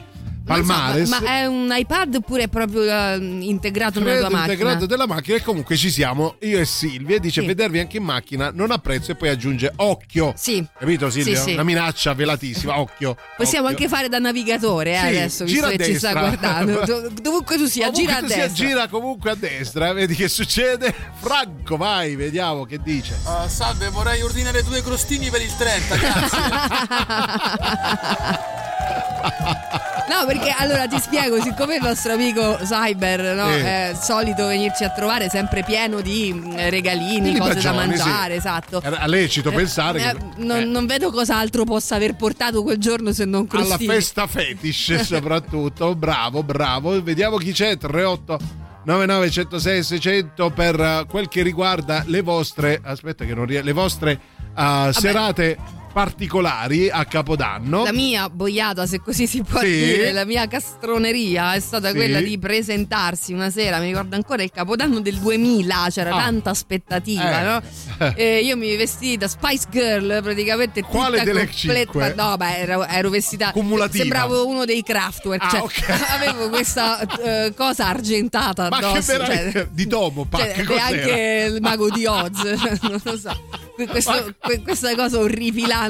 Ma 0.45 0.57
insomma, 0.57 0.77
palmares. 0.79 1.09
Ma 1.09 1.19
è 1.23 1.45
un 1.47 1.67
iPad 1.71 2.15
oppure 2.15 2.43
è 2.43 2.47
proprio 2.47 2.83
eh, 2.83 3.15
integrato 3.41 3.99
nella 3.99 4.11
Credo 4.11 4.27
tua 4.27 4.35
macchina? 4.37 4.53
integrato 4.53 4.85
della 4.85 5.07
macchina 5.07 5.37
e 5.37 5.41
comunque 5.41 5.75
ci 5.75 5.89
siamo 5.89 6.35
io 6.41 6.59
e 6.59 6.65
Silvia 6.65 7.17
dice 7.19 7.41
Sì. 7.41 7.47
vedervi 7.47 7.79
anche 7.79 7.97
in 7.97 8.03
macchina 8.03 8.51
non 8.53 8.69
apprezzo 8.71 9.09
e 9.11 9.15
poi 9.15 9.29
aggiunge 9.29 9.73
occhio 9.77 10.33
Sì. 10.37 10.63
capito 10.77 11.09
Silvia? 11.09 11.35
Sì, 11.37 11.41
sì. 11.41 11.53
una 11.53 11.63
minaccia 11.63 12.13
velatissima 12.13 12.77
occhio 12.79 13.17
Possiamo 13.35 13.67
occhio. 13.69 13.85
anche 13.85 13.95
fare 13.95 14.07
da 14.07 14.19
navigatore 14.19 14.93
eh, 14.93 14.99
Sì, 14.99 15.05
adesso, 15.05 15.43
visto 15.45 15.59
gira 15.61 15.69
che 15.75 15.81
a 15.81 15.85
ci 15.85 15.97
sta 15.97 16.13
destra. 16.13 16.19
guardando. 16.21 16.83
Dov- 16.85 17.19
Dovunque 17.21 17.57
tu 17.57 17.65
sia, 17.65 17.87
Ovunque 17.87 18.03
gira 18.05 18.17
a 18.17 18.21
tu 18.21 18.27
sia, 18.27 18.35
destra. 18.47 18.65
gira 18.67 18.87
comunque 18.87 19.31
a 19.31 19.35
destra 19.35 19.93
vedi 19.93 20.13
che 20.15 20.27
succede 20.27 20.93
Franco 21.21 21.75
vai 21.77 22.15
vediamo 22.15 22.65
che 22.65 22.79
dice 22.83 23.17
Ah, 23.23 23.47
salve, 23.49 23.89
vorrei 23.89 24.21
ordinare 24.21 24.61
due 24.63 24.83
crostini 24.83 25.29
per 25.31 25.41
il 25.41 25.55
30, 25.57 25.95
grazie. 25.95 26.37
No, 30.07 30.25
perché 30.27 30.53
allora 30.55 30.87
ti 30.87 30.99
spiego, 30.99 31.41
siccome 31.41 31.75
il 31.77 31.81
nostro 31.81 32.13
amico 32.13 32.57
Cyber 32.61 33.35
no, 33.35 33.49
Sì. 33.51 33.59
è 33.59 33.95
solito 33.99 34.45
venirci 34.45 34.83
a 34.83 34.89
trovare 34.91 35.29
sempre 35.29 35.63
pieno 35.63 35.99
di 36.01 36.31
mm, 36.31 36.53
regalini, 36.69 37.31
Di 37.33 37.39
cose 37.39 37.59
da 37.61 37.71
bagioni, 37.71 37.97
sì. 37.97 38.03
mangiare, 38.03 38.35
esatto. 38.35 38.81
Era 38.83 39.05
lecito 39.07 39.49
Eh, 39.49 39.53
pensare 39.53 39.99
eh, 39.99 40.15
che 40.15 40.43
non, 40.43 40.63
non 40.69 40.85
vedo 40.85 41.09
cos'altro 41.11 41.63
possa 41.63 41.95
aver 41.95 42.15
portato 42.15 42.61
quel 42.61 42.77
giorno 42.77 43.11
se 43.13 43.25
non 43.25 43.47
alla 43.49 43.63
crostini. 43.65 43.89
festa 43.93 44.27
fetish 44.27 44.99
soprattutto 45.05 45.95
bravo 45.95 46.43
bravo 46.43 47.01
vediamo 47.01 47.37
chi 47.37 47.51
c'è 47.51 47.75
38 47.77 48.39
99 48.83 49.31
106 49.31 49.83
600 49.83 50.49
per 50.51 50.79
eh, 50.79 51.05
quel 51.09 51.27
che 51.27 51.41
riguarda 51.41 52.03
le 52.05 52.21
vostre 52.21 52.79
aspetta 52.83 53.25
che 53.25 53.33
non 53.33 53.45
rie- 53.47 53.63
le 53.63 53.71
vostre 53.73 54.19
eh, 54.55 54.89
serate 54.93 55.57
particolari 55.95 56.89
a 56.89 57.05
Capodanno 57.05 57.85
La 57.85 57.93
mia 57.93 58.29
boiata, 58.29 58.85
se 58.85 58.99
così 58.99 59.27
si 59.27 59.41
può 59.43 59.61
Sì. 59.61 59.67
dire, 59.67 60.11
la 60.11 60.25
mia 60.25 60.45
castroneria 60.45 61.53
è 61.53 61.59
stata 61.61 61.87
Sì. 61.91 61.95
quella 61.95 62.19
di 62.19 62.37
presentarsi 62.37 63.31
una 63.31 63.49
sera, 63.49 63.79
mi 63.79 63.87
ricordo 63.87 64.15
ancora 64.15 64.43
il 64.43 64.51
capodanno 64.51 64.99
del 64.99 65.15
2000, 65.19 65.87
c'era 65.89 66.13
Ah. 66.13 66.17
tanta 66.17 66.49
aspettativa, 66.49 67.39
Eh. 67.39 67.43
no? 67.45 67.61
E 68.17 68.39
io 68.43 68.57
mi 68.57 68.75
vestii 68.75 69.15
da 69.15 69.29
Spice 69.29 69.67
Girl 69.71 70.21
praticamente 70.21 70.81
tutta 70.81 70.91
Quale 70.93 71.23
delle 71.23 71.49
completa-? 71.85 72.23
No, 72.29 72.35
beh, 72.35 72.57
ero, 72.57 72.85
ero 72.85 73.09
vestita 73.09 73.51
Cumulativa. 73.53 74.03
sembravo 74.03 74.45
uno 74.47 74.65
dei 74.65 74.83
Kraftwerk, 74.83 75.43
Ah, 75.43 75.49
cioè, 75.49 75.61
ok. 75.61 75.83
avevo 76.11 76.49
questa 76.49 76.99
eh, 76.99 77.53
cosa 77.55 77.87
argentata 77.87 78.67
ma 78.67 78.79
che 78.79 78.85
addosso, 78.85 79.25
cioè, 79.25 79.67
di 79.71 79.87
Domo 79.87 80.27
cioè, 80.29 80.51
che 80.51 80.73
e 80.73 80.77
anche 80.79 81.51
il 81.55 81.61
mago 81.61 81.89
di 81.89 82.05
Oz, 82.05 82.41
non 82.83 82.99
lo 83.01 83.17
so. 83.17 83.63
Que- 83.75 83.87
questo- 83.87 84.33
que- 84.39 84.61
questa 84.61 84.93
cosa 84.95 85.19
orripilante. 85.19 85.83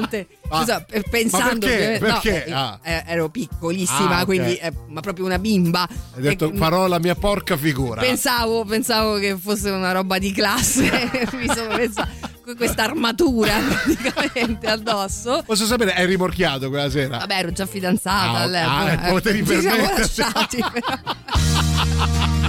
Ah, 0.48 0.58
Scusa, 0.60 0.86
pensando 1.10 1.66
perché? 1.66 1.98
no, 2.00 2.06
Perché? 2.06 2.44
eh, 2.46 2.52
Ah. 2.52 2.78
eh, 2.82 3.02
ero 3.06 3.28
piccolissima, 3.28 4.16
Ah, 4.16 4.20
ok. 4.20 4.24
quindi 4.26 4.54
eh, 4.56 4.72
ma 4.88 5.00
proprio 5.00 5.24
una 5.26 5.38
bimba. 5.38 5.88
hai 6.14 6.22
detto 6.22 6.52
E, 6.52 6.56
farò 6.56 6.86
la 6.86 6.98
mia 7.00 7.14
porca 7.14 7.56
figura 7.56 8.00
Pensavo, 8.00 8.64
pensavo 8.64 9.16
che 9.18 9.36
fosse 9.36 9.70
una 9.70 9.92
roba 9.92 10.18
di 10.18 10.32
classe, 10.32 10.88
mi 11.32 11.48
sono 11.52 11.74
messa 11.76 12.06
con 12.44 12.54
questa 12.54 12.84
armatura 12.84 13.54
praticamente 13.58 14.68
addosso. 14.68 15.42
posso 15.44 15.66
sapere 15.66 15.94
hai 15.94 16.06
rimorchiato 16.06 16.68
quella 16.68 16.88
sera 16.90 17.18
Vabbè, 17.18 17.38
ero 17.38 17.50
già 17.52 17.66
fidanzata 17.66 18.38
Ah, 18.38 18.42
all'epoca. 18.42 19.00
ah, 19.02 19.08
potevi 19.10 19.38
Ci 19.44 19.60
siamo 19.60 19.76
permetterti. 19.76 20.20
lasciati. 20.20 20.64
però. 20.72 22.44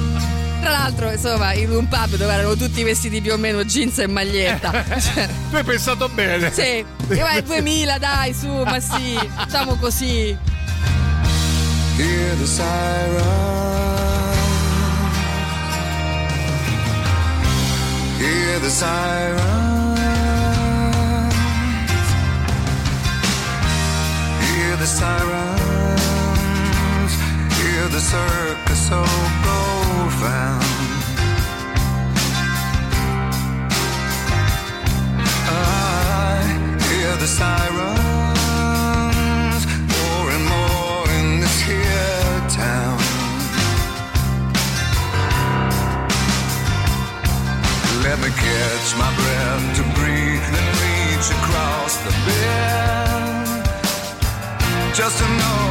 Tra 0.67 0.79
l'altro, 0.79 1.09
insomma, 1.09 1.53
in 1.53 1.71
un 1.71 1.87
pub 1.87 2.17
dove 2.17 2.33
erano 2.33 2.53
tutti 2.57 2.83
vestiti 2.83 3.21
più 3.21 3.31
o 3.31 3.37
meno 3.37 3.63
jeans 3.63 3.99
e 3.99 4.07
maglietta. 4.07 4.83
Cioè, 4.99 5.29
tu 5.49 5.55
hai 5.55 5.63
pensato 5.63 6.09
bene 6.09 6.51
sì, 6.51 6.83
vai 7.07 7.41
2000, 7.41 7.97
dai, 7.97 8.33
su, 8.33 8.49
ma 8.49 8.77
sì, 8.81 9.17
facciamo 9.33 9.75
così. 9.75 10.37
Hear 11.97 12.35
the 12.35 12.45
siren. 12.45 13.23
Hear 18.19 18.59
the 18.59 18.69
siren. 18.69 19.95
Hear 24.41 24.77
the 24.77 24.85
sirens. 24.85 25.17
Hear 27.55 27.87
the 27.87 28.01
circus 28.01 28.87
so 28.89 29.76
I 35.49 36.41
hear 36.89 37.15
the 37.17 37.27
sirens 37.27 38.33
more 39.93 40.27
and 40.35 40.45
more 40.45 41.09
in 41.19 41.39
this 41.39 41.59
here 41.61 42.41
town. 42.49 42.97
Let 48.03 48.17
me 48.19 48.29
catch 48.29 48.95
my 48.97 49.11
breath 49.19 49.75
to 49.77 49.83
breathe 49.99 50.47
and 50.59 50.67
reach 50.81 51.29
across 51.39 51.93
the 52.05 52.11
bend. 52.25 53.65
Just 54.95 55.17
to 55.19 55.27
know 55.37 55.66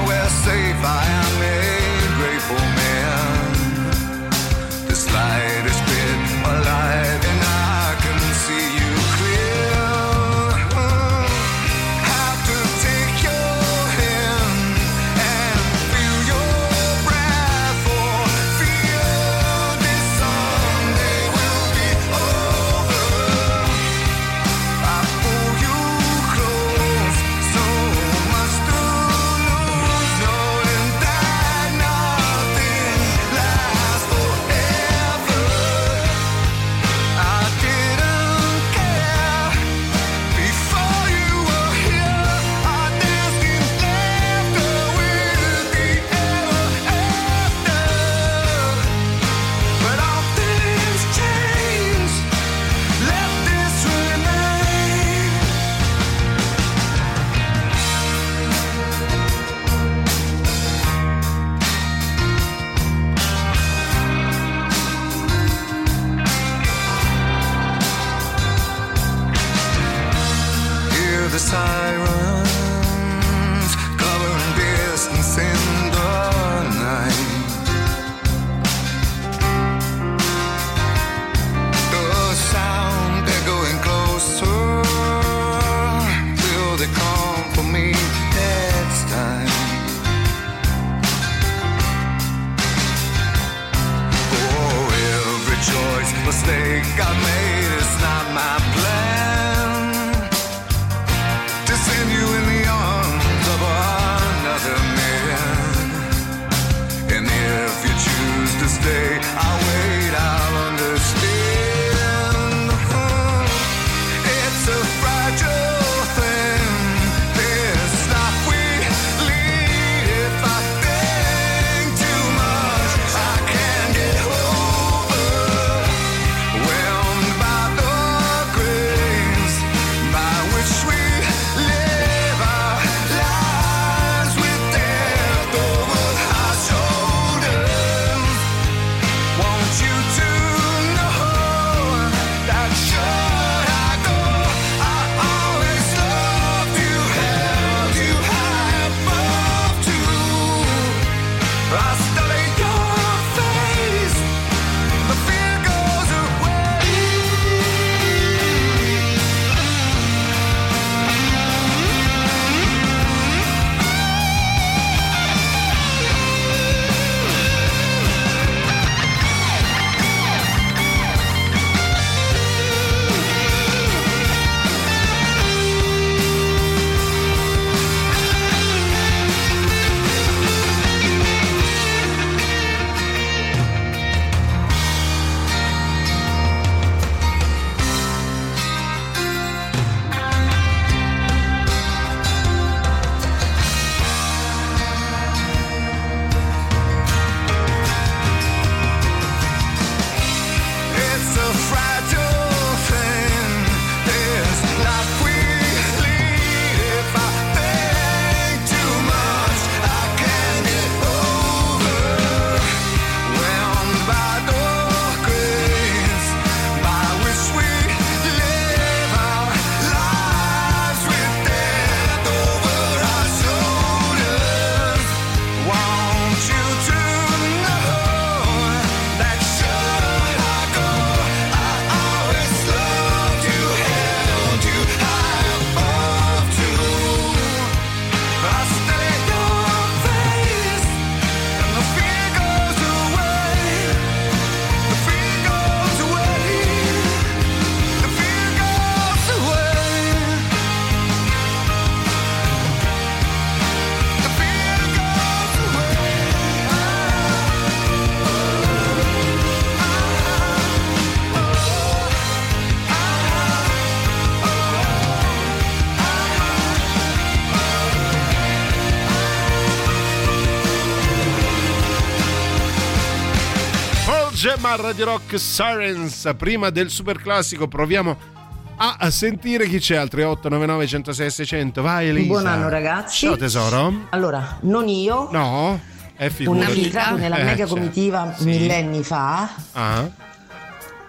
a 274.76 274.80
Radio 274.82 275.04
Rock 275.06 275.38
Sirens. 275.38 276.32
Prima 276.36 276.70
del 276.70 276.90
super 276.90 277.18
classico 277.20 277.66
proviamo 277.68 278.34
a 278.78 279.10
sentire 279.10 279.66
chi 279.68 279.78
c'è 279.78 279.96
al 279.96 280.08
3899 280.08 280.86
106 280.86 281.30
600. 281.30 281.82
Vai 281.82 282.08
Elisa. 282.08 282.26
Buon 282.26 282.46
anno 282.46 282.68
ragazzi. 282.68 283.26
Ciao 283.26 283.36
tesoro. 283.36 284.06
Allora, 284.10 284.58
non 284.62 284.88
io, 284.88 285.28
No, 285.32 285.80
è 286.14 286.30
un'amica 286.44 287.10
nella 287.12 287.36
Eh, 287.38 287.44
mega 287.44 287.56
certo. 287.58 287.74
comitiva 287.74 288.34
Sì. 288.36 288.44
millenni 288.44 289.02
fa. 289.02 289.48
Ah. 289.72 290.08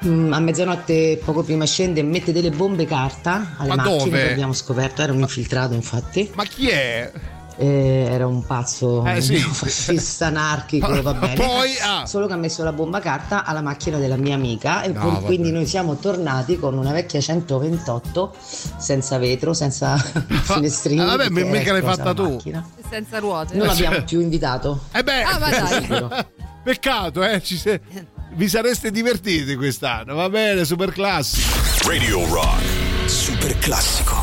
mm, 0.06 0.32
A 0.34 0.40
mezzanotte, 0.40 1.20
poco 1.24 1.44
prima 1.44 1.66
scende 1.66 2.00
e 2.00 2.04
mette 2.04 2.32
delle 2.32 2.52
bombe 2.52 2.86
carta 2.86 3.56
alle 3.58 3.70
Ma 3.70 3.76
macchine 3.76 3.98
dove? 3.98 4.24
che 4.26 4.32
abbiamo 4.32 4.54
scoperto. 4.54 5.02
Era 5.02 5.12
un 5.12 5.20
infiltrato, 5.20 5.74
infatti. 5.74 6.32
Ma 6.36 6.44
chi 6.46 6.70
è? 6.70 7.12
Eh, 7.60 8.08
era 8.12 8.28
un 8.28 8.46
pazzo 8.46 9.04
Eh, 9.06 9.20
sì. 9.20 9.36
fascista 9.42 10.28
anarchico, 10.28 11.02
va 11.02 11.14
bene. 11.16 11.34
Poi, 11.34 11.72
ah. 11.82 12.06
Solo 12.06 12.28
che 12.28 12.34
ha 12.34 12.38
messo 12.38 12.64
la 12.64 12.72
bomba 12.72 13.00
carta 13.00 13.44
alla 13.46 13.62
macchina 13.62 13.98
della 13.98 14.16
mia 14.16 14.36
amica 14.36 14.84
e 14.84 14.90
No, 14.90 15.00
poi- 15.18 15.24
quindi 15.26 15.52
noi 15.52 15.66
siamo 15.66 15.96
tornati 15.96 16.58
con 16.60 16.78
una 16.78 16.92
vecchia 16.92 17.20
128 17.20 18.36
senza 18.78 19.18
vetro, 19.18 19.54
senza 19.54 19.98
finestrini. 20.44 21.02
Ah, 21.02 21.16
vabbè, 21.16 21.30
mica 21.30 21.72
l'hai 21.72 21.82
fatta 21.82 22.14
tu. 22.14 22.30
macchina. 22.34 22.64
Senza 22.90 23.18
ruote. 23.20 23.56
Non 23.56 23.68
l'abbiamo 23.68 24.04
più 24.04 24.20
invitato. 24.22 24.84
Eh 24.94 25.04
beh, 25.04 25.24
Ah, 25.24 25.40
ma 25.40 25.50
dai. 25.50 26.26
peccato, 26.64 27.24
eh. 27.24 27.42
ci 27.42 27.58
se- 27.58 27.82
Vi 28.34 28.48
sareste 28.48 28.92
divertiti 28.92 29.56
quest'anno, 29.56 30.14
va 30.14 30.30
bene, 30.30 30.64
super 30.64 30.92
classico. 30.92 31.58
Radio 31.88 32.24
Rock. 32.32 33.10
Super 33.10 33.58
classico. 33.58 34.17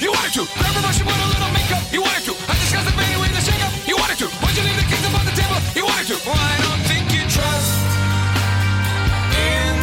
You 0.00 0.10
wanted 0.12 0.32
to. 0.32 0.44
Brush 0.88 1.00
a 1.20 1.28
little 1.28 1.52
makeup. 1.52 1.82
You 1.92 2.00
wanted 2.00 2.24
to. 2.24 2.34
I 2.48 2.54
discuss 2.64 2.84
the 2.84 2.92
fader 2.96 3.20
with 3.20 3.36
a 3.36 3.42
shake 3.44 3.60
up. 3.60 3.72
You 3.86 3.96
wanted 3.96 4.18
to. 4.24 4.26
Why'd 4.40 4.56
you 4.56 4.64
leave 4.64 4.78
the 4.80 4.88
the 5.28 5.36
table? 5.36 5.58
You 5.76 5.84
wanted 5.84 6.06
to. 6.12 6.16
I 6.24 6.54
don't 6.64 6.82
think 6.88 7.04
you 7.12 7.22
trust 7.28 7.76
in 9.52 9.74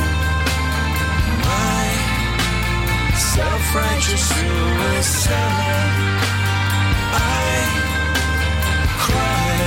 my 1.45 1.85
self-righteous 3.37 4.23
suicide. 4.33 5.35
I 7.13 7.45
cry 9.05 9.57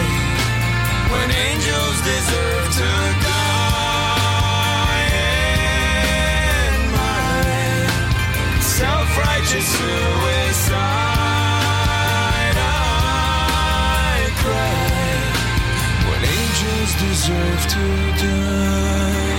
when 1.13 1.29
angels 1.31 1.99
deserve 2.03 2.67
to. 3.23 3.28
Deserve 16.99 17.67
to 17.69 18.27
die. 18.27 19.38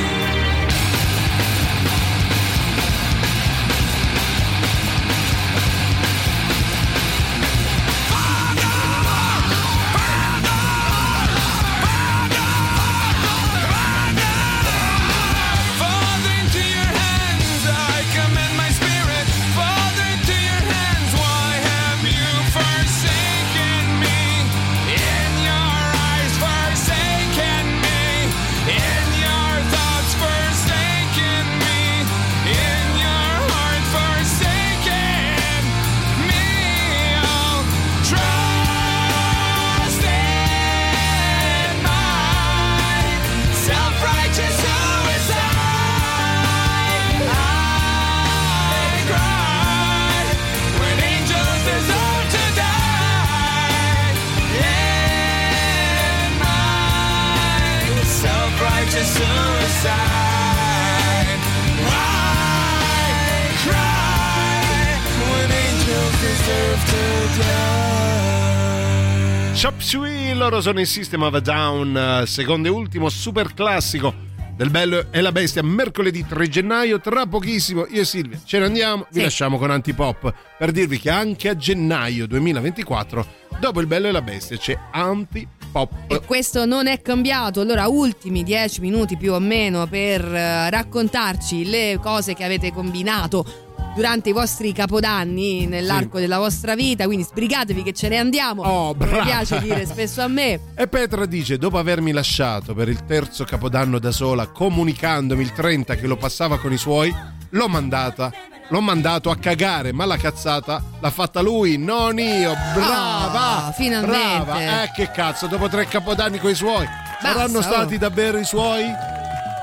Loro 70.50 70.62
sono 70.62 70.80
il 70.80 70.88
System 70.88 71.22
of 71.22 71.34
a 71.36 71.40
Down, 71.40 71.96
eh, 71.96 72.26
secondo 72.26 72.68
e 72.68 72.72
ultimo 72.72 73.08
super 73.10 73.54
classico 73.54 74.12
del 74.56 74.72
Bello 74.72 75.06
e 75.12 75.22
la 75.22 75.32
Bestia, 75.32 75.62
mercoledì 75.62 76.26
3 76.26 76.50
gennaio. 76.50 77.00
Tra 77.00 77.28
pochissimo 77.28 77.86
io 77.88 78.02
e 78.02 78.06
Silvia 78.06 78.40
ce 78.44 78.58
ne 78.58 78.66
andiamo, 78.66 79.06
vi 79.12 79.20
Sì. 79.20 79.22
lasciamo 79.22 79.60
con 79.60 79.70
Antipop 79.70 80.34
per 80.58 80.72
dirvi 80.72 81.00
che 81.00 81.12
anche 81.12 81.50
a 81.50 81.56
gennaio 81.56 82.26
2024, 82.26 83.26
dopo 83.60 83.80
il 83.80 83.86
Bello 83.86 84.08
e 84.08 84.12
la 84.12 84.24
Bestia, 84.24 84.58
c'è 84.58 84.76
Antipop. 84.92 85.92
E 86.08 86.22
questo 86.22 86.66
non 86.66 86.88
è 86.88 87.00
cambiato. 87.02 87.62
Allora, 87.62 87.88
ultimi 87.88 88.44
dieci 88.44 88.82
minuti 88.82 89.18
più 89.18 89.34
o 89.34 89.40
meno 89.40 89.86
per 89.86 90.26
eh, 90.26 90.70
raccontarci 90.72 91.70
le 91.70 92.00
cose 92.02 92.34
che 92.34 92.44
avete 92.44 92.74
combinato 92.74 93.68
durante 94.00 94.30
i 94.30 94.32
vostri 94.32 94.72
capodanni 94.72 95.66
nell'arco 95.66 96.20
della 96.20 96.38
vostra 96.38 96.74
vita. 96.74 97.04
Quindi 97.04 97.26
sbrigatevi 97.26 97.84
che 97.84 97.92
ce 97.92 98.08
ne 98.08 98.18
andiamo. 98.18 98.64
Oh, 98.64 98.96
brava. 98.96 99.24
piace 99.24 99.60
dire 99.60 99.86
spesso 99.86 100.22
a 100.22 100.28
me. 100.30 100.58
E 100.74 100.88
Petra 100.88 101.26
dice: 101.26 101.58
Dopo 101.58 101.78
avermi 101.78 102.14
lasciato 102.14 102.74
per 102.74 102.88
il 102.88 103.04
terzo 103.04 103.44
capodanno 103.44 104.00
da 104.00 104.12
sola, 104.12 104.48
comunicandomi 104.48 105.44
il 105.44 105.52
30 105.52 105.96
che 105.96 106.08
lo 106.08 106.16
passava 106.16 106.60
con 106.60 106.72
i 106.72 106.78
suoi, 106.78 107.14
l'ho 107.50 107.68
mandata. 107.68 108.32
L'ho 108.72 108.82
mandato 108.82 109.32
a 109.32 109.36
cagare, 109.36 109.92
ma 109.92 110.06
la 110.06 110.16
cazzata 110.16 110.82
l'ha 111.00 111.10
fatta 111.10 111.42
lui, 111.42 111.78
non 111.78 112.20
io. 112.20 112.54
Brava! 112.76 113.66
Ah, 113.66 113.72
finalmente. 113.72 114.46
Brava! 114.46 114.84
Eh, 114.84 114.92
che 114.94 115.10
cazzo, 115.10 115.48
dopo 115.48 115.68
tre 115.68 115.88
capodanni 115.88 116.38
con 116.38 116.52
i 116.52 116.56
suoi. 116.56 116.86
Saranno 117.20 117.58
oh. 117.58 117.62
stati 117.64 117.98
davvero 117.98 118.38
i 118.38 118.46
suoi? 118.46 119.18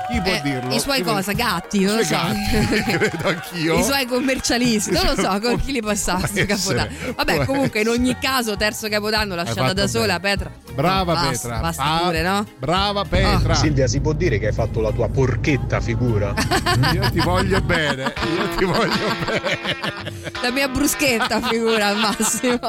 Chi 0.09 0.21
può 0.21 0.31
Eh, 0.31 0.41
dirlo? 0.41 0.73
I 0.73 0.79
suoi 0.79 0.97
Chi- 0.97 1.03
cosa? 1.03 1.33
Gatti, 1.33 1.83
non 1.83 1.97
lo 1.97 2.03
so. 2.03 2.15
gatti, 2.15 2.81
credo 2.97 3.27
anch'io. 3.27 3.77
I 3.79 3.83
suoi 3.83 4.05
commercialisti, 4.05 4.91
non 4.91 5.03
lo 5.05 5.15
so 5.21 5.39
con 5.41 5.59
chi 5.61 5.71
li 5.73 5.81
essere, 5.85 6.45
capodanno. 6.45 6.89
Vabbè, 7.15 7.35
può 7.35 7.45
comunque 7.45 7.81
in 7.81 7.89
ogni 7.89 8.15
caso, 8.19 8.55
terzo 8.55 8.87
capodanno 8.87 9.35
lasciata 9.35 9.61
fatto 9.61 9.73
da 9.73 9.87
sola, 9.87 10.19
bene. 10.19 10.35
Petra. 10.37 10.51
Brava 10.73 11.13
Basta, 11.13 11.29
Petra. 11.29 11.57
Basta 11.59 11.83
Ah, 11.83 11.99
pure, 12.03 12.21
no? 12.21 12.45
Brava 12.57 13.03
Petra. 13.03 13.55
Silvia, 13.55 13.87
si 13.87 13.99
può 13.99 14.13
dire 14.13 14.39
che 14.39 14.47
hai 14.47 14.53
fatto 14.53 14.79
la 14.81 14.91
tua 14.91 15.09
porchetta 15.09 15.79
figura? 15.81 16.33
Io 16.93 17.09
ti 17.11 17.19
voglio 17.19 17.59
bene, 17.61 18.03
io 18.35 18.47
ti 18.57 18.63
voglio 18.65 19.15
bene. 19.25 20.11
La 20.41 20.51
mia 20.51 20.67
bruschetta 20.67 21.41
figura 21.41 21.87
al 21.87 21.97
massimo. 21.97 22.59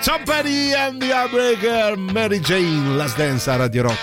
Somebody 0.00 0.72
and 0.74 1.00
the 1.00 1.06
Heartbreaker, 1.06 1.96
Mary 1.96 2.38
Jane, 2.40 2.94
Last 2.96 3.16
Dance 3.16 3.50
a 3.50 3.56
Radio 3.56 3.82
Rock. 3.82 3.96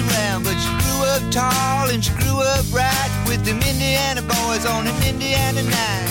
Around, 0.00 0.44
but 0.44 0.56
she 0.58 0.70
grew 0.82 1.02
up 1.04 1.22
tall 1.30 1.90
and 1.90 2.04
she 2.04 2.12
grew 2.14 2.40
up 2.40 2.64
right 2.72 3.10
with 3.26 3.44
them 3.44 3.56
Indiana 3.56 4.22
boys 4.22 4.66
on 4.66 4.86
an 4.86 4.96
Indiana 5.06 5.62
night. 5.62 6.10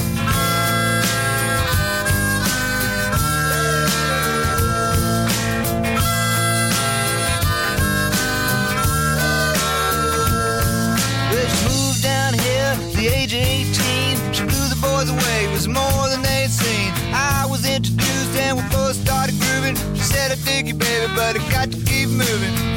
Well, 11.31 11.47
she 11.47 11.67
moved 11.67 12.03
down 12.03 12.33
here 12.33 12.75
at 12.75 12.93
the 12.93 13.07
age 13.07 13.33
of 13.33 13.41
18. 13.41 14.33
She 14.33 14.43
blew 14.43 14.67
the 14.69 14.79
boys 14.81 15.09
away, 15.09 15.45
it 15.45 15.51
was 15.51 15.67
more 15.67 16.09
than 16.09 16.21
they'd 16.21 16.49
seen. 16.49 16.91
I 17.13 17.45
was 17.49 17.67
introduced 17.67 18.35
and 18.37 18.57
we 18.57 18.63
both 18.69 18.95
started 18.95 19.35
grooving. 19.39 19.75
She 19.95 20.03
said, 20.03 20.31
I 20.31 20.35
dig 20.45 20.67
you, 20.67 20.75
baby, 20.75 21.11
but 21.15 21.35
I 21.35 21.51
got 21.51 21.71
to 21.71 21.77
keep 21.85 22.09
moving. 22.09 22.68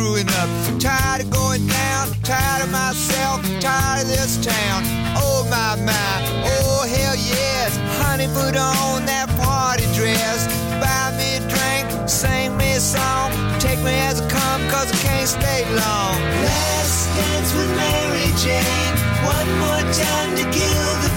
Screwing 0.00 0.28
up. 0.40 0.48
Tired 0.80 1.22
of 1.22 1.30
going 1.30 1.66
down, 1.66 2.08
tired 2.22 2.64
of 2.64 2.70
myself, 2.70 3.42
tired 3.60 4.02
of 4.02 4.08
this 4.08 4.42
town. 4.44 4.82
Oh 5.16 5.46
my 5.50 5.76
my, 5.84 6.16
oh 6.44 6.86
hell 6.88 7.16
yes. 7.16 7.76
Honey, 8.00 8.28
put 8.28 8.56
on 8.56 9.04
that 9.06 9.28
party 9.36 9.84
dress. 9.92 10.48
Buy 10.80 11.12
me 11.18 11.36
a 11.36 11.42
drink, 11.52 12.08
sing 12.08 12.56
me 12.56 12.72
a 12.72 12.80
song. 12.80 13.30
Take 13.60 13.80
me 13.80 13.92
as 14.08 14.20
I 14.20 14.28
come, 14.30 14.60
cause 14.70 14.88
I 14.90 14.96
can't 15.04 15.28
stay 15.28 15.64
long. 15.68 16.16
Last 16.48 17.12
dance 17.16 17.52
with 17.52 17.70
Mary 17.76 18.30
Jane. 18.40 18.94
One 19.36 19.50
more 19.60 19.84
time 19.92 20.30
to 20.40 20.44
kill 20.48 20.90
the 21.04 21.12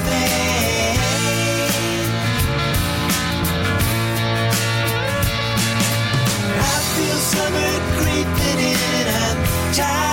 time. 9.74 10.13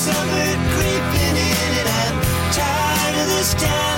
Summer 0.00 0.56
creeping 0.72 1.36
in 1.36 1.72
and 1.80 1.88
I'm 2.00 2.16
tired 2.56 3.16
of 3.20 3.26
this 3.36 3.52
town 3.52 3.89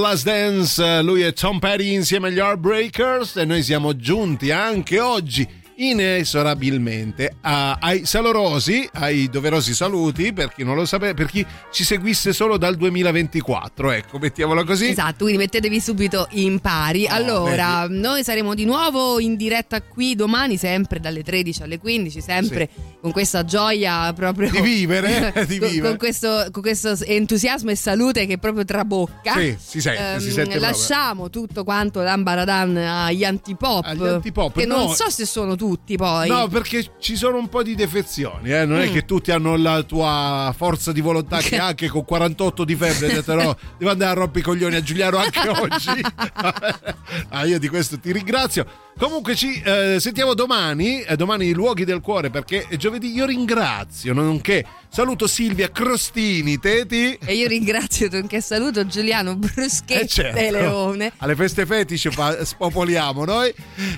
Last 0.00 0.24
Dance, 0.24 0.82
eh, 0.84 1.02
lui 1.02 1.22
è 1.22 1.32
Tom 1.32 1.58
Petty 1.58 1.94
insieme 1.94 2.28
agli 2.28 2.38
Heartbreakers 2.38 3.36
e 3.36 3.44
noi 3.44 3.62
siamo 3.62 3.96
giunti 3.96 4.50
anche 4.50 5.00
oggi 5.00 5.46
inesorabilmente 5.82 7.36
a- 7.40 7.76
ai 7.80 8.04
salorosi, 8.06 8.88
ai 8.94 9.28
doverosi 9.28 9.74
saluti 9.74 10.32
per 10.32 10.52
chi 10.52 10.64
non 10.64 10.76
lo 10.76 10.84
sapeva, 10.84 11.14
per 11.14 11.26
chi 11.26 11.44
ci 11.72 11.84
seguisse 11.84 12.32
solo 12.32 12.56
dal 12.56 12.76
2024, 12.76 13.90
ecco, 13.90 14.18
mettiamola 14.18 14.64
così. 14.64 14.88
Esatto, 14.88 15.24
quindi 15.24 15.38
mettetevi 15.38 15.80
subito 15.80 16.26
in 16.32 16.60
pari. 16.60 17.04
Oh, 17.04 17.12
allora, 17.14 17.86
noi 17.88 18.22
saremo 18.22 18.54
di 18.54 18.64
nuovo 18.64 19.18
in 19.20 19.36
diretta 19.36 19.82
qui 19.82 20.14
domani, 20.14 20.56
sempre 20.56 21.00
dalle 21.00 21.22
13 21.22 21.62
alle 21.62 21.78
15, 21.78 22.20
sempre 22.20 22.68
con 23.00 23.10
questa 23.12 23.44
gioia 23.44 24.12
proprio 24.12 24.50
Di 24.50 24.60
vivere, 24.60 25.32
di 25.46 25.58
con, 25.58 25.68
vivere. 25.68 25.88
con 25.88 25.96
questo, 25.98 26.46
con 26.50 26.62
questo 26.62 26.94
entusiasmo 27.04 27.70
e 27.70 27.76
salute 27.76 28.26
che 28.26 28.38
proprio 28.38 28.64
trabocca. 28.64 29.34
Sì, 29.34 29.56
si 29.58 29.80
sente, 29.80 30.20
si 30.20 30.28
Ehm, 30.28 30.32
sente 30.34 30.42
proprio. 30.42 30.60
Lasciamo 30.60 31.30
tutto 31.30 31.64
quanto 31.64 32.00
l'ambaradan 32.00 32.76
agli 32.76 33.24
antipop. 33.24 33.84
Agli 33.84 34.06
antipop, 34.06 34.58
Che 34.58 34.66
non 34.66 34.84
no. 34.86 34.92
so 34.94 35.10
se 35.10 35.26
sono 35.26 35.56
tutti 35.56 35.70
poi. 35.96 36.28
No, 36.28 36.48
perché 36.48 36.84
ci 36.98 37.16
sono 37.16 37.38
un 37.38 37.48
po' 37.48 37.62
di 37.62 37.74
defezioni, 37.74 38.50
eh? 38.50 38.64
non 38.64 38.80
è 38.80 38.88
Mm. 38.88 38.92
che 38.92 39.04
tutti 39.04 39.30
hanno 39.30 39.56
la 39.56 39.82
tua 39.82 40.52
forza 40.56 40.92
di 40.92 41.00
volontà 41.00 41.38
che 41.42 41.56
anche 41.58 41.88
con 41.88 42.04
48 42.04 42.64
di 42.64 42.74
febbre 42.76 43.08
detto 43.12 43.34
no, 43.34 43.56
devo 43.78 43.90
andare 43.90 44.10
a 44.10 44.14
rompere 44.14 44.40
i 44.40 44.42
coglioni 44.42 44.74
a 44.76 44.82
Giuliano 44.82 45.16
anche 45.18 45.48
oggi. 45.48 46.00
ah, 47.30 47.44
io 47.44 47.58
di 47.58 47.68
questo 47.68 47.98
ti 47.98 48.12
ringrazio. 48.12 48.66
Comunque 48.98 49.34
ci 49.34 49.60
eh, 49.64 49.96
sentiamo 50.00 50.34
domani, 50.34 51.00
eh, 51.00 51.16
domani 51.16 51.46
i 51.46 51.52
luoghi 51.54 51.84
del 51.86 52.00
cuore 52.00 52.28
perché 52.28 52.66
è 52.68 52.76
giovedì 52.76 53.12
io 53.14 53.24
ringrazio, 53.24 54.12
nonché 54.12 54.64
saluto 54.90 55.26
Silvia 55.26 55.70
Crostini, 55.70 56.58
Teti. 56.58 57.16
E 57.24 57.34
io 57.34 57.48
ringrazio, 57.48 58.08
nonché 58.12 58.40
saluto 58.42 58.86
Giuliano 58.86 59.34
Bruschetti 59.36 59.92
Eh, 59.94 60.06
certo. 60.06 60.38
Leone. 60.38 61.12
Alle 61.18 61.34
feste 61.36 61.64
fetici 61.64 62.10
fa- 62.10 62.44
spopoliamo 62.44 63.24
noi. 63.24 63.52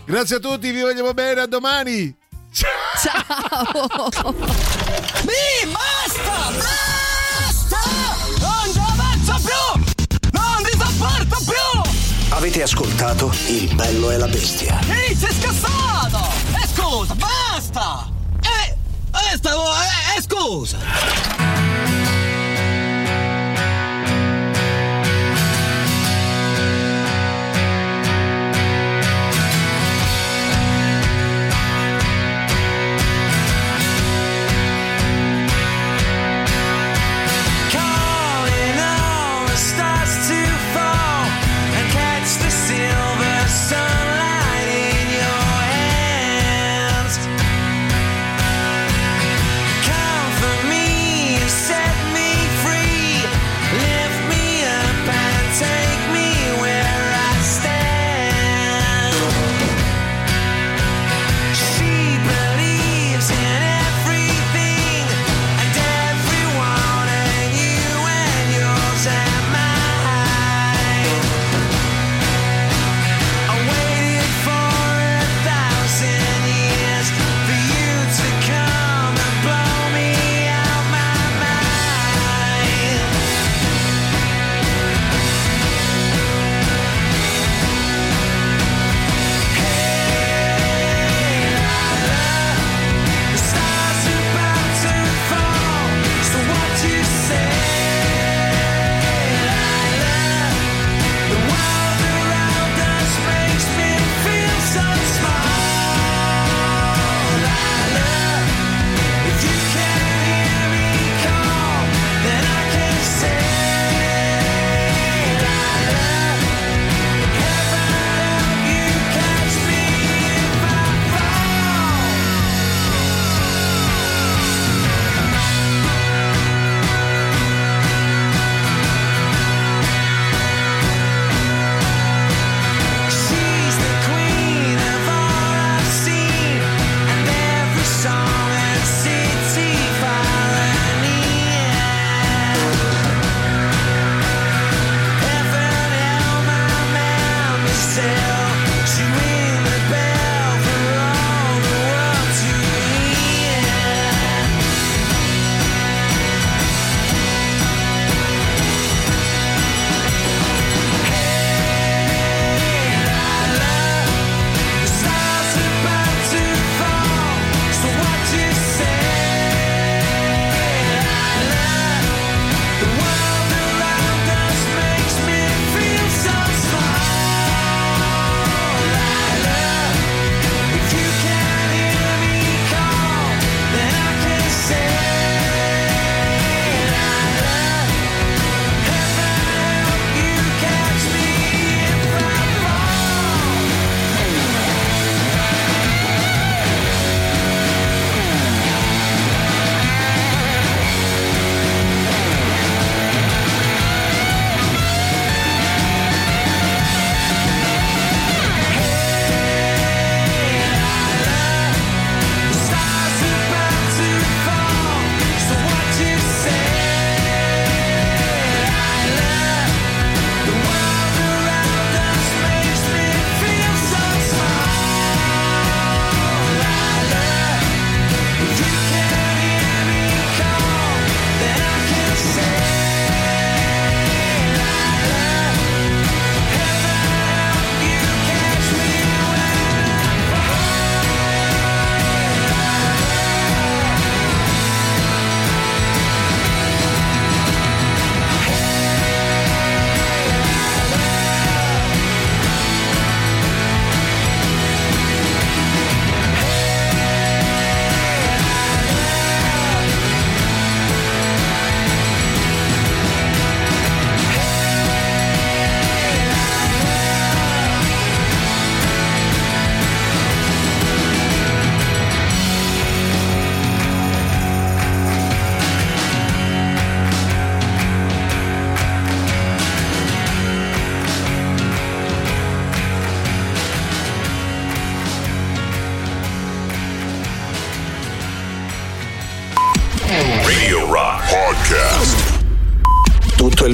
Grazie 0.05 0.37
a 0.37 0.39
tutti, 0.39 0.71
vi 0.71 0.81
vogliamo 0.81 1.13
bene, 1.13 1.41
domani. 1.55 2.13
Ciao! 2.53 4.35
Mi 5.23 5.71
basta! 5.71 6.51
Basta! 6.51 7.83
Non 8.41 8.73
ci 8.73 8.79
avanzo 8.79 9.35
più! 9.45 9.65
Non 10.33 10.63
ti 10.65 10.77
sopporto 10.77 11.37
più! 11.45 11.93
Avete 12.31 12.63
ascoltato 12.63 13.33
Il 13.47 13.73
bello 13.77 14.11
e 14.11 14.19
la 14.19 14.27
bestia. 14.27 14.81
Ehi, 14.89 15.15
sei 15.15 15.33
scassato! 15.33 16.33
E 16.61 16.67
scusa, 16.75 17.15
basta! 17.15 18.11
Eh, 18.43 18.77
eh, 19.13 19.37
stavo... 19.37 19.67
Eh, 19.71 20.17
eh, 20.17 20.23
scusa! 20.23 20.79